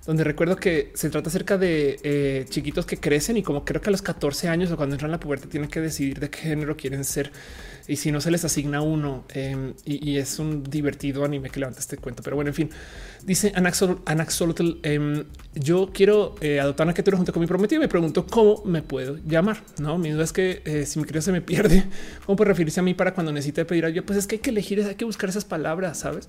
[0.06, 3.90] donde recuerdo que se trata acerca de eh, chiquitos que crecen y como creo que
[3.90, 6.40] a los 14 años o cuando entran a la pubertad tienen que decidir de qué
[6.40, 7.32] género quieren ser
[7.88, 11.80] y si no se les asigna uno em, y, es un divertido anime que levanta
[11.80, 12.24] este cuento.
[12.24, 12.70] Pero bueno, en fin,
[13.24, 14.80] dice Anaxolotl.
[14.84, 15.24] Em,
[15.54, 17.82] yo quiero eh, adoptar una criatura junto con mi prometido.
[17.82, 19.64] Me pregunto cómo me puedo llamar.
[19.80, 21.84] No, mi duda es que eh, si mi criatura se me pierde,
[22.26, 24.06] cómo puede referirse a mí para cuando necesite pedir ayuda.
[24.06, 26.28] Pues es que hay que elegir, hay que buscar esas palabras, sabes?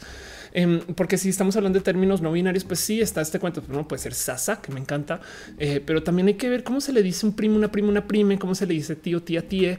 [0.55, 3.63] Em, porque si estamos hablando de términos no binarios, pues sí está este cuento.
[3.69, 5.21] No puede ser Sasa, que me encanta,
[5.59, 8.07] eh, pero también hay que ver cómo se le dice un primo, una prima, una
[8.07, 9.79] prima, cómo se le dice tío, tía, tía,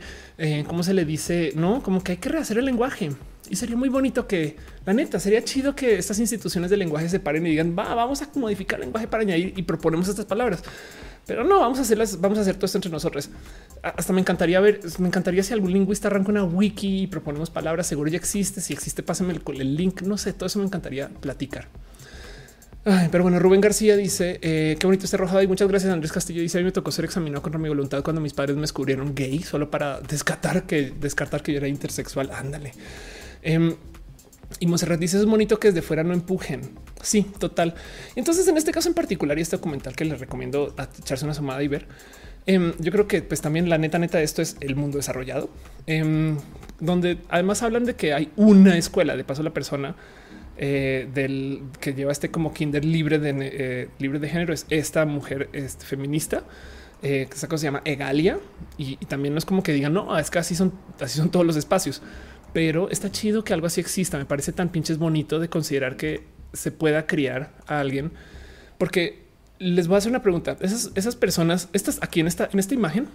[0.68, 3.12] cómo se le dice, no como que hay que rehacer el lenguaje.
[3.50, 4.56] Y sería muy bonito que
[4.86, 8.22] la neta sería chido que estas instituciones de lenguaje se paren y digan va, vamos
[8.22, 10.64] a modificar el lenguaje para añadir y proponemos estas palabras.
[11.26, 13.30] Pero no vamos a hacerlas, vamos a hacer todo esto entre nosotros.
[13.82, 17.88] Hasta me encantaría ver, me encantaría si algún lingüista arranca una wiki y proponemos palabras.
[17.88, 18.60] Seguro ya existe.
[18.60, 20.02] Si existe, pásenme el, el link.
[20.02, 21.68] No sé, todo eso me encantaría platicar
[22.84, 25.94] pero bueno, Rubén García dice eh, qué bonito este rojado y muchas gracias.
[25.94, 28.56] Andrés Castillo dice a mí me tocó ser examinado contra mi voluntad cuando mis padres
[28.56, 32.32] me descubrieron gay solo para descartar que descartar que yo era intersexual.
[32.32, 32.74] Ándale.
[33.42, 33.76] Em,
[34.60, 36.62] y Monserrat dice es bonito que desde fuera no empujen.
[37.02, 37.74] Sí, total.
[38.16, 41.64] Entonces, en este caso en particular y este documental que les recomiendo echarse una sumada
[41.64, 41.88] y ver,
[42.46, 45.50] em, yo creo que pues también la neta neta de esto es el mundo desarrollado,
[45.88, 46.38] em,
[46.80, 49.16] donde además hablan de que hay una escuela.
[49.16, 49.96] De paso, la persona
[50.56, 55.04] eh, del que lleva este como kinder libre de eh, libre de género es esta
[55.06, 56.44] mujer este, feminista
[57.02, 58.38] eh, que esa cosa se llama Egalia
[58.78, 61.44] y, también no es como que digan no es que así son así son todos
[61.44, 62.04] los espacios
[62.54, 66.24] pero está chido que algo así exista me parece tan pinches bonito de considerar que
[66.54, 68.12] se pueda criar a alguien
[68.78, 69.24] porque
[69.58, 72.76] les voy a hacer una pregunta esas, esas personas estas aquí en esta en esta
[72.76, 73.08] imagen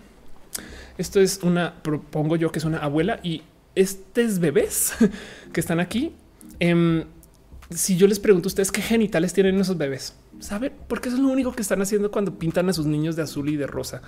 [0.99, 3.43] esto es una propongo yo que es una abuela y
[3.77, 4.93] estos bebés
[5.53, 6.17] que están aquí
[6.59, 7.05] em,
[7.71, 10.73] si yo les pregunto a ustedes qué genitales tienen esos bebés, saben?
[10.89, 13.49] Porque eso es lo único que están haciendo cuando pintan a sus niños de azul
[13.49, 14.01] y de rosa.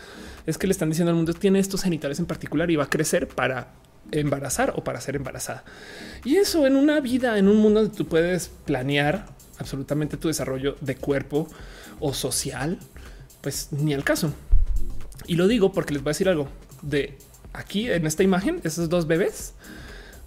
[0.47, 2.91] Es que le están diciendo al mundo tiene estos genitales en particular y va a
[2.91, 3.73] crecer para
[4.13, 5.65] embarazar o para ser embarazada.
[6.25, 9.27] Y eso en una vida, en un mundo donde tú puedes planear
[9.59, 11.47] absolutamente tu desarrollo de cuerpo
[12.01, 12.79] o social,
[13.43, 14.33] pues ni al caso.
[15.27, 16.49] Y lo digo porque les voy a decir algo
[16.81, 17.19] de
[17.53, 19.53] aquí en esta imagen, esos dos bebés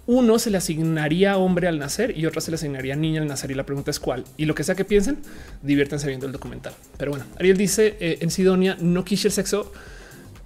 [0.06, 3.50] uno se le asignaría hombre al nacer y otra se le asignaría niña al nacer.
[3.50, 4.24] Y la pregunta es cuál.
[4.36, 5.18] Y lo que sea que piensen,
[5.62, 6.74] diviértanse viendo el documental.
[6.98, 9.72] Pero bueno, Ariel dice eh, en Sidonia no quise el sexo.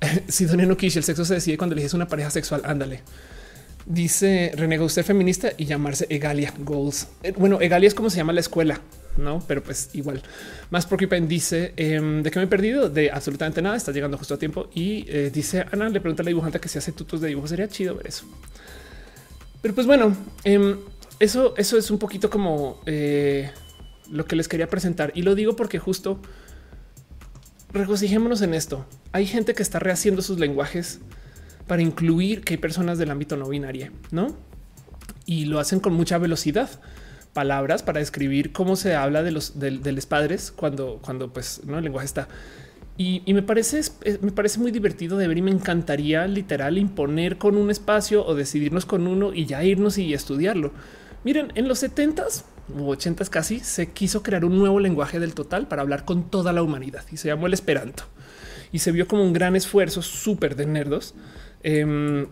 [0.29, 2.63] Sidonia no quise el sexo se decide cuando eliges una pareja sexual.
[2.65, 3.03] Ándale.
[3.85, 7.09] Dice renega usted feminista y llamarse Egalia Goals.
[7.23, 8.81] Eh, bueno, Egalia es como se llama la escuela,
[9.17, 9.43] no?
[9.49, 10.23] Pero pues igual.
[10.71, 13.77] Más Porcupine dice em, de que me he perdido de absolutamente nada.
[13.77, 16.69] Está llegando justo a tiempo y eh, dice Ana le pregunta a la dibujante que
[16.69, 17.49] si hace tutos de dibujo.
[17.49, 18.25] Sería chido ver eso.
[19.63, 20.79] Pero pues bueno, em,
[21.21, 23.51] eso, eso es un poquito como eh,
[24.11, 26.21] lo que les quería presentar y lo digo porque justo
[27.73, 28.87] regocijémonos en esto.
[29.13, 31.01] Hay gente que está rehaciendo sus lenguajes
[31.67, 34.35] para incluir que hay personas del ámbito no binario, no?
[35.27, 36.71] Y lo hacen con mucha velocidad.
[37.35, 41.85] Palabras para describir cómo se habla de los de, padres cuando, cuando pues no el
[41.85, 42.29] lenguaje está
[43.01, 43.81] y, me parece,
[44.23, 48.35] me parece muy divertido de ver y me encantaría literal imponer con un espacio o
[48.35, 50.73] decidirnos con uno y ya irnos y estudiarlo.
[51.23, 52.43] Miren, en los 70s
[52.77, 56.53] u 80s casi se quiso crear un nuevo lenguaje del total para hablar con toda
[56.53, 58.03] la humanidad y se llamó el Esperanto
[58.73, 61.15] y se vio como un gran esfuerzo súper de nerdos.
[61.63, 62.27] Em,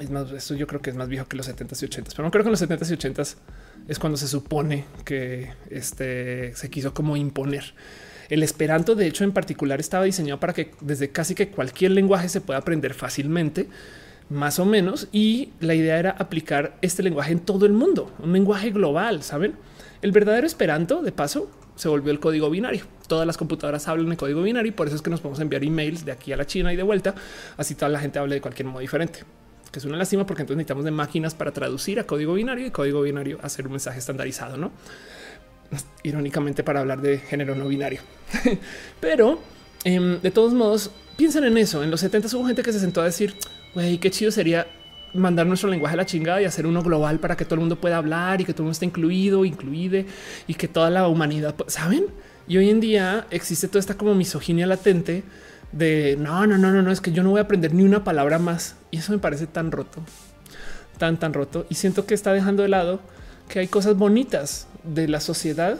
[0.00, 2.22] es más, esto yo creo que es más viejo que los 70s y 80s, pero
[2.22, 3.36] no creo que en los 70s y 80s
[3.88, 7.74] es cuando se supone que este se quiso como imponer.
[8.28, 12.28] El esperanto, de hecho, en particular estaba diseñado para que desde casi que cualquier lenguaje
[12.28, 13.68] se pueda aprender fácilmente,
[14.30, 15.08] más o menos.
[15.12, 19.54] Y la idea era aplicar este lenguaje en todo el mundo, un lenguaje global, saben?
[20.02, 22.84] El verdadero esperanto, de paso, se volvió el código binario.
[23.08, 25.64] Todas las computadoras hablan de código binario y por eso es que nos podemos enviar
[25.64, 27.14] emails de aquí a la China y de vuelta.
[27.56, 29.20] Así toda la gente hable de cualquier modo diferente
[29.74, 32.70] que es una lástima porque entonces necesitamos de máquinas para traducir a código binario y
[32.70, 34.70] código binario hacer un mensaje estandarizado, no?
[36.02, 38.00] Irónicamente para hablar de género no binario.
[39.00, 39.40] Pero
[39.84, 41.82] em, de todos modos, piensen en eso.
[41.82, 43.34] En los 70 hubo gente que se sentó a decir,
[43.74, 44.66] güey, qué chido sería
[45.14, 47.80] mandar nuestro lenguaje a la chingada y hacer uno global para que todo el mundo
[47.80, 50.06] pueda hablar y que todo el mundo esté incluido, incluide
[50.46, 52.06] y que toda la humanidad, saben?
[52.46, 55.22] Y hoy en día existe toda esta como misoginia latente
[55.72, 58.04] de no, no, no, no, no, es que yo no voy a aprender ni una
[58.04, 58.76] palabra más.
[58.90, 60.02] Y eso me parece tan roto,
[60.98, 61.66] tan, tan roto.
[61.70, 63.00] Y siento que está dejando de lado
[63.48, 65.78] que hay cosas bonitas de la sociedad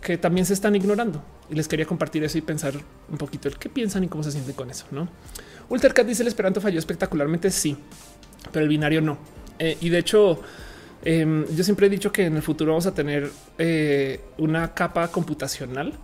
[0.00, 1.22] que también se están ignorando.
[1.50, 2.74] Y les quería compartir eso y pensar
[3.10, 4.86] un poquito el qué piensan y cómo se sienten con eso.
[4.90, 5.08] No
[5.68, 7.50] Ultercat dice el Esperanto falló espectacularmente.
[7.50, 7.76] Sí,
[8.52, 9.18] pero el binario no.
[9.58, 10.40] Eh, y de hecho,
[11.04, 15.08] em, yo siempre he dicho que en el futuro vamos a tener eh, una capa
[15.08, 15.94] computacional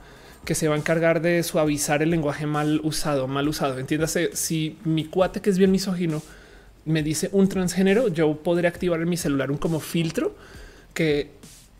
[0.44, 3.78] que se va a encargar de suavizar el lenguaje mal usado, mal usado.
[3.78, 6.22] Entiéndase, si mi cuate que es bien misógino
[6.84, 10.34] me dice un transgénero, yo podré activar en mi celular un como filtro
[10.94, 11.30] que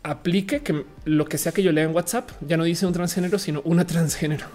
[0.03, 3.39] aplique que lo que sea que yo lea en WhatsApp ya no dice un transgénero,
[3.39, 4.45] sino una transgénero.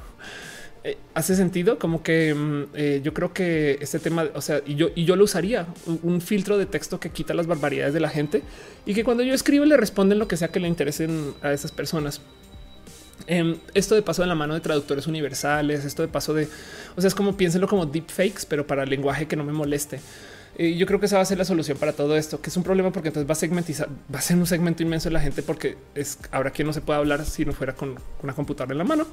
[0.85, 4.77] Eh, hace sentido como que mm, eh, yo creo que este tema, o sea, y
[4.77, 5.67] yo, y yo lo usaría
[6.03, 8.43] un, filtro de texto que quita las barbaridades de la gente
[8.87, 11.73] y que cuando yo escribo le responden lo que sea que le interesen a esas
[11.73, 12.21] personas.
[13.27, 16.49] Em, esto de paso de la mano de traductores universales, esto de paso de,
[16.97, 20.01] o sea, es como piénsenlo como deep fakes, pero para lenguaje que no me moleste.
[20.59, 22.57] Eh, yo creo que esa va a ser la solución para todo esto, que es
[22.57, 25.21] un problema porque entonces va a segmentizar, va a ser un segmento inmenso de la
[25.21, 27.95] gente porque es ahora que no se puede hablar si no fuera con
[28.25, 29.07] una computadora en la mano.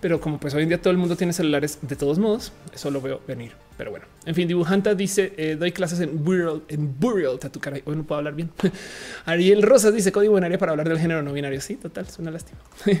[0.00, 2.90] Pero como pues hoy en día todo el mundo tiene celulares de todos modos, eso
[2.90, 3.52] lo veo venir.
[3.76, 7.78] Pero bueno, en fin, dibujanta dice eh, doy clases en Burial, en Burial, tu cara.
[7.84, 8.50] Hoy no puedo hablar bien.
[9.24, 11.60] Ariel Rosas dice código binario para hablar del género no binario.
[11.60, 12.58] Sí, total, es una lástima.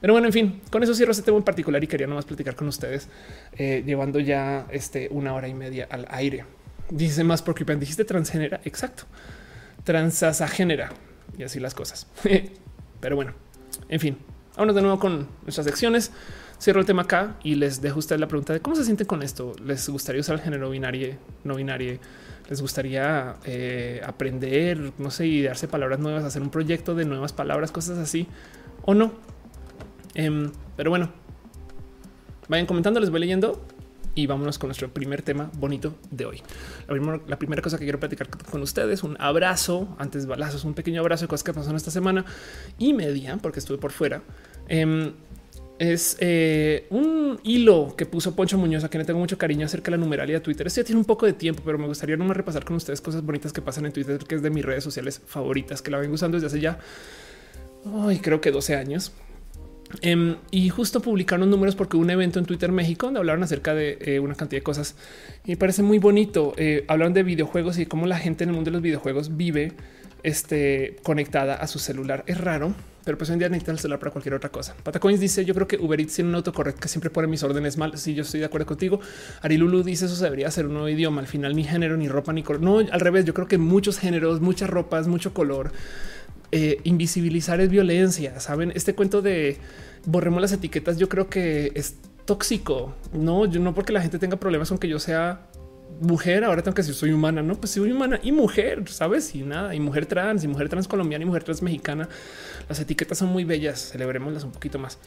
[0.00, 2.54] Pero bueno, en fin, con eso cierro este tema en particular y quería nomás platicar
[2.54, 3.08] con ustedes,
[3.56, 6.44] eh, llevando ya este una hora y media al aire.
[6.90, 8.60] Dice más porque dijiste transgénera.
[8.64, 9.04] Exacto.
[9.84, 10.90] Transasagénera
[11.36, 12.06] y así las cosas.
[13.00, 13.32] Pero bueno,
[13.88, 14.18] en fin,
[14.56, 16.12] vámonos de nuevo con nuestras secciones.
[16.60, 19.06] Cierro el tema acá y les dejo a ustedes la pregunta de cómo se sienten
[19.06, 19.54] con esto.
[19.62, 21.98] ¿Les gustaría usar el género binario, no binario?
[22.48, 27.72] ¿Les gustaría eh, aprender, no sé, idearse palabras nuevas, hacer un proyecto de nuevas palabras,
[27.72, 28.28] cosas así
[28.82, 29.12] o no?
[30.14, 31.10] Em, pero bueno,
[32.48, 33.66] vayan comentando, les voy leyendo
[34.14, 36.42] y vámonos con nuestro primer tema bonito de hoy.
[37.26, 41.24] La, primera cosa que quiero platicar con ustedes, un abrazo, antes balazos, un pequeño abrazo
[41.24, 42.24] de cosas que pasaron esta semana
[42.78, 44.22] y media, porque estuve por fuera.
[44.68, 45.12] Em,
[45.78, 49.90] es eh, un hilo que puso Poncho Muñoz, a quien le tengo mucho cariño acerca
[49.90, 50.66] de la numeralia de Twitter.
[50.66, 53.22] Esto ya tiene un poco de tiempo, pero me gustaría no repasar con ustedes cosas
[53.22, 56.14] bonitas que pasan en Twitter, que es de mis redes sociales favoritas, que la vengo
[56.14, 56.78] usando desde hace ya,
[58.22, 59.12] creo que 12 años.
[60.00, 63.74] Em, y justo publicaron números porque hubo un evento en Twitter México donde hablaron acerca
[63.74, 64.96] de eh, una cantidad de cosas
[65.44, 66.54] y me parece muy bonito.
[66.56, 69.72] Eh, hablaron de videojuegos y cómo la gente en el mundo de los videojuegos vive
[70.22, 72.24] este, conectada a su celular.
[72.26, 74.74] Es raro, pero pues hoy en día necesita el celular para cualquier otra cosa.
[74.82, 77.76] Patacoins dice: Yo creo que Uber Eats tiene un autocorrect que siempre pone mis órdenes
[77.76, 77.96] mal.
[77.98, 79.00] Si yo estoy de acuerdo contigo.
[79.42, 81.20] Arilulu dice: Eso debería ser un nuevo idioma.
[81.20, 82.62] Al final, ni género, ni ropa, ni color.
[82.62, 83.26] No, al revés.
[83.26, 85.70] Yo creo que muchos géneros, muchas ropas, mucho color.
[86.52, 88.38] Eh, invisibilizar es violencia.
[88.40, 89.58] Saben, este cuento de
[90.06, 92.94] borremos las etiquetas, yo creo que es tóxico.
[93.12, 95.46] No, yo no porque la gente tenga problemas con que yo sea
[96.00, 99.34] mujer, ahora tengo que decir soy humana, no, pues soy humana y mujer, sabes?
[99.34, 102.08] Y nada, y mujer trans, y mujer trans colombiana y mujer trans mexicana.
[102.68, 104.98] Las etiquetas son muy bellas, celebrémoslas un poquito más.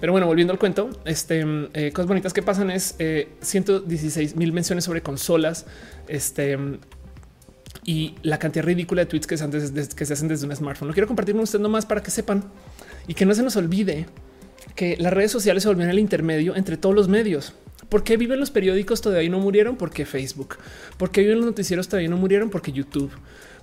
[0.00, 1.44] Pero bueno, volviendo al cuento, este
[1.74, 2.96] eh, cosas bonitas que pasan es
[3.40, 5.66] 116 eh, mil menciones sobre consolas.
[6.08, 6.58] Este
[7.84, 9.44] y la cantidad ridícula de tweets que se,
[10.12, 10.88] hacen desde un smartphone.
[10.88, 12.44] Lo quiero compartir con ustedes nomás para que sepan
[13.08, 14.06] y que no se nos olvide
[14.76, 17.54] que las redes sociales se volvieron el intermedio entre todos los medios.
[17.88, 19.76] ¿Por qué viven los periódicos todavía no murieron?
[19.76, 20.56] Porque Facebook.
[20.96, 22.48] ¿Por qué viven los noticieros todavía no murieron?
[22.48, 23.10] Porque YouTube.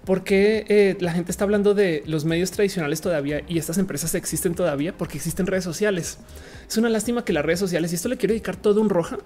[0.06, 4.16] ¿Por qué eh, la gente está hablando de los medios tradicionales todavía y estas empresas
[4.16, 4.98] existen todavía?
[4.98, 6.18] Porque existen redes sociales.
[6.68, 9.18] Es una lástima que las redes sociales, y esto le quiero dedicar todo un roja,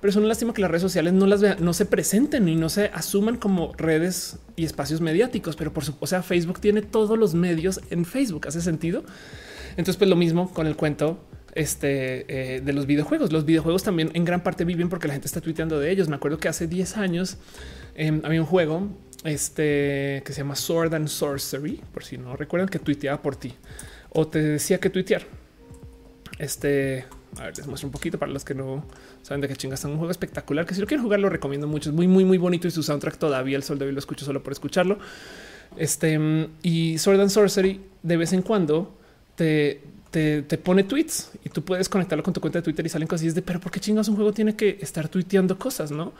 [0.00, 2.56] pero es una lástima que las redes sociales no las vean, no se presenten y
[2.56, 5.56] no se asuman como redes y espacios mediáticos.
[5.56, 8.46] Pero por supuesto, Facebook tiene todos los medios en Facebook.
[8.48, 9.04] ¿Hace sentido?
[9.70, 11.18] Entonces, pues lo mismo con el cuento
[11.54, 13.32] este, eh, de los videojuegos.
[13.32, 16.08] Los videojuegos también en gran parte viven porque la gente está tuiteando de ellos.
[16.08, 17.36] Me acuerdo que hace 10 años
[17.94, 18.88] em, había un juego
[19.24, 23.54] este, que se llama Sword and Sorcery, por si no recuerdan, que tuiteaba por ti
[24.10, 25.22] o te decía que tuitear.
[26.38, 27.04] Este,
[27.38, 28.84] a ver, les muestro un poquito para los que no
[29.22, 29.80] saben de qué chingas.
[29.80, 31.90] Es un juego espectacular que si lo quieren jugar lo recomiendo mucho.
[31.90, 34.24] Es muy, muy, muy bonito y su soundtrack todavía el sol de hoy lo escucho
[34.24, 34.98] solo por escucharlo.
[35.76, 36.18] Este
[36.62, 38.96] y Sword and Sorcery de vez en cuando
[39.36, 39.80] te,
[40.64, 43.28] pone tweets y tú puedes conectarlo con tu cuenta de Twitter y salen cosas y
[43.28, 45.90] es de, pero ¿por qué chingados un juego tiene que estar tuiteando cosas?
[45.90, 46.12] No,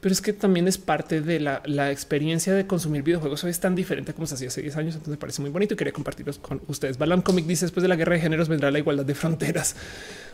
[0.00, 3.44] pero es que también es parte de la, experiencia de consumir videojuegos.
[3.44, 4.94] Hoy es tan diferente como se hacía hace 10 años.
[4.94, 6.96] Entonces me parece muy bonito y quería compartirlos con ustedes.
[6.96, 9.76] Balam Comic dice después de la guerra de géneros vendrá la igualdad de fronteras.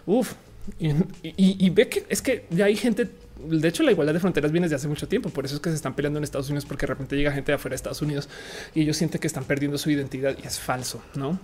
[0.06, 0.34] Uf,
[0.78, 3.08] y, ve que es que ya hay gente.
[3.38, 5.30] De hecho, la igualdad de fronteras viene desde hace mucho tiempo.
[5.30, 7.52] Por eso es que se están peleando en Estados Unidos, porque de repente llega gente
[7.52, 8.28] de afuera de Estados Unidos
[8.74, 11.38] y ellos sienten que están perdiendo su identidad y es falso, no?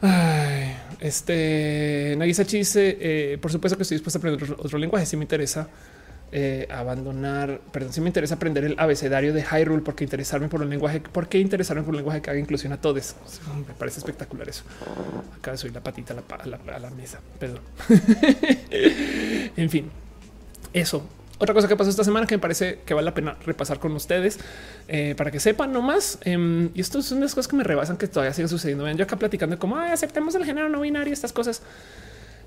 [0.00, 5.06] Ay, este Nagisa dice: eh, Por supuesto que estoy dispuesto a aprender otro, lenguaje.
[5.06, 5.68] Si me interesa
[6.32, 10.70] eh, abandonar, perdón, si me interesa aprender el abecedario de Hyrule, porque interesarme por un
[10.70, 13.14] lenguaje, por qué interesarme por un lenguaje que haga inclusión a todos.
[13.68, 14.64] Me parece espectacular eso.
[15.36, 17.60] Acá soy la patita a la, mesa, perdón.
[19.56, 19.90] en fin,
[20.72, 21.06] eso
[21.42, 23.90] otra cosa que pasó esta semana que me parece que vale la pena repasar con
[23.96, 24.38] ustedes
[24.86, 26.18] eh, para que sepan nomás.
[26.24, 28.84] Eh, y esto son las cosas que me rebasan que todavía siguen sucediendo.
[28.84, 31.62] Vean, yo acá platicando como aceptemos el género no binario, estas cosas.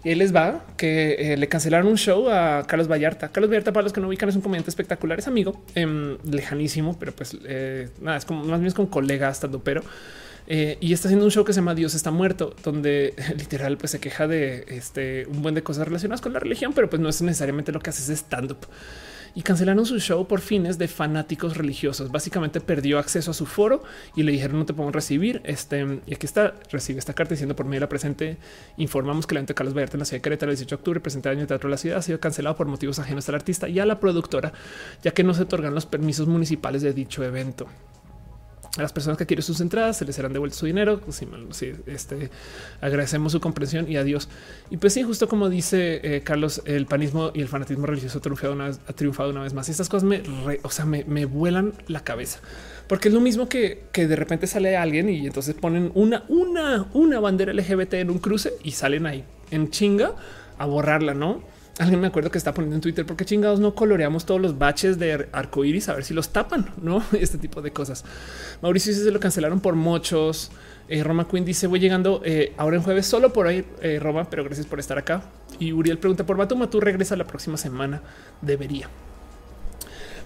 [0.06, 3.30] Y ahí les va que eh, le cancelaron un show a Carlos Vallarta.
[3.30, 6.96] Carlos Vallarta, para los que no ubican, es un comediante espectacular, es amigo em, lejanísimo,
[7.00, 9.82] pero pues eh, nada, es como más bien es con colega estando, pero
[10.46, 13.92] eh, y está haciendo un show que se llama Dios está muerto, donde literal pues
[13.92, 17.10] se queja de este un buen de cosas relacionadas con la religión, pero pues no
[17.10, 18.60] es necesariamente lo que hace es stand up.
[19.36, 22.10] Y cancelaron su show por fines de fanáticos religiosos.
[22.10, 23.84] Básicamente perdió acceso a su foro
[24.16, 25.42] y le dijeron no te podemos recibir.
[25.44, 28.38] Este y aquí está, recibe esta carta diciendo por medio de la presente
[28.78, 31.00] informamos que el evento Carlos Vallarta en la ciudad de Querétaro el 18 de octubre
[31.02, 33.36] presenta el año de teatro de la ciudad ha sido cancelado por motivos ajenos al
[33.36, 34.54] artista y a la productora,
[35.04, 37.68] ya que no se otorgan los permisos municipales de dicho evento.
[38.78, 41.00] A las personas que quieren sus entradas se les serán devuelto su dinero.
[41.52, 42.30] Si, este,
[42.82, 44.28] agradecemos su comprensión y adiós.
[44.70, 48.54] Y pues sí, justo como dice eh, Carlos, el panismo y el fanatismo religioso triunfado
[48.54, 49.70] una vez, ha triunfado una vez más.
[49.70, 50.24] Y estas cosas me,
[50.62, 52.40] o sea, me, me, vuelan la cabeza,
[52.88, 56.88] porque es lo mismo que, que de repente sale alguien y entonces ponen una, una,
[56.94, 60.16] una bandera LGBT en un cruce y salen ahí en chinga
[60.58, 61.55] a borrarla, no?
[61.80, 64.98] Alguien me acuerdo que está poniendo en Twitter porque chingados no coloreamos todos los baches
[64.98, 68.06] de arco iris a ver si los tapan, no este tipo de cosas.
[68.62, 70.52] Mauricio se lo cancelaron por muchos.
[70.88, 74.30] Eh, Roma Queen dice voy llegando eh, ahora en jueves solo por ahí eh, Roma,
[74.30, 75.24] pero gracias por estar acá.
[75.60, 78.02] Y Uriel pregunta por Batuma, tú regresa la próxima semana.
[78.42, 78.90] Debería.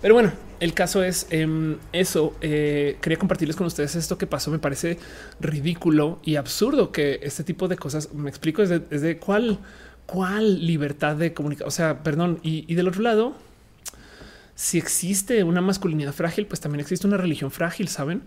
[0.02, 0.32] Pero bueno,
[0.62, 2.34] el caso es em, eso.
[2.40, 4.50] quería compartirles con ustedes esto que pasó.
[4.50, 4.98] Me parece
[5.42, 9.60] ridículo y absurdo que este tipo de cosas me explico desde cuál
[10.12, 11.68] ¿Cuál libertad de comunicación?
[11.68, 12.40] O sea, perdón.
[12.42, 13.36] Y, del otro lado,
[14.56, 18.24] si existe una masculinidad frágil, pues también existe una religión frágil, ¿saben?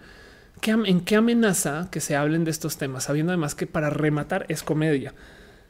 [0.64, 4.62] ¿En qué amenaza que se hablen de estos temas, sabiendo además que para rematar es
[4.62, 5.12] comedia?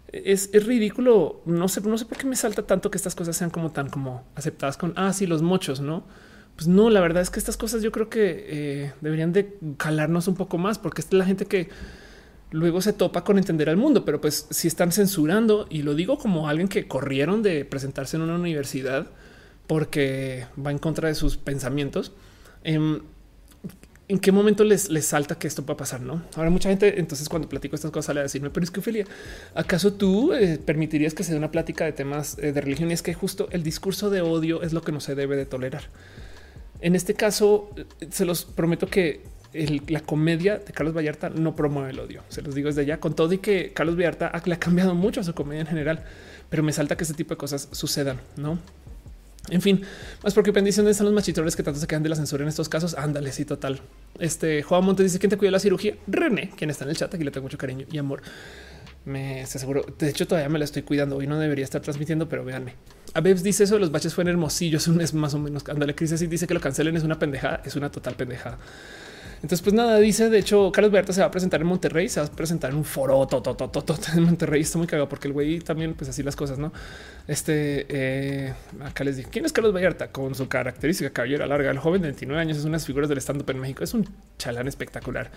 [0.09, 1.40] Es, ridículo.
[1.47, 3.89] No sé, no sé por qué me salta tanto que estas cosas sean como tan
[3.89, 6.05] como aceptadas con ah, sí, los mochos, no?
[6.56, 10.28] Pues no, la verdad es que estas cosas yo creo que eh, deberían de calarnos
[10.28, 11.70] un poco más, porque es la gente que
[12.53, 16.19] luego se topa con entender al mundo, pero pues si están censurando y lo digo
[16.19, 19.07] como alguien que corrieron de presentarse en una universidad
[19.66, 22.12] porque va en contra de sus pensamientos.
[22.62, 23.01] Em,
[24.09, 26.03] ¿En qué momento les, les salta que esto va a pasar?
[26.03, 27.01] No, ahora mucha gente.
[27.01, 29.07] Entonces, cuando platico estas cosas, sale a decirme, pero es que Ophelia,
[29.55, 32.91] ¿acaso tú eh, permitirías que se dé una plática de temas eh, de religión?
[32.91, 35.47] Y es que justo el discurso de odio es lo que no se debe de
[35.47, 35.85] tolerar.
[36.83, 39.23] En este caso, eh, se los prometo que
[39.53, 42.23] la comedia de Carlos Vallarta no promueve el odio.
[42.29, 45.20] Se los digo desde ya, con todo y que Carlos Vallarta le ha cambiado mucho
[45.20, 46.05] a su comedia en general,
[46.49, 48.59] pero me salta que este tipo de cosas sucedan, no?
[49.51, 49.83] En fin,
[50.23, 52.69] más porque bendiciones están los machitores que tanto se quedan de la censura en estos
[52.69, 52.95] casos.
[52.95, 53.81] Ándale, sí, total.
[54.20, 55.97] Este Juan Montes dice: ¿Quién te cuida la cirugía?
[56.07, 57.12] René, quien está en el chat.
[57.12, 58.23] Aquí le tengo mucho cariño y amor.
[59.05, 59.85] Me aseguro.
[59.99, 61.16] De hecho, todavía me la estoy cuidando.
[61.16, 62.74] Hoy no debería estar transmitiendo, pero véanme.
[63.15, 64.41] A Bebs dice eso los baches fue en.
[64.41, 65.69] Es un mes más o menos.
[65.69, 66.97] Ándale, Cris así dice que lo cancelen.
[66.97, 67.62] Es una pendejada.
[67.65, 68.59] Es una total pendejada.
[69.43, 72.20] Entonces, pues nada, dice, de hecho, Carlos Berta se va a presentar en Monterrey, se
[72.20, 73.28] va a presentar en un foro
[74.14, 74.60] en Monterrey.
[74.60, 76.73] Está muy cagado porque el güey también, pues así las cosas, ¿no?
[77.27, 80.12] Este, eh, acá les digo, ¿quién es Carlos Vallarta?
[80.12, 83.51] Con su característica cabellera larga, el joven de 29 años es unas figuras del stand-up
[83.51, 84.09] en México, es un
[84.39, 85.32] chalán espectacular.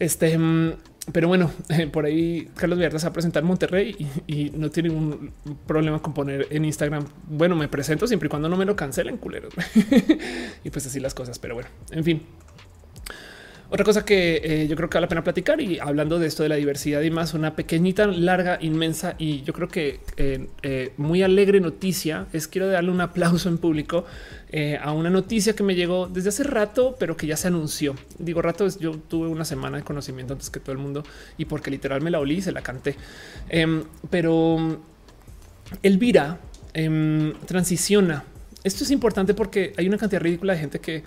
[0.00, 0.72] Este, mm,
[1.12, 1.52] pero bueno,
[1.92, 5.32] por ahí Carlos Vallarta se va a presentar en Monterrey y, no tiene un
[5.68, 7.04] problema con poner en Instagram.
[7.28, 9.54] Bueno, me presento siempre y cuando no me lo cancelen, culeros.
[10.64, 11.38] y pues así las cosas.
[11.38, 12.22] Pero bueno, en fin,
[13.74, 16.44] otra cosa que eh, yo creo que vale la pena platicar y hablando de esto
[16.44, 20.92] de la diversidad y más, una pequeñita, larga, inmensa y yo creo que eh, eh,
[20.96, 24.04] muy alegre noticia es quiero darle un aplauso en público
[24.80, 27.96] a una noticia que me llegó desde hace rato, pero que ya se anunció.
[28.20, 31.02] Digo rato, yo tuve una semana de conocimiento antes que todo el mundo
[31.36, 32.94] y porque literal me la olí y se la canté.
[33.48, 34.80] Em, pero
[35.82, 36.38] Elvira
[36.72, 38.22] em, transiciona.
[38.62, 41.02] Esto es importante porque hay una cantidad ridícula de gente que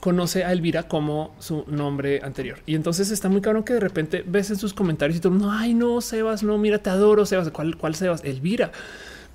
[0.00, 2.58] conoce a Elvira como su nombre anterior.
[2.66, 5.52] Y entonces está muy cabrón que de repente ves en sus comentarios y tú no,
[5.52, 7.50] ay, no, Sebas, no, mira, te adoro, Sebas.
[7.50, 8.24] ¿Cuál, cuál Sebas?
[8.24, 8.72] Elvira.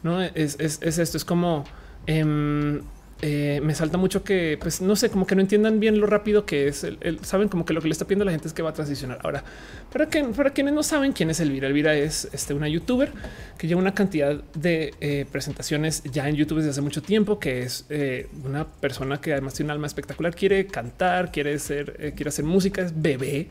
[0.04, 1.64] No es, es, es esto, es como
[2.08, 2.82] em,
[3.24, 6.46] eh, me salta mucho que, pues no sé, como que no entiendan bien lo rápido
[6.46, 6.84] que es.
[6.84, 8.74] El, saben como que lo que le está pidiendo la gente es que va a
[8.74, 9.20] transicionar.
[9.24, 9.44] Ahora,
[9.92, 13.12] para, que, para quienes no saben quién es Elvira, Elvira es este, una youtuber
[13.60, 17.62] que lleva una cantidad de eh, presentaciones ya en YouTube desde hace mucho tiempo, que
[17.62, 22.30] es eh, una persona que además tiene un alma espectacular, quiere cantar, quiere ser, quiere
[22.30, 23.50] hacer música, es bebé.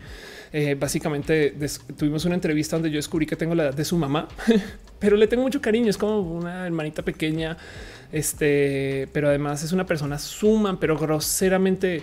[0.78, 1.54] básicamente
[1.96, 4.26] tuvimos una entrevista donde yo descubrí que tengo la edad de su mamá,
[4.98, 5.90] pero le tengo mucho cariño.
[5.90, 7.56] Es como una hermanita pequeña
[8.12, 12.02] este, pero además es una persona suma, pero groseramente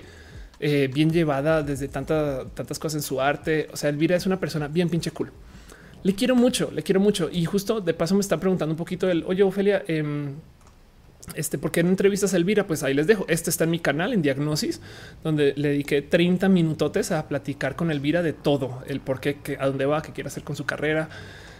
[0.59, 3.67] eh, bien llevada desde tantas cosas en su arte.
[3.71, 5.31] O sea, Elvira es una persona bien pinche cool.
[6.03, 7.29] Le quiero mucho, le quiero mucho.
[7.31, 10.31] Y justo de paso me está preguntando un poquito el oye, Ofelia, eh,
[11.35, 13.25] este, porque en entrevistas a Elvira, pues ahí les dejo.
[13.27, 14.81] Este está en mi canal en Diagnosis,
[15.23, 19.67] donde le dediqué 30 minutotes a platicar con Elvira de todo, el por qué, a
[19.67, 21.09] dónde va, qué quiere hacer con su carrera,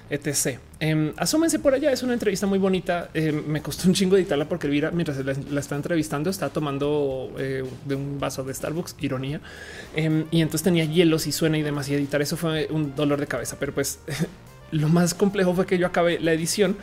[0.10, 0.60] etc.
[0.80, 1.92] Eh, asómense por allá.
[1.92, 3.10] Es una entrevista muy bonita.
[3.14, 7.64] Em, me costó un chingo editarla porque Elvira, mientras la, está entrevistando, está tomando eh,
[7.86, 9.42] de un vaso de Starbucks, ironía.
[9.96, 11.90] Em, y entonces tenía hielos y suena y demás.
[11.90, 13.58] Y editar eso fue un dolor de cabeza.
[13.60, 14.00] Pero pues
[14.72, 16.78] lo más complejo fue que yo acabé la edición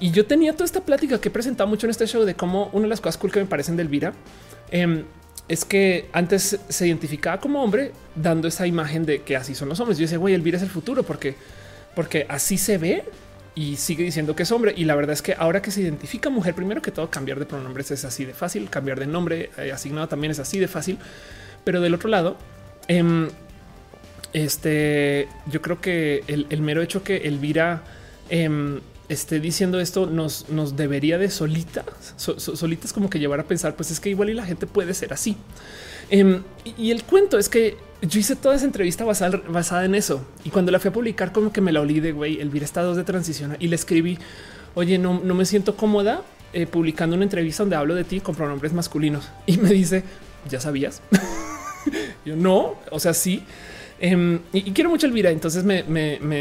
[0.00, 2.68] Y yo tenía toda esta plática que he presentado mucho en este show de cómo
[2.72, 4.12] una de las cosas cool que me parecen de Elvira
[4.70, 5.04] em,
[5.48, 9.78] es que antes se identificaba como hombre dando esa imagen de que así son los
[9.80, 9.98] hombres.
[9.98, 11.36] Yo decía, güey, Elvira es el futuro porque,
[11.94, 13.04] porque así se ve
[13.54, 14.74] y sigue diciendo que es hombre.
[14.76, 17.46] Y la verdad es que ahora que se identifica mujer, primero que todo, cambiar de
[17.46, 20.98] pronombres es así de fácil, cambiar de nombre eh, asignado también es así de fácil.
[21.64, 22.36] Pero del otro lado,
[22.88, 23.28] em,
[24.32, 27.82] este, yo creo que el, mero hecho que Elvira
[28.28, 31.84] em, esté diciendo esto nos, nos debería de solita,
[32.16, 35.12] solitas como que llevar a pensar, pues es que igual y la gente puede ser
[35.12, 35.36] así.
[36.10, 36.42] Em,
[36.78, 40.26] y, el cuento es que yo hice toda esa entrevista basada, en eso.
[40.44, 42.96] Y cuando la fui a publicar, como que me la olí de güey, Elvira estados
[42.96, 44.18] de transición y le escribí,
[44.74, 46.22] oye, no, no me siento cómoda
[46.52, 49.30] eh, publicando una entrevista donde hablo de ti con pronombres masculinos.
[49.46, 50.04] Y me dice,
[50.48, 51.02] ya sabías.
[52.24, 53.42] yo no, o sea, sí.
[54.00, 55.82] Em, y, quiero mucho Elvira, entonces me,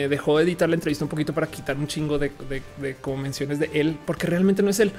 [0.10, 3.98] dejó editar la entrevista un poquito para quitar un chingo de, de, menciones de él,
[4.06, 4.92] porque realmente no es él.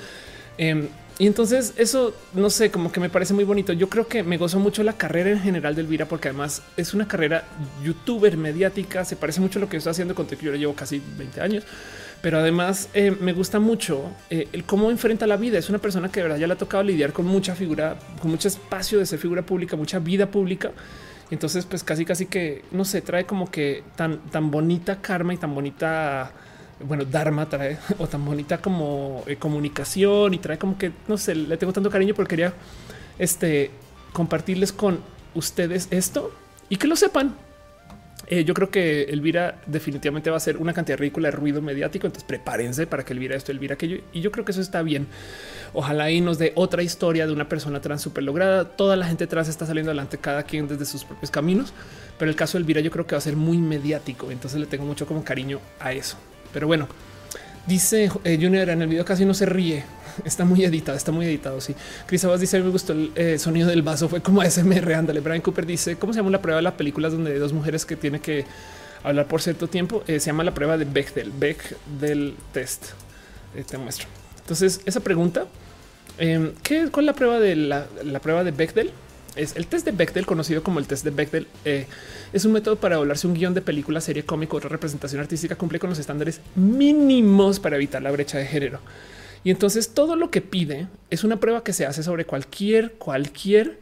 [0.56, 0.88] Em,
[1.18, 3.72] y entonces eso, no sé, como que me parece muy bonito.
[3.72, 6.94] Yo creo que me gozo mucho la carrera en general de Elvira, porque además es
[6.94, 7.44] una carrera
[7.82, 11.40] youtuber mediática, se parece mucho a lo que estoy haciendo con yo llevo casi 20
[11.40, 11.64] años.
[12.20, 15.58] Pero además eh, me gusta mucho eh, el cómo enfrenta la vida.
[15.58, 18.30] Es una persona que de verdad ya le ha tocado lidiar con mucha figura, con
[18.30, 20.72] mucho espacio de ser figura pública, mucha vida pública
[21.30, 25.36] entonces, pues casi, casi que no se trae como que tan, tan bonita karma y
[25.36, 26.32] tan bonita,
[26.80, 31.34] bueno, Dharma trae o tan bonita como eh, comunicación y trae como que no sé,
[31.34, 32.54] le tengo tanto cariño porque quería
[33.18, 33.70] este
[34.12, 35.00] compartirles con
[35.34, 36.32] ustedes esto
[36.68, 37.34] y que lo sepan.
[38.26, 42.06] Eh, yo creo que Elvira definitivamente va a ser una cantidad ridícula de ruido mediático.
[42.06, 43.98] Entonces prepárense para que Elvira esto, Elvira aquello.
[44.12, 45.06] Y yo creo que eso está bien.
[45.74, 48.64] Ojalá y nos dé otra historia de una persona trans súper lograda.
[48.64, 51.74] Toda la gente trans está saliendo adelante, cada quien desde sus propios caminos.
[52.18, 54.30] Pero el caso de Elvira yo creo que va a ser muy mediático.
[54.30, 56.16] Entonces le tengo mucho como cariño a eso.
[56.54, 56.88] Pero bueno,
[57.66, 59.84] dice eh, Junior en el video casi no se ríe.
[60.24, 61.60] Está muy editado, está muy editado.
[61.60, 61.74] Sí,
[62.06, 64.94] Chris Abbas dice: Me gustó el eh, sonido del vaso, fue como SMR.
[64.94, 65.20] Ándale.
[65.20, 67.84] Brian Cooper dice: ¿Cómo se llama la prueba de las películas donde hay dos mujeres
[67.84, 68.46] que tiene que
[69.02, 70.04] hablar por cierto tiempo?
[70.06, 71.32] Eh, se llama la prueba de Bechdel,
[72.00, 72.92] del test.
[73.68, 74.06] te muestro.
[74.40, 75.46] Entonces, esa pregunta
[76.18, 77.86] Em, ¿qué, ¿Cuál es la prueba de la,
[78.22, 78.92] prueba de Bechdel?
[79.36, 81.46] Es el test de Bechdel, conocido como el test de Bechdel.
[81.64, 81.86] Eh,
[82.32, 85.78] es un método para evaluarse un guion de película, serie cómico, otra representación artística, cumple
[85.78, 88.80] con los estándares mínimos para evitar la brecha de género.
[89.42, 93.78] Y entonces todo lo que pide es una prueba que se hace sobre cualquier, cualquier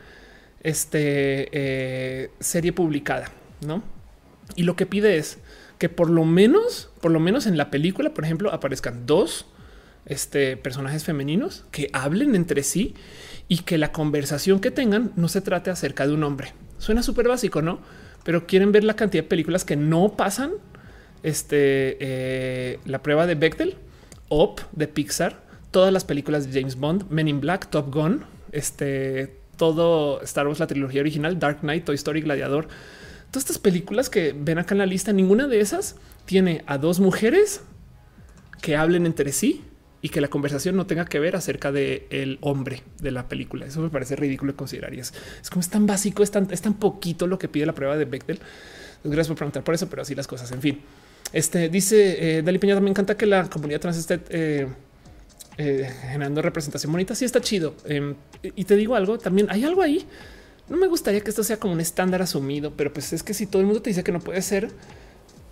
[0.63, 3.31] este, eh, serie publicada,
[3.65, 3.83] no?
[4.57, 5.39] Y lo que pide es
[5.79, 9.47] que por lo menos, por lo menos en la película, por ejemplo, aparezcan dos
[10.07, 12.95] este, personajes femeninos que hablen entre sí
[13.49, 16.53] y que la conversación que tengan no se trate acerca de un hombre.
[16.79, 17.81] Suena súper básico, ¿no?
[18.25, 20.53] Pero quieren ver la cantidad de películas que no pasan
[21.23, 23.77] este, eh, la prueba de Bechdel,
[24.29, 29.37] Op de Pixar, todas las películas de James Bond, Men in Black, Top Gun, este,
[29.57, 32.69] todo Star Wars, la trilogía original, Dark Knight, Toy Story, Gladiador.
[33.31, 37.01] Todas estas películas que ven acá en la lista, ninguna de esas tiene a dos
[37.01, 37.63] mujeres
[38.61, 39.65] que hablen entre sí
[40.03, 43.65] y que la conversación no tenga que ver acerca de hombre de la película.
[43.67, 45.15] Eso me parece ridículo considerar y es,
[45.49, 48.05] como es tan básico, es tan, es tan poquito lo que pide la prueba de
[48.05, 48.41] Bechdel.
[49.05, 50.51] Gracias por preguntar por eso, pero así las cosas.
[50.51, 50.81] En fin,
[51.33, 52.81] este dice eh, Dali Piñata.
[52.81, 54.67] Me encanta que la comunidad trans esté eh,
[55.57, 57.15] eh, generando representación bonita.
[57.15, 57.75] Sí, está chido.
[57.85, 59.49] Em, y te digo algo también.
[59.51, 60.05] Hay algo ahí.
[60.69, 63.47] No me gustaría que esto sea como un estándar asumido, pero pues es que si
[63.47, 64.71] todo el mundo te dice que no puede ser,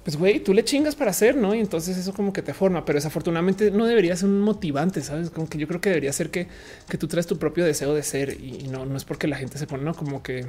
[0.05, 1.55] pues güey, tú le chingas para hacer, ¿no?
[1.55, 5.31] Y entonces eso como que te forma, pero desafortunadamente no debería ser un motivante, ¿sabes?
[5.31, 6.49] Como que yo creo que debería ser que,
[6.89, 9.59] que tú traes tu propio deseo de ser y, no, no es porque la gente
[9.59, 9.95] se pone, ¿no?
[9.95, 10.47] Como que,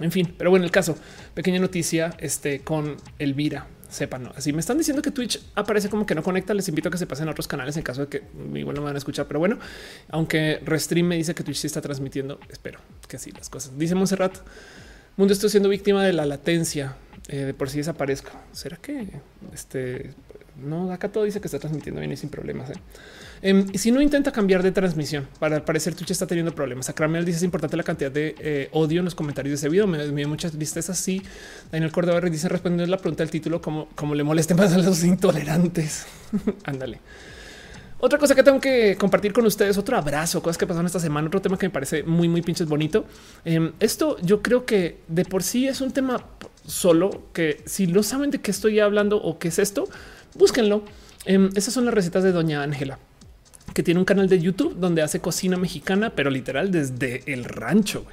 [0.00, 0.98] en fin, pero bueno, el caso,
[1.34, 4.32] pequeña noticia este, con Elvira, sepan, ¿no?
[4.36, 6.98] Así me están diciendo que Twitch aparece como que no conecta, les invito a que
[6.98, 8.22] se pasen a otros canales en caso de que
[8.54, 9.58] igual no me van a escuchar, pero bueno,
[10.10, 13.78] aunque Restream me dice que Twitch sí está transmitiendo, espero que así las cosas.
[13.78, 14.36] Dice Monserrat,
[15.16, 16.96] mundo estoy siendo víctima de la latencia
[17.28, 18.30] eh, de por sí desaparezco.
[18.52, 19.06] ¿Será que
[19.52, 20.14] este
[20.56, 20.90] no?
[20.92, 22.70] Acá todo dice que está transmitiendo bien y sin problemas.
[22.70, 22.74] ¿eh?
[23.42, 26.88] Em, y si no intenta cambiar de transmisión, para parecer Twitch está teniendo problemas.
[26.88, 29.86] Acramel dice es importante la cantidad de eh, odio en los comentarios de ese video.
[29.86, 30.94] Me, dio muchas tristeza.
[30.94, 31.22] Sí,
[31.70, 35.04] Daniel Córdoba dice respondiendo la pregunta del título, como, como le moleste más a los
[35.04, 36.06] intolerantes.
[36.64, 36.98] Ándale.
[38.00, 41.26] Otra cosa que tengo que compartir con ustedes, otro abrazo, cosas que pasaron esta semana,
[41.26, 43.04] otro tema que me parece muy, muy pinches bonito.
[43.44, 46.24] Em, esto yo creo que de por sí es un tema
[46.64, 49.88] solo que si no saben de qué estoy hablando o qué es esto,
[50.34, 50.84] búsquenlo.
[51.24, 52.98] Em, esas son las recetas de Doña Ángela
[53.74, 58.04] que tiene un canal de YouTube donde hace cocina mexicana, pero literal desde el rancho.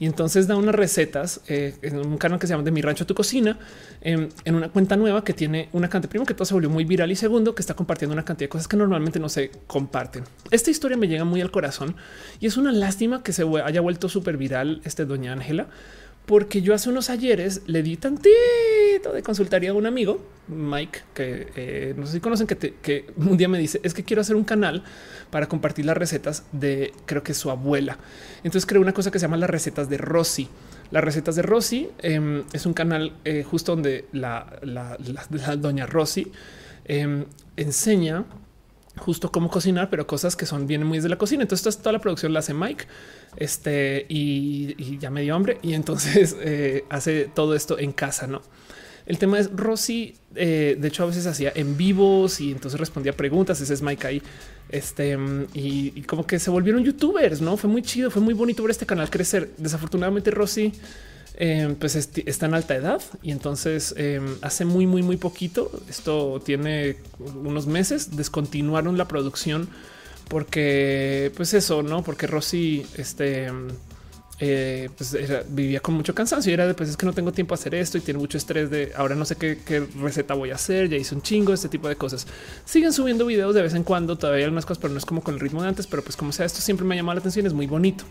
[0.00, 3.06] Y entonces da unas recetas eh, en un canal que se llama De mi rancho
[3.06, 3.58] tu cocina,
[4.00, 6.84] em, en una cuenta nueva que tiene una cantidad, primero que todo se volvió muy
[6.86, 10.24] viral y segundo que está compartiendo una cantidad de cosas que normalmente no se comparten.
[10.50, 11.96] Esta historia me llega muy al corazón
[12.40, 15.68] y es una lástima que se haya vuelto súper viral este doña Ángela,
[16.26, 21.48] porque yo hace unos ayeres le di tantito de consultaría a un amigo, Mike, que
[21.56, 24.44] eh, no sé si conocen, que, un día me dice es que quiero hacer un
[24.44, 24.84] canal
[25.30, 27.98] para compartir las recetas de creo que su abuela.
[28.38, 30.48] Entonces creo una cosa que se llama las recetas de Rosy.
[30.90, 34.58] Las recetas de Rosy em, es un canal eh, justo donde la,
[35.58, 36.32] doña Rosy
[36.84, 37.26] em,
[37.56, 38.24] enseña
[39.00, 41.42] justo cómo cocinar, pero cosas que son vienen muy desde la cocina.
[41.42, 42.86] Entonces toda la producción la hace Mike
[43.36, 48.42] este y, ya me dio hambre y entonces eh, hace todo esto en casa, no?
[49.06, 50.14] El tema es Rosy.
[50.36, 53.60] Eh, de hecho, a veces hacía en vivos y entonces respondía preguntas.
[53.60, 54.22] Ese es Mike ahí.
[54.68, 55.18] Este
[55.52, 58.86] y, como que se volvieron youtubers, no fue muy chido, fue muy bonito ver este
[58.86, 59.50] canal crecer.
[59.56, 60.72] Desafortunadamente, Rosy
[61.34, 63.94] eh, pues está en alta edad y entonces
[64.42, 65.70] hace muy, muy, muy poquito.
[65.88, 68.16] Esto tiene unos meses.
[68.16, 69.68] Descontinuaron la producción
[70.28, 72.04] porque pues eso, no?
[72.04, 73.48] Porque Rosy este,
[74.42, 75.14] eh, pues
[75.50, 77.74] vivía con mucho cansancio y era de pues es que no tengo tiempo a hacer
[77.74, 80.88] esto y tiene mucho estrés de ahora no sé qué, receta voy a hacer.
[80.88, 82.26] Ya hice un chingo, este tipo de cosas.
[82.64, 85.20] Siguen subiendo videos de vez en cuando, todavía hay algunas cosas, pero no es como
[85.20, 85.86] con el ritmo de antes.
[85.86, 87.44] Pero pues como sea, esto siempre me ha llamado la atención.
[87.46, 88.04] Es muy bonito.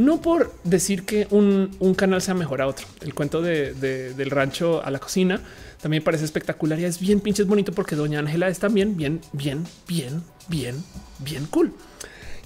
[0.00, 2.86] No por decir que un, canal sea mejor a otro.
[3.02, 5.42] El cuento de, del rancho a la cocina
[5.82, 9.66] también parece espectacular y es bien pinches bonito porque Doña Ángela es también bien, bien,
[9.86, 10.82] bien, bien,
[11.18, 11.74] bien cool.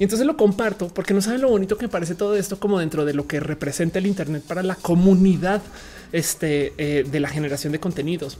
[0.00, 2.80] Y entonces lo comparto porque no saben lo bonito que me parece todo esto como
[2.80, 5.62] dentro de lo que representa el Internet para la comunidad
[6.10, 8.36] este, eh, de la generación de contenidos.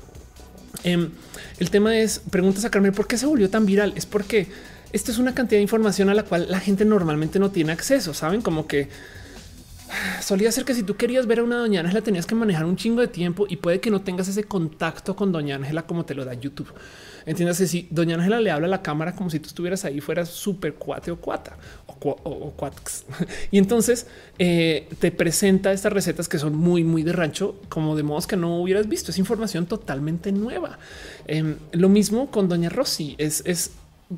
[0.82, 1.10] Em,
[1.60, 3.92] el tema es preguntas a Carmen por qué se volvió tan viral.
[3.94, 4.48] Es porque
[4.94, 8.14] esto es una cantidad de información a la cual la gente normalmente no tiene acceso.
[8.14, 8.88] Saben como que
[10.22, 12.76] solía ser que si tú querías ver a una doña Ángela tenías que manejar un
[12.76, 16.14] chingo de tiempo y puede que no tengas ese contacto con doña Ángela como te
[16.14, 16.72] lo da YouTube.
[17.26, 20.28] Entiéndase si doña Ángela le habla a la cámara como si tú estuvieras ahí, fueras
[20.28, 21.56] súper cuate o cuata
[21.86, 23.04] o, cuatex.
[23.50, 24.06] Y entonces
[24.38, 28.36] eh, te presenta estas recetas que son muy, muy de rancho, como de modos que
[28.36, 29.10] no hubieras visto.
[29.10, 30.78] Es información totalmente nueva.
[31.26, 33.16] Em, lo mismo con doña Rosy.
[33.18, 33.72] Es, es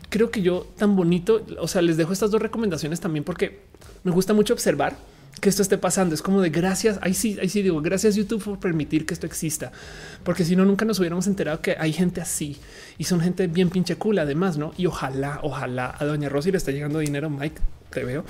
[0.09, 1.45] creo que yo tan bonito.
[1.59, 3.61] O sea, les dejo estas dos recomendaciones también porque
[4.05, 4.97] me gusta mucho observar
[5.41, 6.15] que esto esté pasando.
[6.15, 6.99] Es como de gracias.
[7.03, 9.73] Ahí sí, ahí sí digo gracias YouTube por permitir que esto exista,
[10.25, 12.57] porque si no, nunca nos hubiéramos enterado que hay gente así
[12.99, 14.73] y son gente bien pinche cool además, no?
[14.77, 17.31] Y ojalá, ojalá a Doña Rosy le está llegando dinero.
[17.31, 17.61] Mike,
[17.91, 18.25] te veo.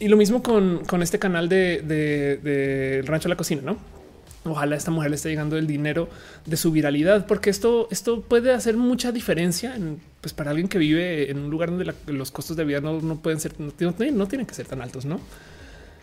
[0.00, 3.97] Y lo mismo con, este canal de, de, Rancho a la Cocina, no?
[4.44, 6.08] Ojalá esta mujer le esté llegando el dinero
[6.46, 10.78] de su viralidad, porque esto, esto puede hacer mucha diferencia en, pues para alguien que
[10.78, 14.46] vive en un lugar donde los costos de vida no, pueden ser, no, no tienen
[14.46, 15.20] que ser tan altos, no?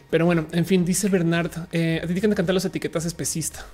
[0.09, 3.65] Pero bueno, en fin, dice Bernard, eh, a ti te cantar las etiquetas especista.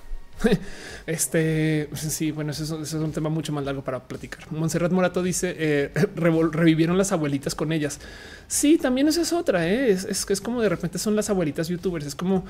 [1.06, 4.50] este sí, bueno, eso, es un tema mucho más largo para platicar.
[4.50, 8.00] Montserrat Morato dice eh, revivieron las abuelitas con ellas.
[8.48, 9.68] Sí, también esa es otra.
[9.68, 9.90] ¿eh?
[9.90, 12.06] Es, es, como de repente son las abuelitas youtubers.
[12.06, 12.44] Es como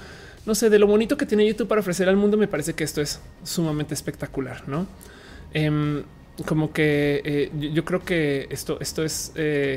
[0.47, 2.37] no sé de lo bonito que tiene YouTube para ofrecer al mundo.
[2.37, 4.87] Me parece que esto es sumamente espectacular, no?
[5.55, 6.03] Em,
[6.47, 9.33] como que eh, yo, creo que esto, esto es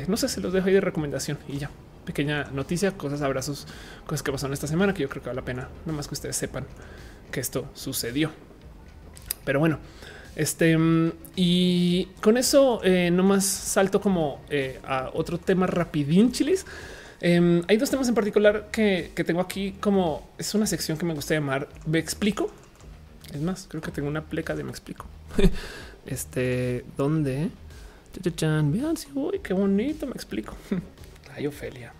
[0.08, 1.70] no sé, se los dejo ahí de recomendación y ya
[2.06, 3.66] pequeña noticia, cosas, abrazos,
[4.06, 6.14] cosas que pasaron esta semana que yo creo que vale la pena, nada más que
[6.14, 6.64] ustedes sepan
[7.30, 8.30] que esto sucedió.
[9.44, 9.78] Pero bueno,
[10.34, 10.76] este
[11.34, 16.66] y con eso eh, nomás salto como eh, a otro tema rapidín, chilis.
[17.20, 21.14] Em, hay dos temas en particular que, tengo aquí como es una sección que me
[21.14, 22.50] gusta llamar Me explico.
[23.32, 25.06] Es más, creo que tengo una pleca de me explico.
[26.06, 27.50] este, ¿dónde?
[28.22, 30.54] Vean si uy, qué bonito, me explico.
[31.34, 31.92] Ay, Ofelia.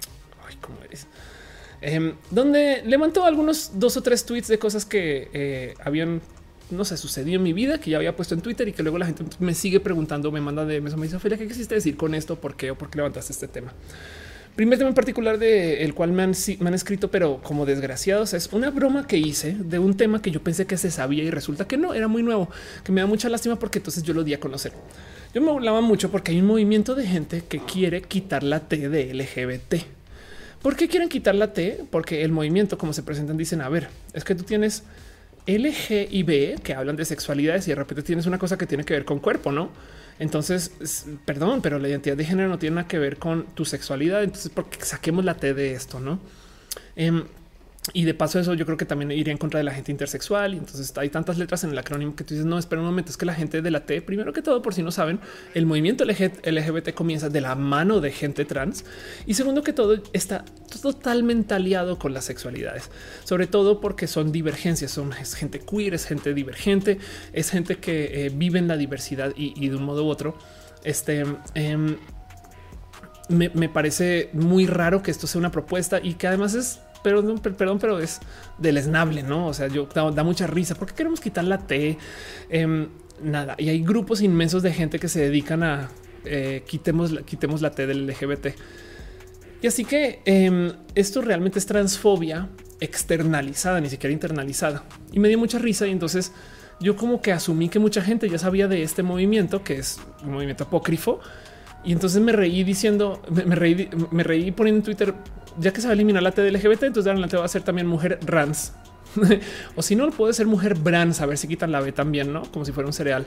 [0.47, 1.07] Ay, cómo eres.
[1.81, 6.21] Em, donde levantó algunos dos o tres tweets de cosas que eh, habían,
[6.71, 8.99] no sé, sucedido en mi vida, que ya había puesto en Twitter y que luego
[8.99, 12.15] la gente me sigue preguntando, me manda de me dice, Ophelia, ¿qué quisiste decir con
[12.15, 12.37] esto?
[12.37, 12.71] ¿Por qué?
[12.71, 13.73] ¿O por qué levantaste este tema?
[14.57, 18.33] Primer tema en particular de el cual me han, me han escrito, pero como desgraciados,
[18.33, 21.31] es una broma que hice de un tema que yo pensé que se sabía y
[21.31, 22.49] resulta que no, era muy nuevo,
[22.83, 24.73] que me da mucha lástima porque entonces yo lo di a conocer.
[25.35, 28.89] Yo me hablaba mucho porque hay un movimiento de gente que quiere quitar la T
[28.89, 29.96] de LGBT.
[30.67, 31.85] ¿Por qué quieren quitar la T?
[31.93, 34.83] Porque el movimiento, como se presentan, dicen, a ver, es que tú tienes
[35.47, 38.83] LG y B que hablan de sexualidades y de repente tienes una cosa que tiene
[38.83, 39.71] que ver con cuerpo, ¿no?
[40.19, 40.73] Entonces,
[41.25, 44.25] perdón, pero la identidad de género no tiene nada que ver con tu sexualidad.
[44.25, 46.19] Entonces, porque saquemos la T de esto, ¿no?
[46.97, 47.23] Em,
[47.93, 50.55] Y de paso eso yo creo que también iría en contra de la gente intersexual.
[50.55, 53.11] Y entonces hay tantas letras en el acrónimo que tú dices, no, espera un momento,
[53.11, 55.21] es que la gente de la T, primero que todo, por si no saben,
[55.55, 58.85] el movimiento LGBT comienza de la mano de gente trans.
[59.27, 60.45] Y segundo que todo, está
[60.83, 62.91] totalmente aliado con las sexualidades,
[63.25, 66.99] sobre todo porque son divergencias, son gente queer, es gente divergente,
[67.33, 70.37] es gente que eh, vive en la diversidad y, de un modo u otro.
[70.83, 71.97] Este em,
[73.29, 77.39] me, me parece muy raro que esto sea una propuesta y que además es perdón,
[77.39, 78.19] perdón, pero es
[78.59, 79.47] del esnable, no?
[79.47, 81.97] O sea, yo da, mucha risa porque queremos quitar la T.
[82.51, 82.89] Em,
[83.23, 83.55] nada.
[83.59, 85.89] Y hay grupos inmensos de gente que se dedican a
[86.25, 88.49] eh, quitemos, quitemos la T del LGBT.
[89.63, 92.49] Y así que em, esto realmente es transfobia
[92.81, 94.83] externalizada, ni siquiera internalizada.
[95.13, 95.87] Y me dio mucha risa.
[95.87, 96.33] Y entonces
[96.81, 100.33] yo como que asumí que mucha gente ya sabía de este movimiento, que es un
[100.33, 101.21] movimiento apócrifo.
[101.85, 105.15] Y entonces me reí diciendo, me, reí, me reí poniendo en Twitter,
[105.59, 107.49] ya que se va a eliminar la T del LGBT, entonces de adelante va a
[107.49, 108.73] ser también mujer rans.
[109.77, 112.43] o si no, puede ser mujer brands, a ver si quitan la B también, ¿no?
[112.51, 113.27] Como si fuera un cereal.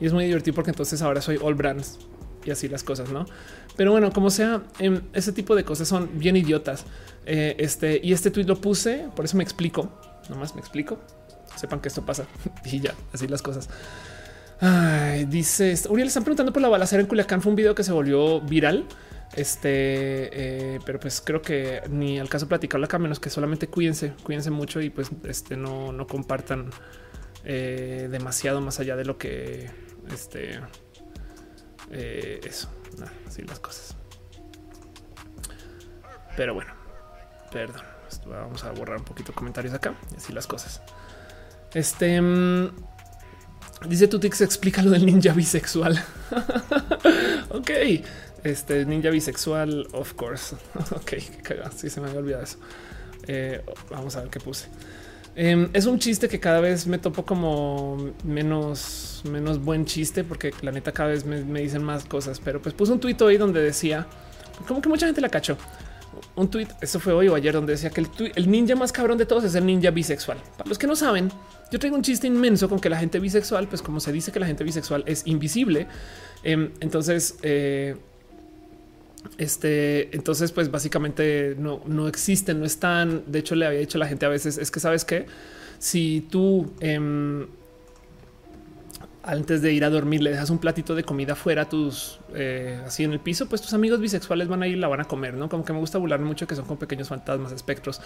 [0.00, 1.98] Y es muy divertido porque entonces ahora soy all brands
[2.44, 3.26] y así las cosas, ¿no?
[3.76, 6.84] Pero bueno, como sea, em, ese tipo de cosas son bien idiotas.
[7.26, 9.90] Eh, este y este tweet lo puse, por eso me explico,
[10.28, 10.98] nomás me explico.
[11.56, 12.26] Sepan que esto pasa
[12.64, 13.68] y ya, así las cosas.
[14.60, 17.42] Ay, dice Uriel, están preguntando por la balacera en Culiacán.
[17.42, 18.84] Fue un video que se volvió viral.
[19.36, 24.12] Este, eh, pero pues creo que ni al caso platicarlo acá, menos que solamente cuídense,
[24.22, 26.70] cuídense mucho y pues este no, no compartan
[27.44, 29.70] eh, demasiado más allá de lo que
[30.12, 30.60] este
[31.90, 32.68] eh, eso,
[33.26, 33.96] así las cosas.
[36.36, 36.72] Pero bueno,
[37.52, 37.82] perdón,
[38.26, 40.80] vamos a borrar un poquito comentarios acá y así las cosas.
[41.72, 42.70] Este mm,
[43.88, 46.02] dice Tutix, explica lo del ninja bisexual.
[47.50, 47.70] ok,
[48.44, 50.54] este ninja bisexual, of course.
[50.94, 51.14] ok,
[51.74, 52.58] sí se me había olvidado eso.
[53.26, 54.68] Eh, vamos a ver qué puse.
[55.36, 60.52] Em, es un chiste que cada vez me topo como menos, menos buen chiste, porque
[60.62, 62.40] la neta cada vez me, dicen más cosas.
[62.40, 64.06] Pero pues puse un tuit hoy donde decía
[64.68, 65.56] como que mucha gente la cachó.
[66.36, 69.18] Un tuit, eso fue hoy o ayer, donde decía que el, el ninja más cabrón
[69.18, 70.38] de todos es el ninja bisexual.
[70.56, 71.32] Para los que no saben,
[71.72, 74.38] yo traigo un chiste inmenso con que la gente bisexual, pues como se dice que
[74.38, 75.88] la gente bisexual es invisible.
[76.44, 77.96] Em, entonces, eh,
[79.38, 83.24] este, entonces, pues básicamente no, no existen, no están.
[83.26, 85.26] De hecho, le había dicho a la gente a veces es que sabes que
[85.78, 87.46] si tú em,
[89.22, 93.04] antes de ir a dormir le dejas un platito de comida fuera, tus eh, así
[93.04, 95.34] en el piso, pues tus amigos bisexuales van a ir y la van a comer,
[95.34, 95.48] no?
[95.48, 98.00] Como que me gusta burlar mucho que son con pequeños fantasmas, espectros.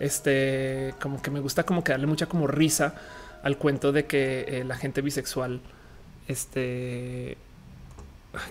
[0.00, 2.94] Este, como que me gusta como que darle mucha como risa
[3.42, 5.60] al cuento de que eh, la gente bisexual,
[6.26, 7.36] este,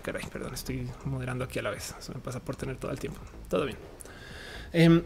[0.01, 1.95] caray, perdón, estoy moderando aquí a la vez.
[1.99, 3.19] Eso me pasa por tener todo el tiempo.
[3.49, 3.77] Todo bien.
[4.73, 5.03] Em,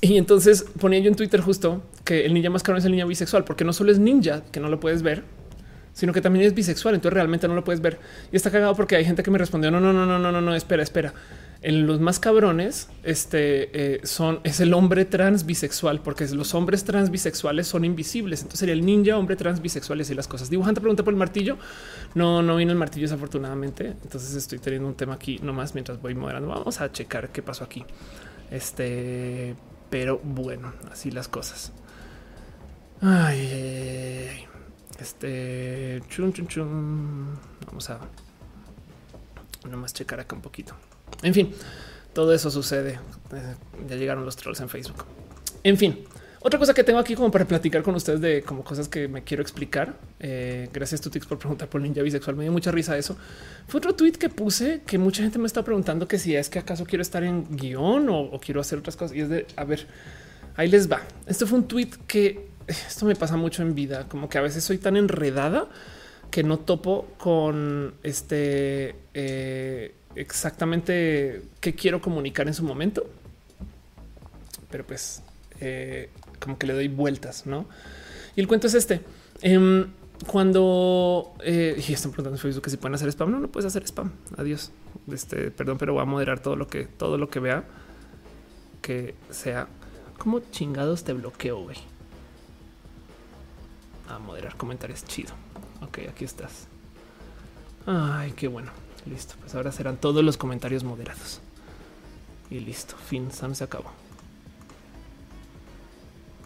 [0.00, 3.06] y entonces ponía yo en Twitter justo que el ninja más caro es el ninja
[3.06, 5.24] bisexual, porque no solo es ninja, que no lo puedes ver,
[5.92, 6.94] sino que también es bisexual.
[6.94, 7.98] Entonces realmente no lo puedes ver.
[8.32, 10.54] Y está cagado porque hay gente que me respondió: no, no, no, no, no, no,
[10.54, 11.12] espera, espera
[11.62, 16.84] en los más cabrones este eh, son es el hombre trans bisexual porque los hombres
[16.84, 18.40] trans bisexuales son invisibles.
[18.40, 20.48] Entonces sería el ninja hombre trans bisexual y las cosas.
[20.48, 21.58] Dibujante pregunta por el martillo.
[22.14, 23.94] No no vino el martillo desafortunadamente.
[24.02, 26.48] Entonces estoy teniendo un tema aquí nomás mientras voy moderando.
[26.48, 27.84] Vamos a checar qué pasó aquí.
[28.50, 29.54] Este
[29.90, 31.72] pero bueno así las cosas.
[33.02, 34.46] Ay,
[34.98, 37.38] este chun chun chun.
[37.66, 38.00] Vamos a
[39.68, 40.74] nomás checar acá un poquito
[41.22, 41.54] en fin,
[42.12, 42.98] todo eso sucede.
[43.32, 43.54] Eh,
[43.88, 45.04] ya llegaron los trolls en Facebook.
[45.62, 46.04] En fin,
[46.42, 49.22] otra cosa que tengo aquí como para platicar con ustedes de como cosas que me
[49.22, 49.96] quiero explicar.
[50.18, 52.34] Eh, gracias Tutix por preguntar por ninja bisexual.
[52.34, 53.14] Me dio mucha risa eso.
[53.68, 56.58] Fue otro tweet que puse que mucha gente me está preguntando que si es que
[56.58, 59.14] acaso quiero estar en guion o, quiero hacer otras cosas.
[59.14, 59.86] Y es de a ver,
[60.56, 61.02] ahí les va.
[61.26, 64.64] Esto fue un tweet que esto me pasa mucho en vida, como que a veces
[64.64, 65.68] soy tan enredada
[66.30, 68.96] que no topo con este.
[69.12, 73.06] Eh, exactamente qué quiero comunicar en su momento,
[74.70, 75.22] pero pues
[75.60, 77.66] eh, como que le doy vueltas, ¿no?
[78.36, 79.00] Y el cuento es este.
[79.42, 79.88] Em,
[80.26, 83.66] cuando eh, y están preguntando en Facebook que si pueden hacer spam, no, no puedes
[83.66, 84.12] hacer spam.
[84.36, 84.70] Adiós.
[85.10, 87.64] Este, perdón, pero voy a moderar todo lo que todo lo que vea
[88.82, 89.68] que sea
[90.18, 91.66] como chingados te bloqueo.
[94.08, 95.32] A moderar comentarios chido.
[95.82, 96.66] Ok, aquí estás.
[97.86, 98.70] Ay, qué bueno.
[99.06, 101.40] Listo, pues ahora serán todos los comentarios moderados.
[102.50, 103.90] Y listo, fin, Sam se acabó.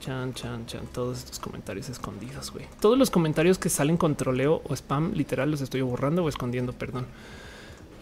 [0.01, 2.67] Chan, chan, chan, todos estos comentarios escondidos, güey.
[2.81, 6.73] Todos los comentarios que salen con troleo o spam, literal, los estoy borrando o escondiendo,
[6.73, 7.07] perdón.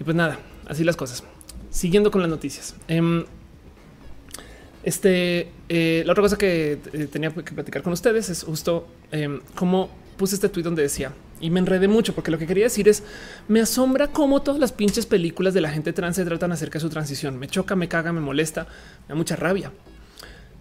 [0.00, 1.22] Y pues nada, así las cosas.
[1.70, 2.74] Siguiendo con las noticias.
[2.88, 3.24] Em,
[4.84, 9.40] Este, eh, la otra cosa que eh, tenía que platicar con ustedes es justo em,
[9.54, 11.12] cómo puse este tweet donde decía
[11.42, 13.02] y me enredé mucho porque lo que quería decir es
[13.48, 16.80] me asombra cómo todas las pinches películas de la gente trans se tratan acerca de
[16.80, 17.38] su transición.
[17.38, 18.66] Me choca, me caga, me molesta,
[19.02, 19.72] me da mucha rabia.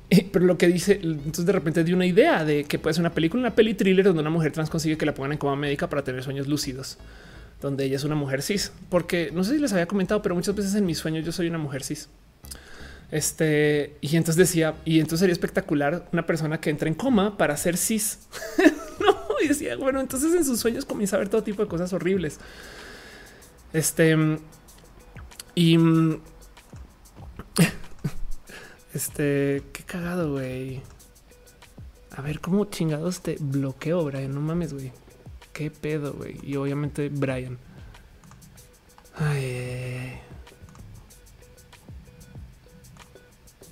[0.09, 3.01] Eh, pero lo que dice, entonces de repente di una idea de que puede ser
[3.01, 5.55] una película, una peli thriller donde una mujer trans consigue que la pongan en coma
[5.55, 6.97] médica para tener sueños lúcidos,
[7.61, 8.73] donde ella es una mujer cis.
[8.89, 11.47] Porque no sé si les había comentado, pero muchas veces en mis sueños yo soy
[11.47, 12.09] una mujer cis.
[13.11, 17.55] Este, y entonces decía, y entonces sería espectacular una persona que entra en coma para
[17.55, 18.19] ser cis.
[18.99, 19.10] no,
[19.41, 22.39] y decía, bueno, entonces en sus sueños comienza a ver todo tipo de cosas horribles.
[23.73, 24.15] Este,
[25.55, 25.77] y
[28.93, 30.81] este, qué cagado, güey.
[32.11, 34.33] A ver, ¿cómo chingados te bloqueo, Brian?
[34.33, 34.91] No mames, güey.
[35.53, 36.37] Qué pedo, güey.
[36.43, 37.57] Y obviamente Brian.
[39.15, 40.19] Ay.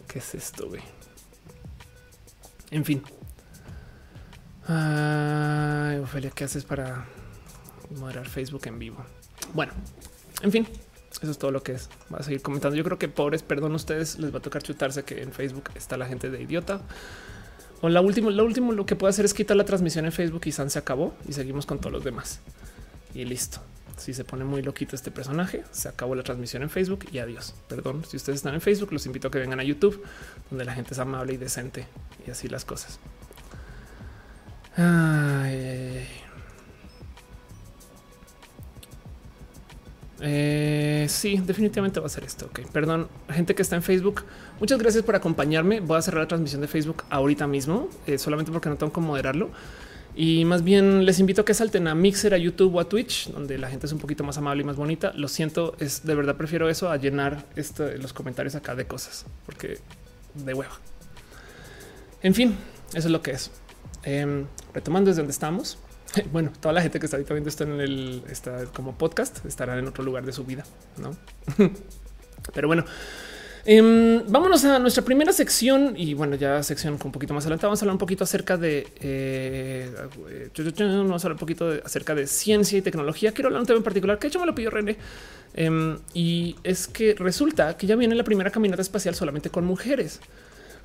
[0.08, 0.82] ¿Qué es esto, güey?
[2.72, 3.04] En fin.
[4.72, 7.06] Ay, Ofelia, ¿qué haces para
[7.98, 9.04] moderar Facebook en vivo?
[9.56, 9.74] Bueno,
[10.44, 10.68] en fin,
[11.12, 11.90] eso es todo lo que es.
[12.14, 12.78] Va a seguir comentando.
[12.78, 15.98] Yo creo que pobres, perdón, ustedes les va a tocar chutarse que en Facebook está
[15.98, 16.82] la gente de idiota.
[17.82, 20.42] O la última, lo último, lo que puedo hacer es quitar la transmisión en Facebook
[20.46, 22.40] y San se acabó y seguimos con todos los demás.
[23.16, 23.62] Y listo
[24.00, 27.54] si se pone muy loquito este personaje, se acabó la transmisión en Facebook y adiós.
[27.68, 30.02] Perdón, si ustedes están en Facebook, los invito a que vengan a YouTube,
[30.50, 31.86] donde la gente es amable y decente
[32.26, 33.00] y así las cosas.
[40.22, 42.48] Eh, sí, definitivamente va a ser esto.
[42.48, 44.24] Ok, perdón, gente que está en Facebook.
[44.60, 45.80] Muchas gracias por acompañarme.
[45.80, 49.02] Voy a cerrar la transmisión de Facebook ahorita mismo, eh, solamente porque no tengo que
[49.02, 49.50] moderarlo.
[50.16, 53.30] Y más bien les invito a que salten a Mixer, a YouTube o a Twitch,
[53.30, 55.14] donde la gente es un poquito más amable y más bonita.
[55.16, 57.46] Lo siento, es de verdad prefiero eso a llenar
[58.00, 59.78] los comentarios acá de cosas, porque
[60.34, 60.78] de hueva.
[62.22, 62.58] En fin,
[62.90, 63.52] eso es lo que es.
[64.04, 65.78] Em, retomando desde donde estamos.
[66.32, 69.78] Bueno, toda la gente que está ahorita viendo esto en el está como podcast estará
[69.78, 70.64] en otro lugar de su vida,
[70.98, 71.16] no?
[72.54, 72.84] Pero bueno,
[73.66, 77.66] Em, vámonos a nuestra primera sección y bueno, ya sección con un poquito más adelante.
[77.66, 79.92] Vamos a hablar un poquito acerca de eh,
[80.80, 83.32] vamos a hablar un poquito acerca de ciencia y tecnología.
[83.32, 84.98] Quiero hablar un tema en particular que hecho me lo pidió René
[85.54, 90.20] em, y es que resulta que ya viene la primera caminata espacial solamente con mujeres.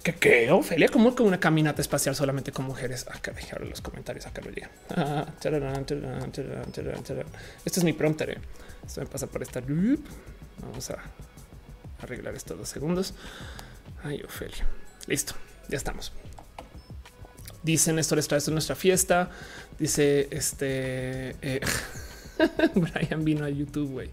[0.04, 0.50] ¿Qué qué?
[0.50, 3.06] Ofelia, ¿cómo que una caminata espacial solamente con mujeres?
[3.08, 4.70] Acá ah, ahora los comentarios acá lo llegan.
[7.64, 8.30] este es mi prompter.
[8.30, 8.38] Eh.
[8.86, 9.64] Esto me pasa por estar.
[9.66, 10.98] Vamos a
[12.02, 13.14] arreglar estos dos segundos.
[14.02, 14.66] Ay, Ofelia.
[15.06, 15.32] Listo,
[15.70, 16.12] ya estamos.
[17.62, 19.30] Dice Néstor esto es nuestra fiesta.
[19.78, 21.60] Dice este eh,
[22.74, 23.90] Brian vino a YouTube.
[23.90, 24.10] güey.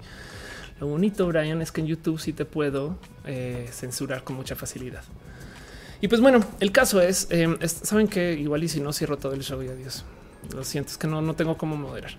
[0.80, 5.04] Lo bonito, Brian, es que en YouTube sí te puedo eh, censurar con mucha facilidad.
[6.02, 9.34] Y pues bueno, el caso es, eh, saben que igual y si no cierro todo
[9.34, 10.04] el show y adiós.
[10.54, 12.14] Lo siento, es que no, no tengo cómo moderar.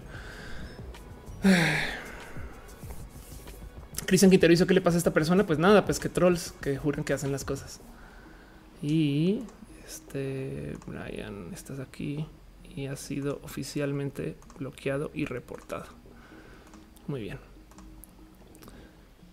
[4.06, 5.44] Cristian Quintero hizo qué le pasa a esta persona.
[5.44, 7.80] Pues nada, pues que trolls que juran que hacen las cosas.
[8.80, 9.42] Y
[9.84, 12.24] este Brian, estás aquí
[12.76, 15.86] y ha sido oficialmente bloqueado y reportado.
[17.08, 17.38] Muy bien.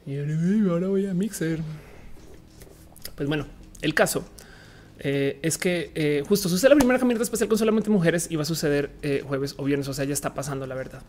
[0.08, 0.18] Y
[0.68, 1.60] ahora voy a mixer.
[3.16, 3.46] Pues bueno,
[3.82, 4.26] el caso
[5.00, 8.44] eh, es que eh, justo sucede la primera caminata especial con solamente mujeres y va
[8.44, 9.88] a suceder eh, jueves o viernes.
[9.88, 11.02] O sea, ya está pasando la verdad.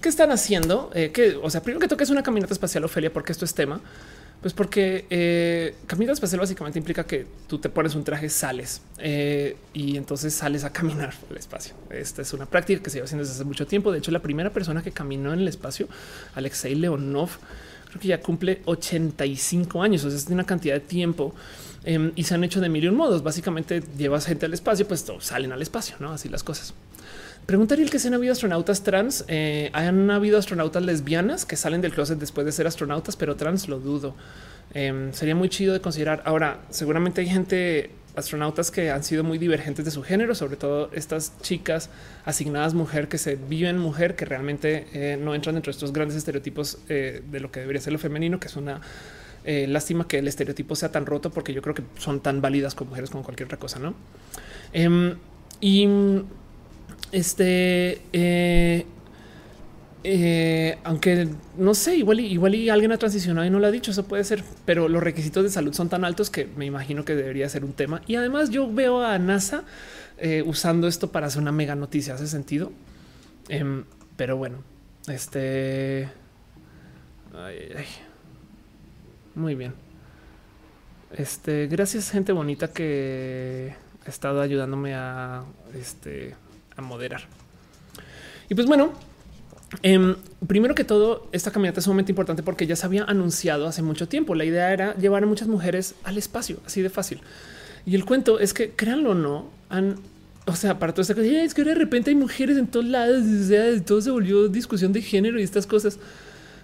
[0.00, 0.90] ¿Qué están haciendo?
[0.90, 3.80] que, o sea, primero que toque es una caminata espacial, Ofelia, porque esto es tema.
[4.40, 8.82] Pues porque caminata espacial básicamente implica que tú te pones un traje, sales
[9.72, 11.74] y entonces sales a caminar por el espacio.
[11.88, 13.92] Esta es una práctica que se lleva haciendo desde hace mucho tiempo.
[13.92, 15.86] De hecho, la primera persona que caminó en el espacio,
[16.34, 17.30] Alexei Leonov,
[17.92, 20.04] creo que ya cumple 85 años.
[20.04, 21.34] O sea, es una cantidad de tiempo
[21.84, 23.22] Em, y se han hecho de mil y un modos.
[23.22, 26.74] Básicamente llevas gente al espacio, pues salen al espacio, no así las cosas.
[27.46, 29.24] Preguntaría el que se han habido astronautas trans.
[29.26, 33.68] Eh, han habido astronautas lesbianas que salen del closet después de ser astronautas, pero trans
[33.68, 34.14] lo dudo.
[34.74, 36.22] Em, sería muy chido de considerar.
[36.24, 40.90] Ahora, seguramente hay gente astronautas que han sido muy divergentes de su género, sobre todo
[40.92, 41.90] estas chicas
[42.24, 46.16] asignadas mujer que se viven mujer, que realmente eh, no entran dentro de estos grandes
[46.16, 48.80] estereotipos eh, de lo que debería ser lo femenino, que es una
[49.44, 52.74] eh, lástima que el estereotipo sea tan roto porque yo creo que son tan válidas
[52.74, 53.94] como mujeres como cualquier otra cosa, ¿no?
[54.72, 55.16] Em,
[55.60, 55.88] y
[57.12, 58.86] este...
[60.04, 63.90] Eh, eh, aunque no sé, igual y, alguien ha transicionado y no lo ha dicho,
[63.90, 67.14] eso puede ser, pero los requisitos de salud son tan altos que me imagino que
[67.14, 68.02] debería ser un tema.
[68.06, 69.64] Y además yo veo a NASA
[70.46, 72.72] usando esto para hacer una mega noticia, hace sentido.
[73.48, 73.84] Em,
[74.16, 74.62] pero bueno,
[75.08, 76.08] este...
[77.34, 77.86] Ay, ay.
[79.34, 79.74] Muy bien.
[81.16, 83.74] Este, gracias, gente bonita que
[84.04, 86.34] ha estado ayudándome a, este,
[86.76, 87.22] a moderar.
[88.48, 88.92] Y pues bueno,
[89.82, 90.16] em,
[90.46, 94.08] primero que todo, esta caminata es sumamente importante porque ya se había anunciado hace mucho
[94.08, 94.34] tiempo.
[94.34, 97.20] La idea era llevar a muchas mujeres al espacio, así de fácil.
[97.86, 99.96] Y el cuento es que, créanlo o no, han,
[100.46, 103.44] o sea, para todo esto, es que de repente hay mujeres en todos lados, o
[103.46, 105.98] sea, todo se volvió discusión de género y estas cosas.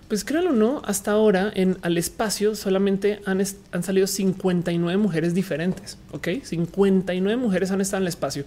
[0.09, 5.35] Pues créanlo o no, hasta ahora en al espacio solamente han, han salido 59 mujeres
[5.35, 5.98] diferentes.
[6.12, 8.44] Ok, 59 mujeres han estado en el espacio.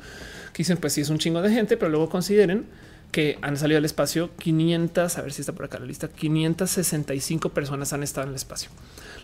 [0.54, 2.66] Que dicen, pues sí, es un chingo de gente, pero luego consideren
[3.12, 7.50] que han salido al espacio 500, a ver si está por acá la lista, 565
[7.50, 8.70] personas han estado en el espacio.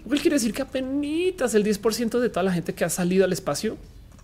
[0.04, 3.26] Lo cual quiere decir que apenas el 10% de toda la gente que ha salido
[3.26, 3.78] al espacio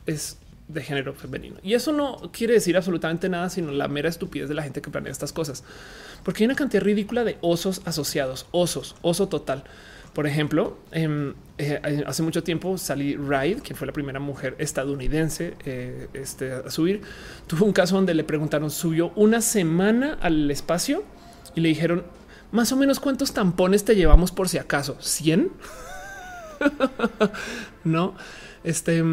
[0.06, 0.38] es
[0.68, 1.58] de género femenino.
[1.64, 4.90] Y eso no quiere decir absolutamente nada, sino la mera estupidez de la gente que
[4.90, 5.64] planea estas cosas.
[6.24, 9.64] Porque hay una cantidad ridícula de osos asociados, osos, oso total.
[10.14, 15.56] Por ejemplo, em, eh, hace mucho tiempo salí Ride, quien fue la primera mujer estadounidense
[15.66, 17.02] eh, este, a subir.
[17.48, 21.04] Tuvo un caso donde le preguntaron, subió una semana al espacio
[21.56, 22.04] y le dijeron,
[22.52, 25.52] más o menos cuántos tampones te llevamos por si acaso, 100.
[27.84, 28.16] no,
[28.64, 29.04] este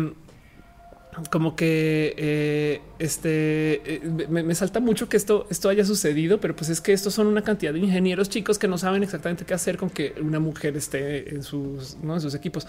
[1.31, 6.71] como que eh, este eh, me, salta mucho que esto, esto haya sucedido, pero pues
[6.71, 9.77] es que estos son una cantidad de ingenieros chicos que no saben exactamente qué hacer
[9.77, 12.67] con que una mujer esté en sus, en sus equipos.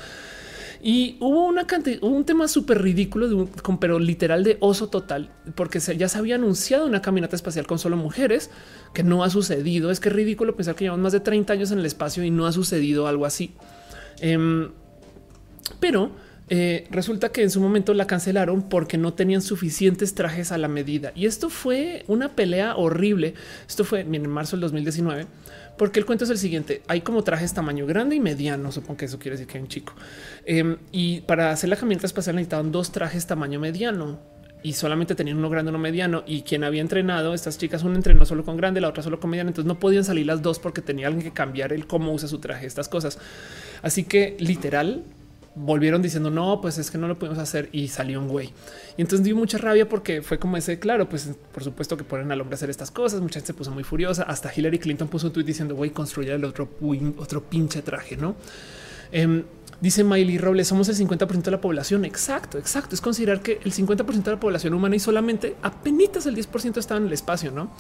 [0.84, 5.30] Y hubo una cantidad, un tema súper ridículo, de un, pero literal de oso total,
[5.54, 8.50] porque ya se había anunciado una caminata espacial con solo mujeres,
[8.94, 9.92] que no ha sucedido.
[9.92, 12.32] Es que es ridículo pensar que llevamos más de 30 años en el espacio y
[12.32, 13.54] no ha sucedido algo así.
[14.20, 14.72] Em,
[15.80, 16.12] pero
[16.54, 20.68] eh, resulta que en su momento la cancelaron porque no tenían suficientes trajes a la
[20.68, 21.14] medida.
[21.16, 23.36] Y esto fue una pelea horrible.
[23.70, 25.28] Esto fue en marzo del 2019,
[25.78, 26.82] porque el cuento es el siguiente.
[26.90, 28.70] Hay como trajes tamaño grande y mediano.
[28.74, 29.94] Supongo que eso quiere decir que hay un chico.
[30.46, 34.20] Em, y para hacer la caminata espacial necesitaban dos trajes tamaño mediano
[34.62, 36.26] y solamente tenían uno grande, uno mediano.
[36.28, 39.30] Y quien había entrenado, estas chicas, una entrenó solo con grande, la otra solo con
[39.30, 39.52] mediano.
[39.52, 42.40] Entonces no podían salir las dos porque tenía alguien que cambiar el cómo usa su
[42.40, 43.20] traje, estas cosas.
[43.82, 45.06] Así que literal
[45.56, 48.54] volvieron diciendo no, pues es que no lo podemos hacer y salió un güey.
[48.98, 52.32] Y entonces dio mucha rabia porque fue como ese, claro, pues por supuesto que ponen
[52.32, 53.22] al hombre a hacer estas cosas.
[53.22, 54.24] Mucha gente se puso muy furiosa.
[54.24, 56.70] Hasta Hillary Clinton puso un tweet diciendo güey, construya el otro,
[57.18, 58.36] otro pinche traje, no?
[59.12, 59.44] Em,
[59.82, 62.06] dice Miley Robles, somos el 50% de la población.
[62.06, 62.96] Exacto, exacto.
[62.96, 66.98] Es considerar que el 50% de la población humana y solamente apenas el 10% está
[66.98, 67.72] en el espacio, no?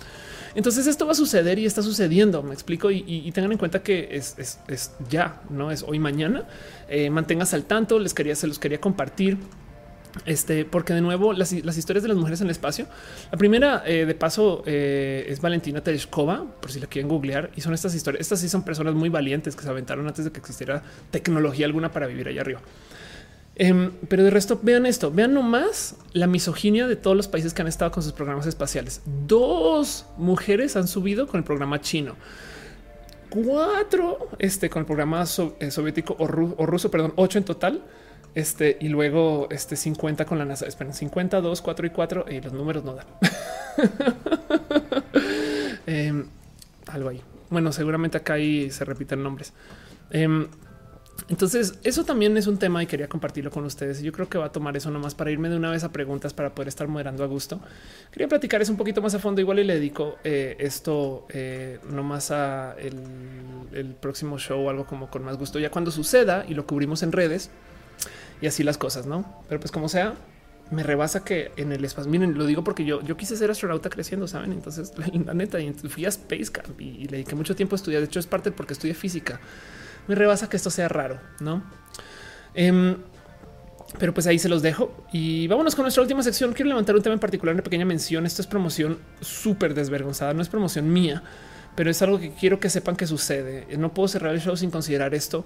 [0.55, 2.43] Entonces esto va a suceder y está sucediendo.
[2.43, 4.59] Me explico y, tengan en cuenta que es,
[5.09, 6.45] ya, no es hoy, mañana.
[6.89, 7.99] Eh, manténgase al tanto.
[7.99, 9.37] Les quería, se los quería compartir.
[10.25, 12.87] Este, porque de nuevo las, historias de las mujeres en el espacio.
[13.31, 17.51] La primera eh, de paso eh, es Valentina Tereshkova, por si la quieren googlear.
[17.55, 18.21] Y son estas historias.
[18.21, 21.91] Estas sí son personas muy valientes que se aventaron antes de que existiera tecnología alguna
[21.91, 22.61] para vivir allá arriba.
[23.63, 27.61] Em, pero de resto, vean esto, vean nomás la misoginia de todos los países que
[27.61, 29.03] han estado con sus programas espaciales.
[29.27, 32.15] Dos mujeres han subido con el programa chino.
[33.29, 35.25] Cuatro este, con el programa
[35.59, 37.83] eh, soviético o, ruso, perdón, ocho en total.
[38.33, 40.65] Este y luego este 50 con la NASA.
[40.65, 43.05] Esperen, 50, 2, 4 y 4 y los números no dan.
[45.85, 46.25] Em,
[46.87, 47.21] algo ahí.
[47.51, 49.53] Bueno, seguramente acá ahí se repiten nombres.
[50.09, 50.47] Em,
[51.29, 54.01] entonces, eso también es un tema y quería compartirlo con ustedes.
[54.01, 56.33] Yo creo que va a tomar eso nomás para irme de una vez a preguntas
[56.33, 57.59] para poder estar moderando a gusto.
[58.11, 61.79] Quería platicar eso un poquito más a fondo, igual y le dedico eh, esto eh,
[61.89, 66.53] nomás a el, próximo show o algo como con más gusto, ya cuando suceda y
[66.53, 67.51] lo cubrimos en redes
[68.41, 69.43] y así las cosas, no?
[69.47, 70.15] Pero pues como sea,
[70.71, 73.89] me rebasa que en el espacio, miren, lo digo porque yo, yo quise ser astronauta
[73.89, 74.53] creciendo, saben?
[74.53, 74.93] Entonces,
[75.25, 78.01] la neta, y fui a Space Camp y, y le dediqué mucho tiempo a estudiar.
[78.01, 79.39] De hecho, es parte porque estudié física
[80.07, 81.63] me rebasa que esto sea raro, no?
[82.53, 82.97] Em,
[83.99, 86.53] pero pues ahí se los dejo y vámonos con nuestra última sección.
[86.53, 88.25] Quiero levantar un tema en particular, una pequeña mención.
[88.25, 91.23] Esto es promoción súper desvergonzada, no es promoción mía,
[91.75, 93.67] pero es algo que quiero que sepan que sucede.
[93.77, 95.45] No puedo cerrar el show sin considerar esto.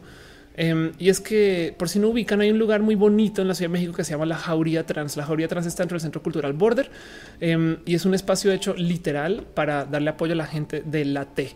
[0.57, 3.55] Em, y es que por si no ubican, hay un lugar muy bonito en la
[3.55, 5.17] Ciudad de México que se llama la Jauría Trans.
[5.17, 6.89] La Jauría Trans está dentro del Centro Cultural Border
[7.41, 11.25] em, y es un espacio hecho literal para darle apoyo a la gente de la
[11.25, 11.53] T.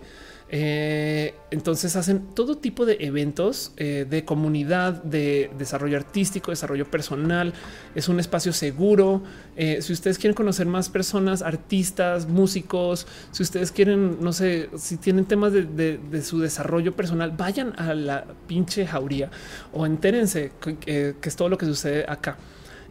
[0.51, 7.53] Eh, entonces hacen todo tipo de eventos eh, de comunidad, de desarrollo artístico, desarrollo personal.
[7.93, 9.21] Es un espacio seguro.
[9.55, 14.97] Eh, si ustedes quieren conocer más personas, artistas, músicos, si ustedes quieren, no sé, si
[14.97, 19.29] tienen temas de, su desarrollo personal, vayan a la pinche jauría
[19.71, 22.37] o entérense que, es todo lo que sucede acá.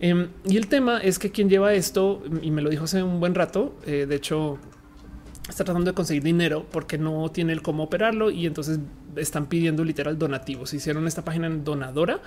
[0.01, 3.18] Em, y el tema es que quien lleva esto, y me lo dijo hace un
[3.18, 4.59] buen rato, de hecho,
[5.48, 8.78] está tratando de conseguir dinero porque no tiene el cómo operarlo y entonces
[9.16, 10.74] están pidiendo literal donativos.
[10.74, 12.20] Hicieron esta página en donadora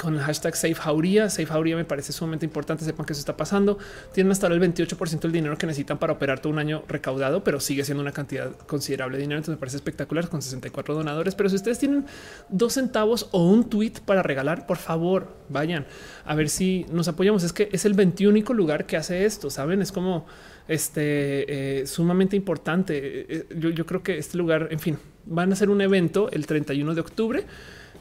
[0.00, 1.28] con el hashtag Safe Jauría.
[1.28, 2.84] Safe Jauría me parece sumamente importante.
[2.84, 3.78] Sepan que eso está pasando.
[4.12, 7.44] Tienen hasta ahora el 28% del dinero que necesitan para operar todo un año recaudado,
[7.44, 9.38] pero sigue siendo una cantidad considerable de dinero.
[9.38, 11.34] Entonces me parece espectacular con 64 donadores.
[11.34, 12.06] Pero si ustedes tienen
[12.48, 15.86] dos centavos o un tweet para regalar, por favor, vayan
[16.24, 17.42] a ver si nos apoyamos.
[17.42, 19.50] Es que es el 21 lugar que hace esto.
[19.50, 20.26] Saben, es como
[20.68, 22.98] este eh, sumamente importante.
[22.98, 26.30] Eh, eh, yo, yo creo que este lugar, en fin, van a hacer un evento
[26.30, 27.44] el 31 de octubre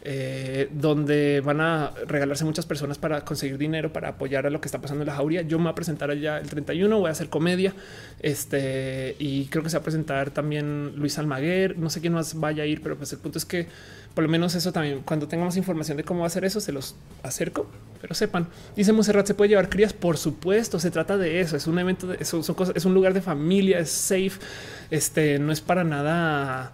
[0.04, 4.68] eh, donde van a regalarse muchas personas para conseguir dinero para apoyar a lo que
[4.68, 5.44] está pasando en la jauría.
[5.44, 7.74] Yo me voy a presentar allá el 31, voy a hacer comedia.
[8.20, 11.78] Este y creo que se va a presentar también Luis Almaguer.
[11.78, 13.68] No sé quién más vaya a ir, pero pues el punto es que
[14.14, 17.68] por lo menos eso también, cuando tengamos información de cómo hacer eso, se los acerco,
[18.02, 18.48] pero sepan.
[18.76, 19.94] Dice Monserrat, ¿se puede llevar crías?
[19.94, 21.56] Por supuesto, se trata de eso.
[21.56, 24.34] Es un evento, de, son cosas, es un lugar de familia, es safe.
[24.90, 26.74] Este no es para nada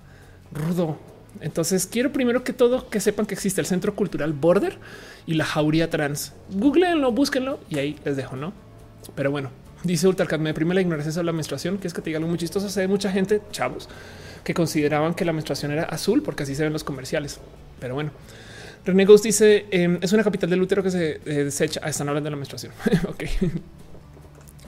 [0.51, 0.97] rudo.
[1.41, 4.77] Entonces quiero primero que todo que sepan que existe el Centro Cultural Border
[5.25, 6.33] y la Jauría Trans.
[6.49, 8.53] Googleenlo, búsquenlo y ahí les dejo, ¿no?
[9.15, 9.51] Pero bueno,
[9.83, 12.29] dice Ultracat, me deprime la ignorancia sobre la menstruación, que es que te diga algo
[12.29, 12.69] muy chistoso.
[12.69, 13.89] Se ve mucha gente, chavos,
[14.43, 17.39] que consideraban que la menstruación era azul porque así se ven los comerciales.
[17.79, 18.11] Pero bueno,
[18.85, 21.81] René Ghost dice em, es una capital del útero que se eh, desecha.
[21.83, 22.71] Ah, están hablando de la menstruación.
[23.07, 23.23] ok,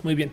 [0.04, 0.32] muy bien.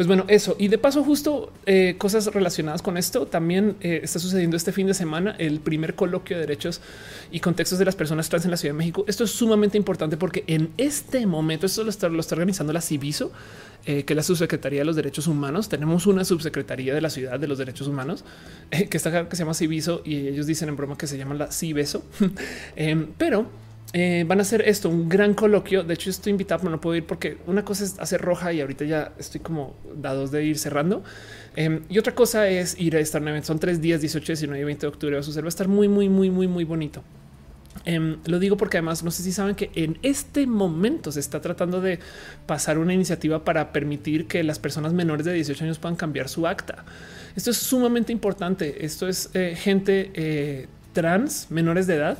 [0.00, 0.56] Pues bueno, eso.
[0.58, 4.86] Y de paso, justo eh, cosas relacionadas con esto, también eh, está sucediendo este fin
[4.86, 6.80] de semana el primer coloquio de derechos
[7.30, 9.04] y contextos de las personas trans en la Ciudad de México.
[9.06, 12.80] Esto es sumamente importante porque en este momento, esto lo está, lo está organizando la
[12.80, 13.30] Civiso,
[13.84, 15.68] eh, que es la subsecretaría de los derechos humanos.
[15.68, 18.24] Tenemos una subsecretaría de la ciudad de los derechos humanos
[18.70, 21.52] que está que se llama Civiso y ellos dicen en broma que se llama la
[21.52, 22.02] Cibeso.
[22.74, 23.50] Em, pero
[23.92, 25.82] eh, van a hacer esto, un gran coloquio.
[25.82, 28.60] De hecho, estoy invitado, pero no puedo ir porque una cosa es hacer roja y
[28.60, 31.02] ahorita ya estoy como dados de ir cerrando.
[31.56, 33.20] Em, y otra cosa es ir a estar.
[33.44, 35.16] Son tres días, 18, 19 y 20 de octubre.
[35.16, 37.02] Va a, estar muy, muy, muy, muy, muy bonito.
[37.84, 41.40] Em, lo digo porque además no sé si saben que en este momento se está
[41.40, 41.98] tratando de
[42.46, 46.46] pasar una iniciativa para permitir que las personas menores de 18 años puedan cambiar su
[46.46, 46.84] acta.
[47.34, 48.84] Esto es sumamente importante.
[48.84, 52.18] Esto es eh, gente eh, trans menores de edad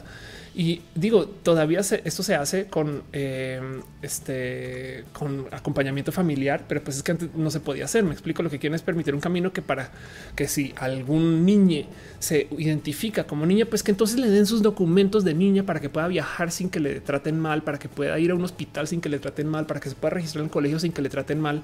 [0.52, 3.60] y digo, todavía esto se hace con eh,
[4.02, 8.02] este con acompañamiento familiar, pero pues es que antes no se podía hacer.
[8.02, 9.92] Me explico lo que quieren es permitir un camino que para
[10.34, 11.86] que si algún niño
[12.18, 15.88] se identifica como niña, pues que entonces le den sus documentos de niña para que
[15.88, 19.00] pueda viajar sin que le traten mal, para que pueda ir a un hospital sin
[19.00, 21.10] que le traten mal, para que se pueda registrar en el colegio sin que le
[21.10, 21.62] traten mal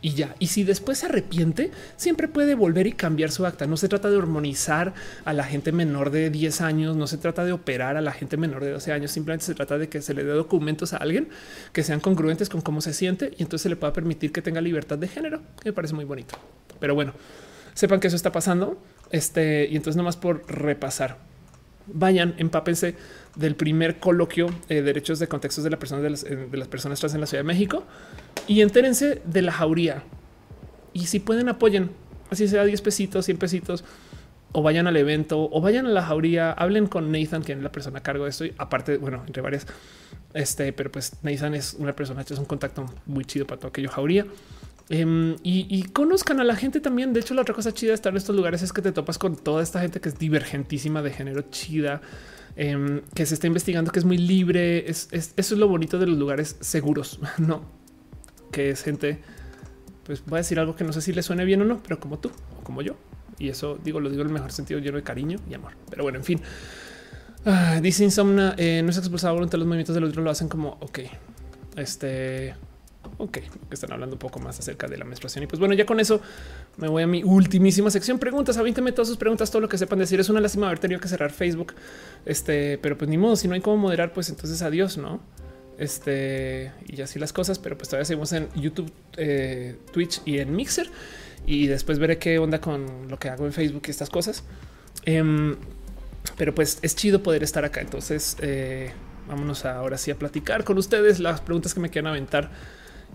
[0.00, 0.34] y ya.
[0.38, 3.66] Y si después se arrepiente, siempre puede volver y cambiar su acta.
[3.66, 4.94] No se trata de hormonizar
[5.24, 8.36] a la gente menor de 10 años, no se trata de operar a la gente
[8.36, 11.28] menor de 12 años, simplemente se trata de que se le dé documentos a alguien
[11.72, 14.60] que sean congruentes con cómo se siente y entonces se le pueda permitir que tenga
[14.60, 16.36] libertad de género, que me parece muy bonito.
[16.80, 17.12] Pero bueno,
[17.74, 18.82] sepan que eso está pasando.
[19.10, 21.18] Este y entonces nomás por repasar,
[21.86, 22.94] vayan, empápense
[23.34, 27.14] del primer coloquio de derechos de contextos de, la persona, eh, de las personas trans
[27.14, 27.84] en la Ciudad de México
[28.46, 30.02] y entérense de la jauría.
[30.92, 31.90] Y si pueden, apoyen,
[32.30, 33.84] así sea 10 pesitos, 100 pesitos,
[34.52, 37.72] o vayan al evento, o vayan a la jauría, hablen con Nathan, quien es la
[37.72, 38.46] persona a cargo de esto.
[38.46, 39.66] Y aparte, bueno, entre varias,
[40.32, 43.90] este, pero pues Nathan es una persona, es un contacto muy chido para todo aquello
[43.90, 44.24] jauría.
[44.88, 47.12] Em, y, conozcan a la gente también.
[47.12, 49.18] De hecho, la otra cosa chida de estar en estos lugares es que te topas
[49.18, 52.00] con toda esta gente que es divergentísima de género chida,
[52.54, 54.88] em, que se está investigando, que es muy libre.
[54.88, 57.64] Es, eso es lo bonito de los lugares seguros, no?
[58.52, 59.20] Que es gente,
[60.04, 61.98] pues voy a decir algo que no sé si le suene bien o no, pero
[61.98, 62.96] como tú o como yo.
[63.38, 65.72] Y eso digo, lo digo en el mejor sentido, lleno de cariño y amor.
[65.90, 66.40] Pero bueno, en fin.
[67.44, 70.78] Ah, dice Insomna, eh, no es expulsado voluntad los movimientos del otro, lo hacen como,
[70.80, 71.00] ok,
[71.76, 72.54] este
[73.18, 75.44] Ok, que están hablando un poco más acerca de la menstruación.
[75.44, 76.20] Y pues bueno, ya con eso
[76.76, 78.18] me voy a mi ultimísima sección.
[78.18, 80.20] Preguntas, avínteme todas sus preguntas, todo lo que sepan decir.
[80.20, 81.74] Es una lástima haber tenido que cerrar Facebook.
[82.26, 85.20] Este, pero pues ni modo, si no hay cómo moderar, pues entonces adiós, ¿no?
[85.78, 90.54] Este, y así las cosas, pero pues todavía seguimos en YouTube, eh, Twitch y en
[90.54, 90.90] Mixer.
[91.46, 94.44] Y después veré qué onda con lo que hago en Facebook y estas cosas.
[95.06, 95.56] Em,
[96.36, 97.80] pero pues es chido poder estar acá.
[97.80, 98.90] Entonces, eh,
[99.28, 102.50] vámonos ahora sí a platicar con ustedes las preguntas que me quieran aventar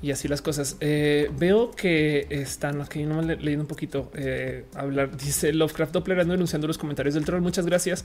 [0.02, 0.78] y así las cosas.
[0.80, 5.16] Eh, veo que están aquí no me leyendo un poquito eh, hablar.
[5.18, 7.42] Dice Lovecraft Doppler ando denunciando los comentarios del troll.
[7.42, 8.04] Muchas gracias.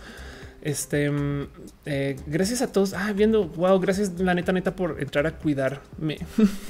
[0.62, 1.48] Este mm,
[1.86, 2.92] eh, gracias a todos.
[2.92, 3.48] Ah, viendo.
[3.48, 6.18] Wow, gracias la neta, neta por entrar a cuidarme.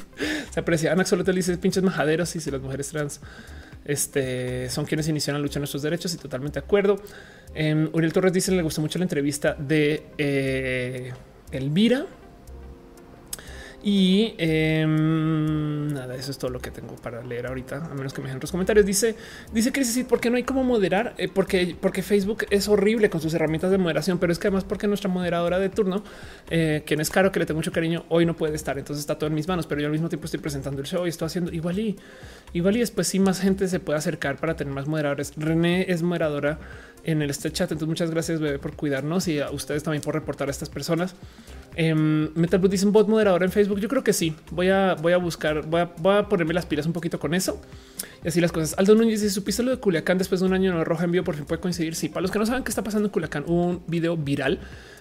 [0.51, 0.93] Se aprecia.
[0.93, 3.21] Ana Solo te dice pinches majaderos y si las mujeres trans
[3.85, 7.01] este, son quienes iniciaron la lucha de nuestros derechos y totalmente de acuerdo.
[7.55, 11.13] Em, Uriel Torres dice le gustó mucho la entrevista de
[11.51, 12.07] Elvira
[13.83, 18.21] Y em, nada, eso es todo lo que tengo para leer ahorita, a menos que
[18.21, 18.85] me dejen otros comentarios.
[18.85, 19.15] Dice,
[19.53, 23.21] dice que sí, porque no hay cómo moderar, eh, porque, porque Facebook es horrible con
[23.21, 26.03] sus herramientas de moderación, pero es que además porque nuestra moderadora de turno,
[26.51, 29.19] eh, quien es caro, que le tengo mucho cariño, hoy no puede estar, entonces está
[29.19, 31.27] todo en mis manos, pero yo al mismo tiempo estoy presentando el show y estoy
[31.27, 31.97] haciendo igual y
[32.53, 35.33] igual y después sí más gente se puede acercar para tener más moderadores.
[35.37, 36.59] René es moderadora
[37.05, 37.71] en el este chat.
[37.71, 41.15] Entonces, muchas gracias bebé, por cuidarnos y a ustedes también por reportar a estas personas.
[41.77, 43.79] Eh, Metal dice un bot moderador en Facebook.
[43.81, 44.35] Yo creo que sí.
[44.51, 47.35] Voy a, voy a buscar, voy a, voy a, ponerme las pilas un poquito con
[47.35, 47.61] eso
[48.25, 48.75] y así las cosas.
[48.79, 51.25] Aldo Núñez dice: Supiste lo de Culiacán después de un año en roja en vivo.
[51.25, 51.95] Por fin puede coincidir.
[51.95, 54.59] Sí, para los que no saben qué está pasando en Culiacán, hubo un video viral.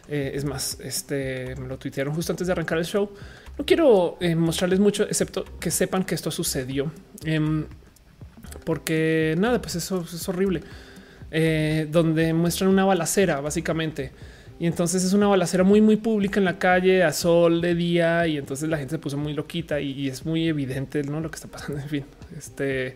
[0.08, 3.10] Eh, es más, este me lo tuitearon justo antes de arrancar el show.
[3.58, 6.92] No quiero eh, mostrarles mucho, excepto que sepan que esto sucedió,
[7.24, 7.66] eh,
[8.66, 10.62] porque nada, pues eso es horrible.
[11.32, 14.12] Eh, donde muestran una balacera, básicamente.
[14.58, 18.26] Y entonces es una balacera muy, muy pública en la calle a sol de día.
[18.28, 21.48] Y entonces la gente se puso muy loquita y, es muy evidente lo que está
[21.48, 21.82] pasando.
[21.82, 22.06] En fin,
[22.38, 22.96] este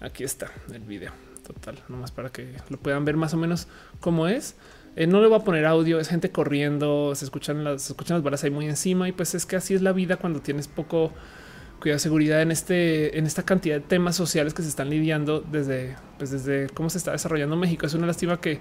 [0.00, 1.12] aquí está el video
[1.46, 3.68] total, nomás para que lo puedan ver más o menos
[4.00, 4.56] cómo es.
[4.96, 8.16] Eh, no le voy a poner audio, es gente corriendo, se escuchan las, se escuchan
[8.16, 9.08] las balas ahí muy encima.
[9.08, 11.12] Y pues es que así es la vida cuando tienes poco
[11.80, 15.40] cuidado de seguridad en este, en esta cantidad de temas sociales que se están lidiando
[15.40, 17.86] desde, pues desde cómo se está desarrollando México.
[17.86, 18.60] Es una lástima que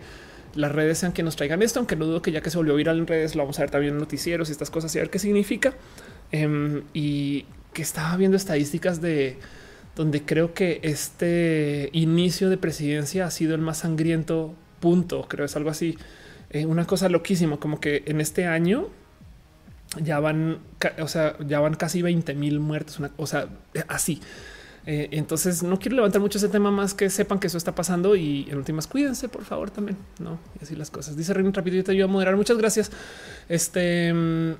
[0.56, 2.76] las redes sean que nos traigan esto, aunque no dudo que ya que se volvió
[2.76, 5.02] viral en redes, lo vamos a ver también en noticieros y estas cosas y a
[5.02, 5.74] ver qué significa.
[6.32, 9.38] Um, y que estaba viendo estadísticas de
[9.96, 15.28] donde creo que este inicio de presidencia ha sido el más sangriento punto.
[15.28, 15.98] Creo es algo así.
[16.52, 18.88] Eh, una cosa loquísima, como que en este año
[20.02, 20.60] ya van,
[21.00, 23.50] o sea, ya van casi 20 mil muertos, una cosa
[23.88, 24.22] así.
[24.86, 28.16] Eh, entonces no quiero levantar mucho ese tema más que sepan que eso está pasando
[28.16, 31.16] y en últimas cuídense por favor también, no y así las cosas.
[31.16, 32.36] Dice Reino rápido, yo te ayudo a moderar.
[32.36, 32.92] Muchas gracias.
[33.48, 34.54] Este mm,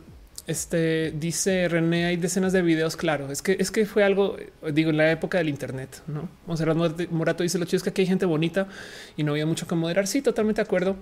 [0.50, 2.96] este dice René, hay decenas de videos.
[2.96, 4.36] Claro, es que es que fue algo,
[4.74, 6.02] digo, en la época del Internet.
[6.08, 6.76] No Monserrat
[7.12, 8.68] Morato dice: Lo chido es que aquí hay gente bonita
[9.16, 10.08] y no había mucho que moderar.
[10.08, 10.96] Sí, totalmente de acuerdo.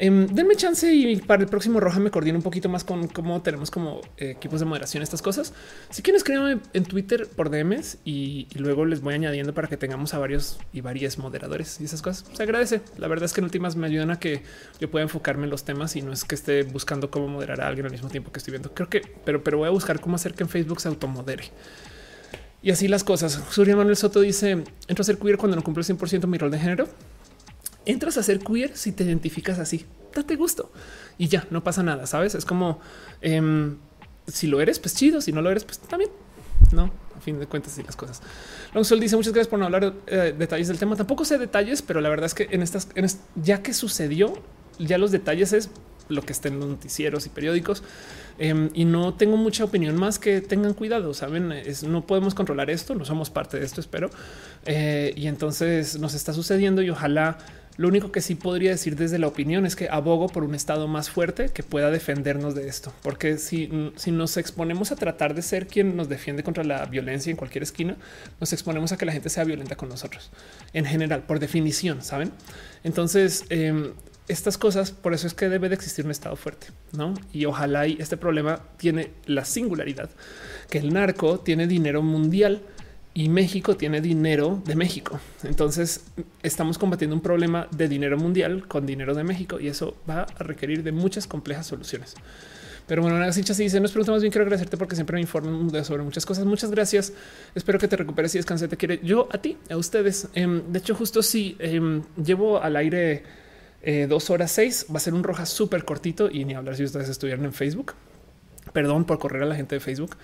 [0.00, 3.42] Um, denme chance y para el próximo Roja me coordino un poquito más con cómo
[3.42, 5.52] tenemos como eh, equipos de moderación, estas cosas.
[5.90, 10.14] Si quieren, escríbanme en Twitter por DMs y, luego les voy añadiendo para que tengamos
[10.14, 12.24] a varios y varias moderadores y esas cosas.
[12.32, 12.80] Se agradece.
[12.96, 14.42] La verdad es que en últimas me ayudan a que
[14.78, 17.66] yo pueda enfocarme en los temas y no es que esté buscando cómo moderar a
[17.66, 18.72] alguien al mismo tiempo que estoy viendo.
[18.74, 21.44] Creo que, pero, pero voy a buscar cómo hacer que en Facebook se automodere.
[22.62, 23.40] Y así las cosas.
[23.50, 26.58] Surya Manuel Soto dice: Entro a ser queer cuando no cumplo 100% mi rol de
[26.58, 26.88] género.
[27.88, 29.84] Entras a ser queer si te identificas así.
[30.14, 30.70] Date gusto
[31.18, 32.06] y ya no pasa nada.
[32.06, 32.34] Sabes?
[32.34, 32.80] Es como
[33.22, 33.74] eh,
[34.26, 35.20] si lo eres, pues chido.
[35.20, 36.10] Si no lo eres, pues también
[36.72, 38.22] no a fin de cuentas y las cosas.
[38.82, 40.96] Sol dice muchas gracias por no hablar eh, detalles del tema.
[40.96, 42.88] Tampoco sé detalles, pero la verdad es que en estas,
[43.34, 44.34] ya que sucedió,
[44.78, 45.70] ya los detalles es
[46.08, 47.82] lo que está en los noticieros y periódicos.
[48.38, 51.12] Eh, y no tengo mucha opinión más que tengan cuidado.
[51.14, 54.10] Saben, es, no podemos controlar esto, no somos parte de esto, espero.
[54.66, 57.38] Eh, y entonces nos está sucediendo y ojalá
[57.78, 60.88] lo único que sí podría decir desde la opinión es que abogo por un Estado
[60.88, 65.42] más fuerte que pueda defendernos de esto, porque si, si nos exponemos a tratar de
[65.42, 67.96] ser quien nos defiende contra la violencia en cualquier esquina,
[68.40, 70.32] nos exponemos a que la gente sea violenta con nosotros
[70.72, 72.32] en general, por definición, saben?
[72.82, 73.92] Entonces, eh,
[74.26, 77.14] estas cosas, por eso es que debe de existir un Estado fuerte, ¿no?
[77.32, 80.10] Y ojalá y este problema tiene la singularidad
[80.68, 82.60] que el narco tiene dinero mundial
[83.18, 85.18] y México tiene dinero de México.
[85.42, 86.04] Entonces
[86.40, 90.44] estamos combatiendo un problema de dinero mundial con dinero de México y eso va a
[90.44, 92.14] requerir de muchas complejas soluciones.
[92.86, 95.84] Pero bueno, una hinchas dice, nos pregunta más bien quiero agradecerte porque siempre me informan
[95.84, 96.44] sobre muchas cosas.
[96.44, 97.12] Muchas gracias.
[97.56, 98.68] Espero que te recuperes y descanses.
[98.68, 100.28] Te quiere yo a ti, a ustedes.
[100.34, 103.24] Em, de hecho, justo si em, llevo al aire
[103.82, 106.84] eh, dos horas seis, va a ser un roja súper cortito y ni hablar si
[106.84, 107.94] ustedes estuvieran en Facebook.
[108.72, 110.16] Perdón por correr a la gente de Facebook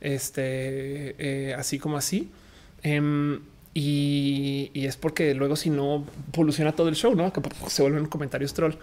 [0.00, 2.30] este, eh, así como así.
[2.82, 3.40] Em,
[3.74, 7.32] y, es porque luego si no poluciona todo el show, no
[7.68, 8.74] se vuelven comentarios troll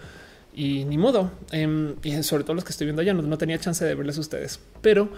[0.54, 1.30] y ni modo.
[1.52, 4.16] Em, y sobre todo los que estoy viendo allá no, no tenía chance de verles
[4.16, 5.10] a ustedes, pero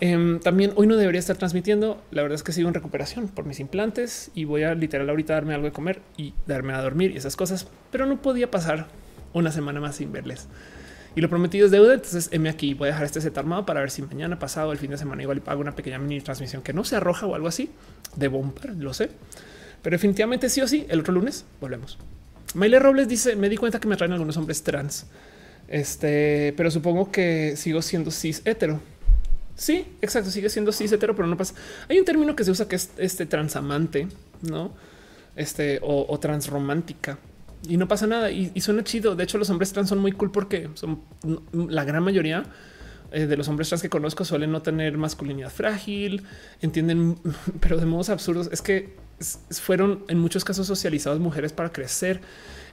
[0.00, 2.02] em, también hoy no debería estar transmitiendo.
[2.10, 5.34] La verdad es que sigo en recuperación por mis implantes y voy a literal ahorita
[5.34, 8.88] darme algo de comer y darme a dormir y esas cosas, pero no podía pasar
[9.32, 10.48] una semana más sin verles
[11.18, 11.94] y lo prometido es deuda.
[11.94, 14.78] Entonces, M aquí voy a dejar este set armado para ver si mañana pasado, el
[14.78, 17.48] fin de semana, igual pago una pequeña mini transmisión que no se arroja o algo
[17.48, 17.70] así
[18.14, 19.10] de bomba, lo sé,
[19.82, 20.86] pero definitivamente sí o sí.
[20.88, 21.98] El otro lunes volvemos.
[22.54, 25.06] Maile Robles dice: Me di cuenta que me traen algunos hombres trans,
[25.66, 28.80] este, pero supongo que sigo siendo cis hetero.
[29.56, 31.52] Sí, exacto, sigue siendo cis hetero, pero no pasa.
[31.88, 34.06] Hay un término que se usa que es este transamante,
[34.42, 34.72] no?
[35.34, 37.18] Este o transromántica
[37.66, 39.16] y no pasa nada y, suena chido.
[39.16, 41.02] De hecho, los hombres trans son muy cool porque son
[41.52, 42.44] la gran mayoría
[43.10, 46.24] eh, de los hombres trans que conozco suelen no tener masculinidad frágil,
[46.60, 47.18] entienden,
[47.60, 48.48] pero de modos absurdos.
[48.52, 48.96] Es que
[49.50, 52.20] fueron en muchos casos socializados mujeres para crecer.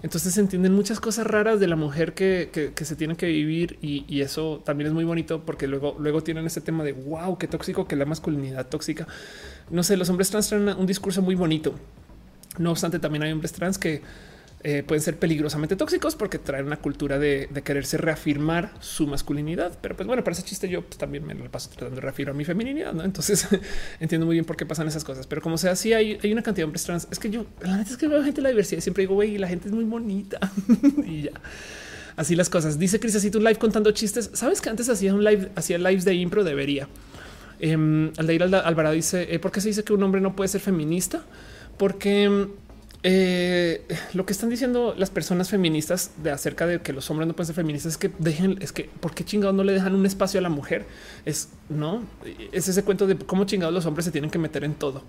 [0.04, 4.62] Entonces entienden muchas cosas raras de la mujer que, se tiene que vivir y, eso
[4.64, 7.96] también es muy bonito porque luego, luego tienen ese tema de wow, qué tóxico que
[7.96, 9.08] la masculinidad tóxica.
[9.72, 11.74] No sé, los hombres trans traen un discurso muy bonito.
[12.60, 14.02] No obstante, también hay hombres trans que
[14.64, 19.78] eh, pueden ser peligrosamente tóxicos porque traen una cultura de, quererse reafirmar su masculinidad.
[19.82, 22.36] Pero pues bueno, para ese chiste yo pues, también me lo paso tratando de reafirmar
[22.36, 22.94] mi feminidad.
[22.94, 23.04] ¿no?
[23.04, 23.48] Entonces
[24.00, 25.28] entiendo muy bien por qué pasan esas cosas.
[25.28, 27.08] Pero como sea, sí hay, hay una cantidad de hombres trans.
[27.12, 29.14] Es que yo, la neta es que veo gente de la diversidad y siempre digo,
[29.14, 30.40] güey, la gente es muy bonita
[31.06, 31.32] y ya.
[32.16, 32.80] Así las cosas.
[32.80, 34.32] Dice Cris, así tu live contando chistes.
[34.34, 36.88] Sabes que antes hacía un live, hacía lives de impro, debería.
[37.60, 40.62] Eh, Aldeir Alvarado dice, eh, ¿por qué se dice que un hombre no puede ser
[40.62, 41.24] feminista?
[41.78, 42.50] Porque em,
[43.08, 43.84] eh,
[44.14, 47.46] lo que están diciendo las personas feministas de acerca de que los hombres no pueden
[47.46, 50.40] ser feministas es que dejen, es que por qué chingados no le dejan un espacio
[50.40, 50.88] a la mujer.
[51.24, 52.04] Es no
[52.52, 55.04] es ese cuento de cómo chingados los hombres se tienen que meter en todo.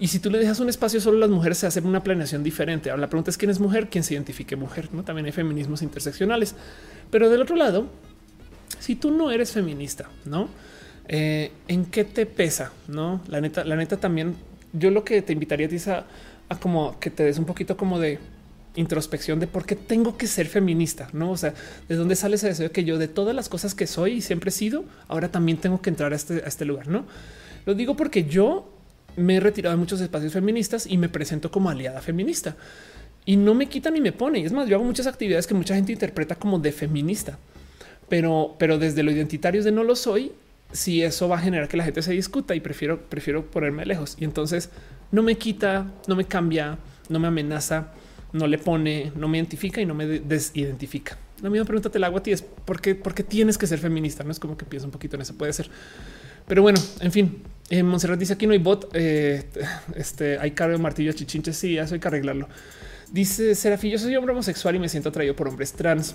[0.00, 2.90] Y si tú le dejas un espacio solo las mujeres se hacen una planeación diferente.
[2.90, 4.88] Ahora la pregunta es quién es mujer, quién se identifique mujer.
[4.92, 6.56] No también hay feminismos interseccionales,
[7.12, 7.86] pero del otro lado,
[8.80, 10.48] si tú no eres feminista, no
[11.06, 14.34] eh, en qué te pesa, no la neta, la neta también.
[14.72, 16.04] Yo lo que te invitaría a ti es a
[16.60, 18.18] como que te des un poquito como de
[18.74, 21.30] introspección de por qué tengo que ser feminista, no?
[21.30, 21.54] O sea,
[21.88, 24.20] de dónde sale ese deseo de que yo de todas las cosas que soy y
[24.20, 27.04] siempre he sido, ahora también tengo que entrar a este, a este lugar, no?
[27.66, 28.72] Lo digo porque yo
[29.16, 32.56] me he retirado de muchos espacios feministas y me presento como aliada feminista
[33.24, 34.44] y no me quita ni me pone.
[34.44, 37.38] Es más, yo hago muchas actividades que mucha gente interpreta como de feminista,
[38.08, 40.32] pero, pero desde lo identitario de no lo soy,
[40.72, 44.16] si eso va a generar que la gente se discuta y prefiero, prefiero ponerme lejos.
[44.18, 44.70] Y entonces
[45.12, 46.78] no me quita, no me cambia,
[47.08, 47.92] no me amenaza,
[48.32, 51.16] no le pone, no me identifica y no me desidentifica.
[51.42, 54.24] La misma pregunta te la hago a ti es por qué, tienes que ser feminista.
[54.24, 55.34] No es como que pienso un poquito en eso.
[55.36, 55.68] Puede ser,
[56.46, 57.42] pero bueno, en fin.
[57.70, 58.90] Eh, Monserrat dice aquí no hay bot.
[58.94, 59.44] Eh,
[59.94, 61.56] este hay cargo de martillo chichinches.
[61.56, 62.48] Sí, eso hay que arreglarlo.
[63.10, 66.14] Dice Serafí, yo soy hombre homosexual y me siento atraído por hombres trans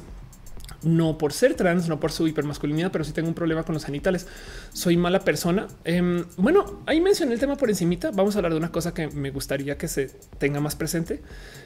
[0.84, 3.86] no por ser trans, no por su hipermasculinidad, pero sí tengo un problema con los
[3.86, 4.28] genitales.
[4.74, 5.68] Soy mala persona.
[5.84, 8.12] Em, bueno, ahí mencioné el tema por encimita.
[8.12, 11.22] Vamos a hablar de una cosa que me gustaría que se tenga más presente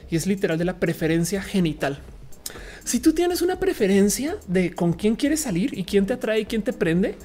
[0.10, 2.00] y es literal de la preferencia genital.
[2.84, 6.46] Si tú tienes una preferencia de con quién quieres salir y quién te atrae y
[6.46, 7.16] quién te prende,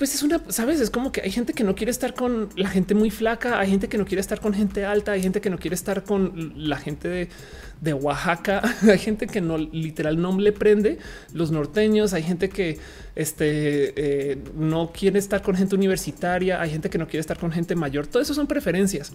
[0.00, 2.70] pues es una, sabes, es como que hay gente que no quiere estar con la
[2.70, 5.50] gente muy flaca, hay gente que no quiere estar con gente alta, hay gente que
[5.50, 7.28] no quiere estar con la gente
[7.82, 10.96] de, Oaxaca, hay gente que no literal no le prende
[11.34, 12.78] los norteños, hay gente que
[13.14, 17.52] este, eh, no quiere estar con gente universitaria, hay gente que no quiere estar con
[17.52, 19.12] gente mayor, todo eso son preferencias.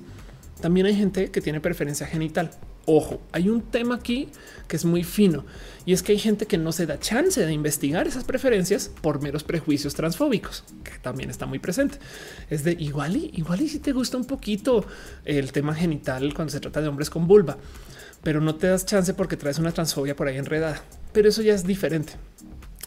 [0.61, 2.51] También hay gente que tiene preferencia genital.
[2.87, 4.29] Ojo, hay un tema aquí
[4.67, 5.43] que es muy fino
[5.87, 9.21] y es que hay gente que no se da chance de investigar esas preferencias por
[9.21, 11.97] meros prejuicios transfóbicos, que también está muy presente.
[12.49, 14.85] Es de igual y igual y si te gusta un poquito
[15.23, 17.57] el tema genital cuando se trata de hombres con vulva,
[18.21, 20.81] pero no te das chance porque traes una transfobia por ahí enredada.
[21.11, 22.13] Pero eso ya es diferente.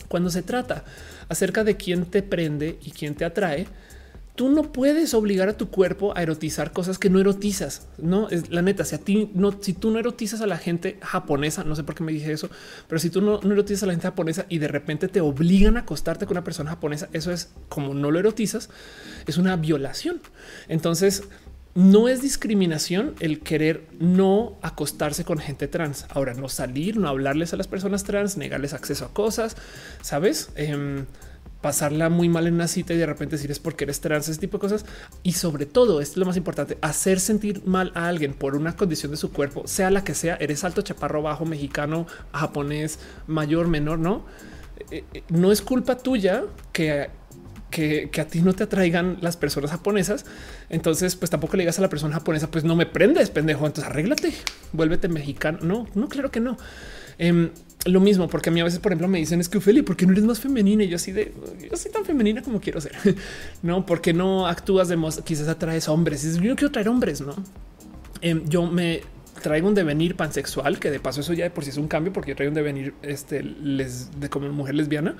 [0.08, 0.84] Cuando se trata
[1.28, 3.66] acerca de quién te prende y quién te atrae,
[4.38, 7.88] tú no puedes obligar a tu cuerpo a erotizar cosas que no erotizas.
[7.98, 8.84] No es la neta.
[8.84, 11.96] Si a ti no, si tú no erotizas a la gente japonesa, no sé por
[11.96, 12.48] qué me dije eso,
[12.86, 15.76] pero si tú no, no erotizas a la gente japonesa y de repente te obligan
[15.76, 18.70] a acostarte con una persona japonesa, eso es como no lo erotizas,
[19.26, 20.20] es una violación.
[20.68, 21.24] Entonces,
[21.74, 26.06] no es discriminación el querer no acostarse con gente trans.
[26.10, 29.56] Ahora, no salir, no hablarles a las personas trans, negarles acceso a cosas,
[30.00, 30.50] sabes?
[30.54, 31.06] Em,
[31.60, 34.40] pasarla muy mal en una cita y de repente decir es porque eres trans, ese
[34.40, 34.86] tipo de cosas.
[35.22, 38.76] Y sobre todo, esto es lo más importante, hacer sentir mal a alguien por una
[38.76, 43.68] condición de su cuerpo, sea la que sea, eres alto, chaparro, bajo, mexicano, japonés, mayor,
[43.68, 44.24] menor, no?
[44.90, 47.10] Eh, eh, no es culpa tuya que
[47.70, 50.24] que, a ti no te atraigan las personas japonesas.
[50.70, 53.66] Entonces, pues tampoco le digas a la persona japonesa, pues no me prendes, pendejo.
[53.66, 54.32] Entonces arréglate,
[54.72, 55.58] vuélvete mexicano.
[55.62, 56.56] No, no, claro que no.
[57.18, 57.50] Em,
[57.84, 59.96] lo mismo, porque a mí a veces, por ejemplo, me dicen es que Ophelia, ¿por
[59.96, 60.84] qué no eres más femenina?
[60.84, 61.32] Y yo así de
[61.70, 62.92] yo soy tan femenina como quiero ser.
[63.62, 66.22] no, porque no actúas de quizás atraes hombres.
[66.34, 67.34] Yo no quiero traer hombres, no?
[68.20, 69.02] Em, yo me
[69.40, 72.12] traigo un devenir pansexual, que de paso eso ya de por sí es un cambio,
[72.12, 75.16] porque yo traigo un devenir este, de como mujer lesbiana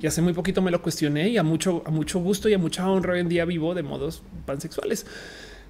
[0.00, 2.58] y hace muy poquito me lo cuestioné y a mucho, a mucho gusto y a
[2.58, 5.06] mucha honra hoy en día vivo de modos pansexuales.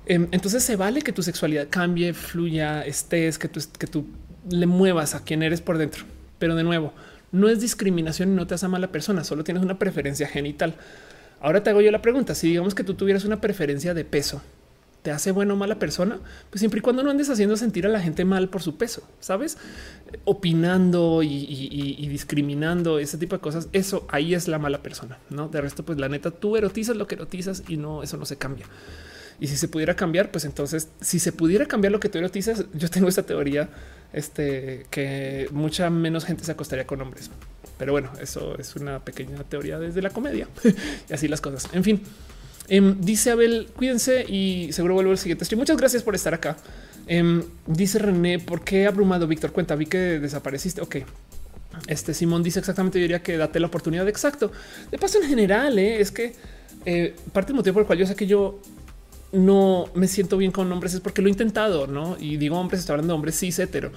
[0.05, 4.05] Em, entonces se vale que tu sexualidad cambie, fluya, estés, que tú, que tú
[4.49, 6.05] le muevas a quien eres por dentro.
[6.39, 6.93] Pero de nuevo,
[7.31, 10.75] no es discriminación y no te hace mala persona, solo tienes una preferencia genital.
[11.41, 14.43] Ahora te hago yo la pregunta, si digamos que tú tuvieras una preferencia de peso,
[15.03, 16.21] te hace buena o mala persona,
[16.51, 19.03] pues siempre y cuando no andes haciendo sentir a la gente mal por su peso,
[19.19, 19.59] sabes,
[20.25, 23.69] opinando y, discriminando ese tipo de cosas.
[23.73, 25.19] Eso ahí es la mala persona.
[25.29, 28.25] No de resto, pues la neta, tú erotizas lo que erotizas y no, eso no
[28.25, 28.67] se cambia.
[29.41, 32.67] Y si se pudiera cambiar, pues entonces, si se pudiera cambiar lo que tú erotizas,
[32.73, 33.71] yo tengo esta teoría
[34.13, 37.31] este, que mucha menos gente se acostaría con hombres.
[37.79, 40.47] Pero bueno, eso es una pequeña teoría desde la comedia
[41.09, 41.69] y así las cosas.
[41.73, 42.01] En fin,
[42.69, 45.59] em, dice Abel, cuídense y seguro vuelvo al siguiente stream.
[45.59, 46.57] Muchas gracias por estar acá.
[47.07, 49.53] Em, dice René, ¿por qué abrumado Víctor?
[49.53, 50.81] Cuenta, vi que desapareciste.
[50.81, 50.97] Ok.
[51.89, 54.09] Este Simón dice exactamente, yo diría que date la oportunidad.
[54.09, 54.53] Exacto.
[54.91, 56.35] De paso, en general, eh, es que
[56.85, 58.61] eh, parte del motivo por el cual yo sé que yo
[59.33, 62.17] no me siento bien con hombres es porque lo he intentado, ¿no?
[62.19, 63.91] Y digo hombres, estoy hablando de hombres cis hetero.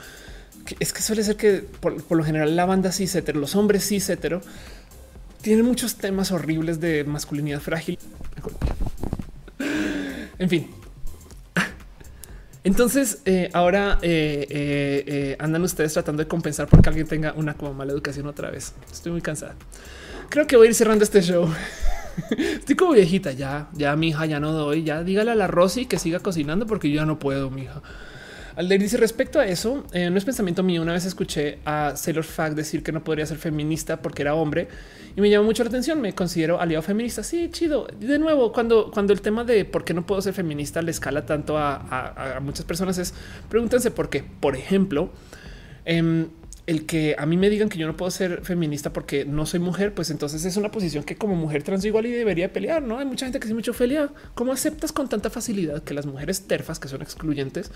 [0.80, 4.10] Es que suele ser que por, lo general la banda cis hetero, los hombres cis
[4.10, 4.42] hetero,
[5.42, 8.00] tienen muchos temas horribles de masculinidad frágil.
[10.40, 10.70] En fin.
[12.64, 17.74] Entonces, eh, ahora eh, eh, andan ustedes tratando de compensar porque alguien tenga una como
[17.74, 18.74] mala educación otra vez.
[18.92, 19.54] Estoy muy cansada.
[20.30, 21.48] Creo que voy a ir cerrando este show.
[22.38, 25.86] Estoy como viejita ya, ya mi hija ya no doy, ya dígale a la Rosy
[25.86, 27.82] que siga cocinando porque yo ya no puedo, mi hija.
[28.56, 30.82] Alder dice respecto a eso, eh, no es pensamiento mío.
[30.82, 34.70] Una vez escuché a Sailor Fact decir que no podría ser feminista porque era hombre
[35.18, 36.00] y me llamó mucho la atención.
[36.00, 37.22] Me considero aliado feminista.
[37.22, 37.88] Sí, chido.
[38.00, 41.26] De nuevo, cuando, cuando el tema de por qué no puedo ser feminista le escala
[41.26, 43.14] tanto a, muchas personas es
[43.50, 44.24] pregúntense por qué.
[44.24, 45.12] Por ejemplo,
[45.84, 46.30] em,
[46.68, 49.60] el que a mí me digan que yo no puedo ser feminista porque no soy
[49.60, 52.82] mujer, pues entonces es una posición que como mujer trans igual y debería pelear.
[52.82, 54.10] No hay mucha gente que se mucho Ophelia.
[54.34, 57.72] ¿Cómo aceptas con tanta facilidad que las mujeres terfas que son excluyentes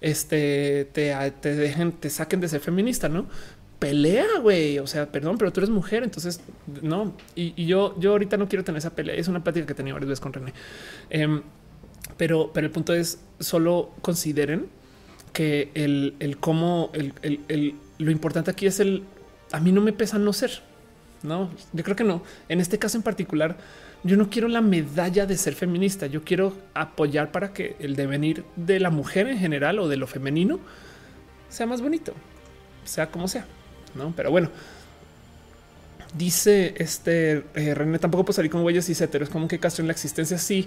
[0.00, 3.08] este, te, te dejen, te saquen de ser feminista?
[3.08, 3.26] No
[3.82, 4.78] pelea, güey.
[4.78, 6.04] O sea, perdón, pero tú eres mujer.
[6.04, 6.40] Entonces
[6.82, 7.14] no.
[7.34, 9.16] Y, yo, yo ahorita no quiero tener esa pelea.
[9.16, 10.52] Es una plática que tenía varias veces con René.
[11.10, 11.42] Em,
[12.16, 14.68] pero, pero el punto es solo consideren
[15.32, 17.12] que el, el cómo el,
[17.48, 19.04] el lo importante aquí es el
[19.52, 20.62] a mí no me pesa no ser.
[21.22, 22.22] No, yo creo que no.
[22.48, 23.56] En este caso en particular,
[24.02, 26.06] yo no quiero la medalla de ser feminista.
[26.06, 30.08] Yo quiero apoyar para que el devenir de la mujer en general o de lo
[30.08, 30.58] femenino
[31.48, 32.12] sea más bonito,
[32.84, 33.46] sea como sea.
[33.94, 34.50] No, pero bueno,
[36.16, 39.88] dice este eh, René tampoco puedo salir con huellas y es como que Castro en
[39.88, 40.38] la existencia.
[40.38, 40.66] Sí,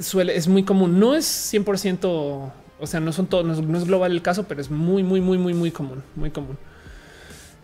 [0.00, 1.00] suele, es muy común.
[1.00, 4.70] No es 100% o sea, no son todos, no, es global el caso, pero es
[4.70, 6.56] muy, muy, muy, muy, muy común, muy común.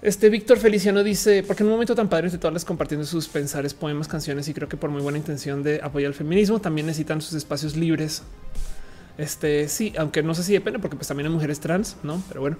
[0.02, 3.26] Este Víctor Feliciano dice, porque en un momento tan padre de todas las compartiendo sus
[3.28, 6.86] pensares, poemas, canciones y creo que por muy buena intención de apoyar el feminismo, también
[6.86, 8.22] necesitan sus espacios libres.
[9.16, 12.22] Este sí, aunque no sé si depende, porque pues también hay mujeres trans, no?
[12.28, 12.58] Pero bueno,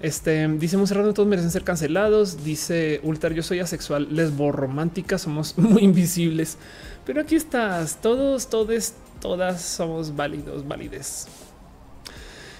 [0.00, 2.44] este dice Monserrat, todos merecen ser cancelados.
[2.44, 6.58] Dice Ultar, yo soy asexual, lesbo romántica, somos muy invisibles,
[7.06, 8.02] pero aquí estás.
[8.02, 11.45] Todos, todos, todas somos válidos, válides.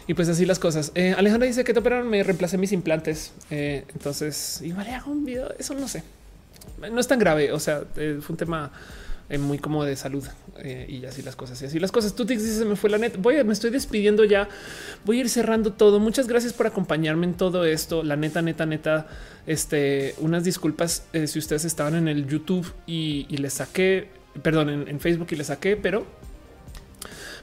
[0.08, 0.92] Y pues así las cosas.
[0.94, 3.32] Eh, Alejandra dice que te operaron, me reemplacé mis implantes.
[3.50, 5.52] Eh, entonces igual hago un video.
[5.58, 6.02] Eso no sé.
[6.78, 7.52] No es tan grave.
[7.52, 8.70] O sea, eh, fue un tema
[9.40, 10.24] muy cómodo de salud
[10.88, 11.60] y así las cosas.
[11.60, 12.14] Y así las cosas.
[12.14, 13.16] Tú te dices, se me fue la net.
[13.18, 14.48] Voy, me estoy despidiendo ya.
[15.04, 15.98] Voy a ir cerrando todo.
[15.98, 18.04] Muchas gracias por acompañarme en todo esto.
[18.04, 19.08] La neta, neta, neta.
[19.48, 24.08] Este, unas disculpas si ustedes estaban en el YouTube y, les saqué,
[24.42, 26.06] perdón, en Facebook y les saqué, pero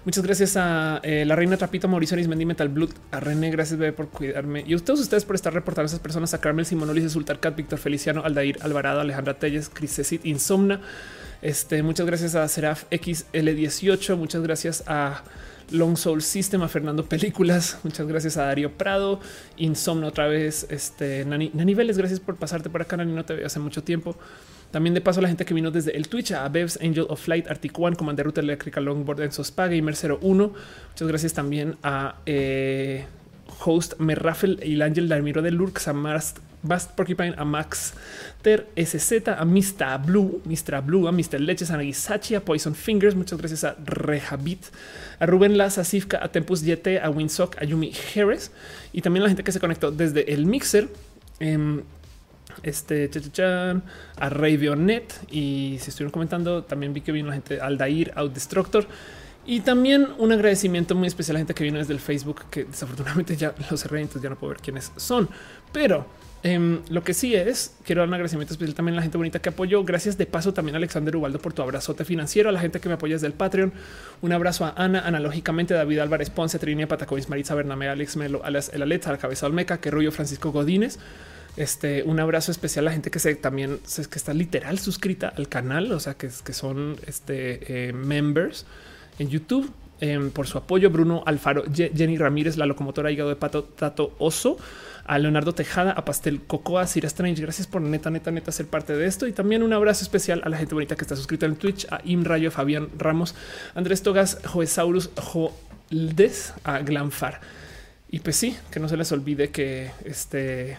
[0.06, 3.94] Muchas gracias a eh, la reina Trapito, Mauricio Arismendi, Metal Blood, a René, gracias bebé
[3.94, 6.90] por cuidarme y a ustedes, ustedes por estar reportando a esas personas, a Carmel Simón,
[6.90, 10.82] Ulises Sultarcat, Víctor Feliciano, Aldair Alvarado, Alejandra Telles, Cris Cecit, Insomna.
[11.42, 15.24] Este, muchas gracias a Seraf XL18, muchas gracias a
[15.72, 19.22] Long Soul System, a Fernando Películas, muchas gracias a Darío Prado,
[19.56, 23.36] Insomna otra vez, este Nani, Nani Vélez, gracias por pasarte por acá, Nani, no te
[23.36, 24.18] veo hace mucho tiempo.
[24.74, 27.48] También de paso la gente que vino desde el Twitch a Bevs, Angel of Flight,
[27.48, 30.52] Arctic One, Commander Ruta Eléctrica, Longboard, Enzo Spa, Gamer 01.
[30.90, 33.06] Muchas gracias también a eh,
[33.64, 37.94] Host Merraffel y el Ángel Dalmiro de Lurks, a Mast, Bast Porcupine, a Max
[38.41, 40.04] Ter SZ, a Mr.
[40.04, 40.82] Blue, Mr.
[40.84, 41.40] Blue, a Mr.
[41.40, 43.14] Leches, a Nagisachi, a Poison Fingers.
[43.14, 44.66] Muchas gracias a Rehabit,
[45.20, 48.50] a Rubén Laza, a Sifka, a Tempus Yete, a Winsock, a Yumi Harris
[48.91, 50.90] y también la gente que se conectó desde el Mixer.
[51.40, 51.84] Eh,
[52.62, 53.10] este
[54.18, 58.86] a Ravionet y si estuvieron comentando también vi que vino la gente Aldair Out Destructor
[59.46, 62.66] y también un agradecimiento muy especial a la gente que vino desde el Facebook que
[62.66, 65.30] desafortunadamente ya los cerré entonces ya no puedo ver quiénes son
[65.74, 66.06] pero
[66.44, 69.40] em, lo que sí es, quiero dar un agradecimiento especial también a la gente bonita
[69.40, 69.84] que apoyó.
[69.86, 72.90] Gracias de paso también a Alexander Ubaldo por tu abrazote financiero, a la gente que
[72.90, 73.72] me apoya desde el Patreon.
[74.22, 78.82] Un abrazo a Ana, analógicamente David Álvarez Ponce, Trinia Patacovis, Maritza Bername, Alex Melo, El
[78.82, 81.00] Aleta, la cabeza Olmeca, que rollo Francisco Godínez.
[81.56, 85.48] Este, un abrazo especial a la gente que se también que está literal suscrita al
[85.48, 88.66] canal, o sea, que, son este, eh, members
[89.20, 89.72] en YouTube.
[90.00, 90.90] em, por su apoyo.
[90.90, 94.58] Bruno Alfaro, Jenny Ramírez, la locomotora hígado de pato, Tato Oso,
[95.06, 97.42] a Leonardo Tejada, a Pastel Cocoa, Cira Strange.
[97.42, 99.28] Gracias por neta, neta, neta ser parte de esto.
[99.28, 102.02] Y también un abrazo especial a la gente bonita que está suscrita en Twitch, a
[102.04, 103.34] Imrayo, Fabián Ramos,
[103.76, 107.40] Andrés Togas, Joesaurus, Joldes, a Glanfar.
[108.10, 110.78] Y pues sí, que no se les olvide que este,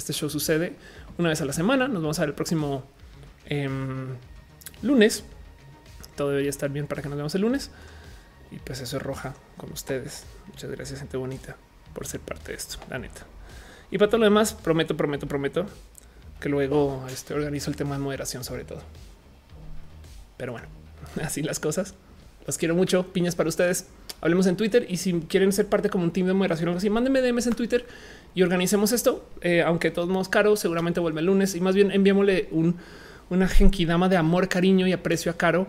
[0.00, 0.74] este show sucede
[1.18, 1.86] una vez a la semana.
[1.86, 2.84] Nos vamos a ver el próximo
[3.46, 4.08] em,
[4.82, 5.24] lunes.
[6.16, 7.70] Todo debería estar bien para que nos veamos el lunes.
[8.50, 10.24] Y pues eso es roja con ustedes.
[10.48, 11.56] Muchas gracias, gente bonita
[11.94, 13.26] por ser parte de esto, la neta.
[13.90, 15.66] Y para todo lo demás, prometo, prometo, prometo
[16.40, 18.82] que luego este, organizo el tema de moderación sobre todo.
[20.36, 20.68] Pero bueno,
[21.22, 21.94] así las cosas.
[22.46, 23.06] Los quiero mucho.
[23.12, 23.86] Piñas para ustedes.
[24.20, 26.78] Hablemos en Twitter y si quieren ser parte como un team de moderación o algo
[26.78, 27.86] así, mándenme DMs en Twitter
[28.34, 29.26] y organicemos esto.
[29.40, 32.76] Eh, aunque de todos modos caro, seguramente vuelve el lunes y más bien enviémosle un,
[33.30, 35.66] una genkidama de amor, cariño y aprecio a Caro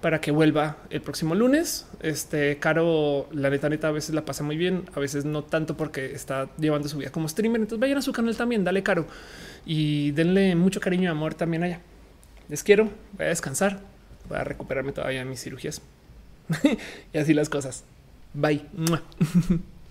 [0.00, 1.86] para que vuelva el próximo lunes.
[2.00, 5.76] Este Caro, la neta, neta, a veces la pasa muy bien, a veces no tanto
[5.76, 7.60] porque está llevando su vida como streamer.
[7.60, 9.06] Entonces vayan a su canal también, dale Caro
[9.64, 11.80] y denle mucho cariño y amor también allá.
[12.48, 13.80] Les quiero, voy a descansar,
[14.28, 15.80] voy a recuperarme todavía de mis cirugías
[17.12, 17.84] y así las cosas.
[18.34, 18.66] Bye.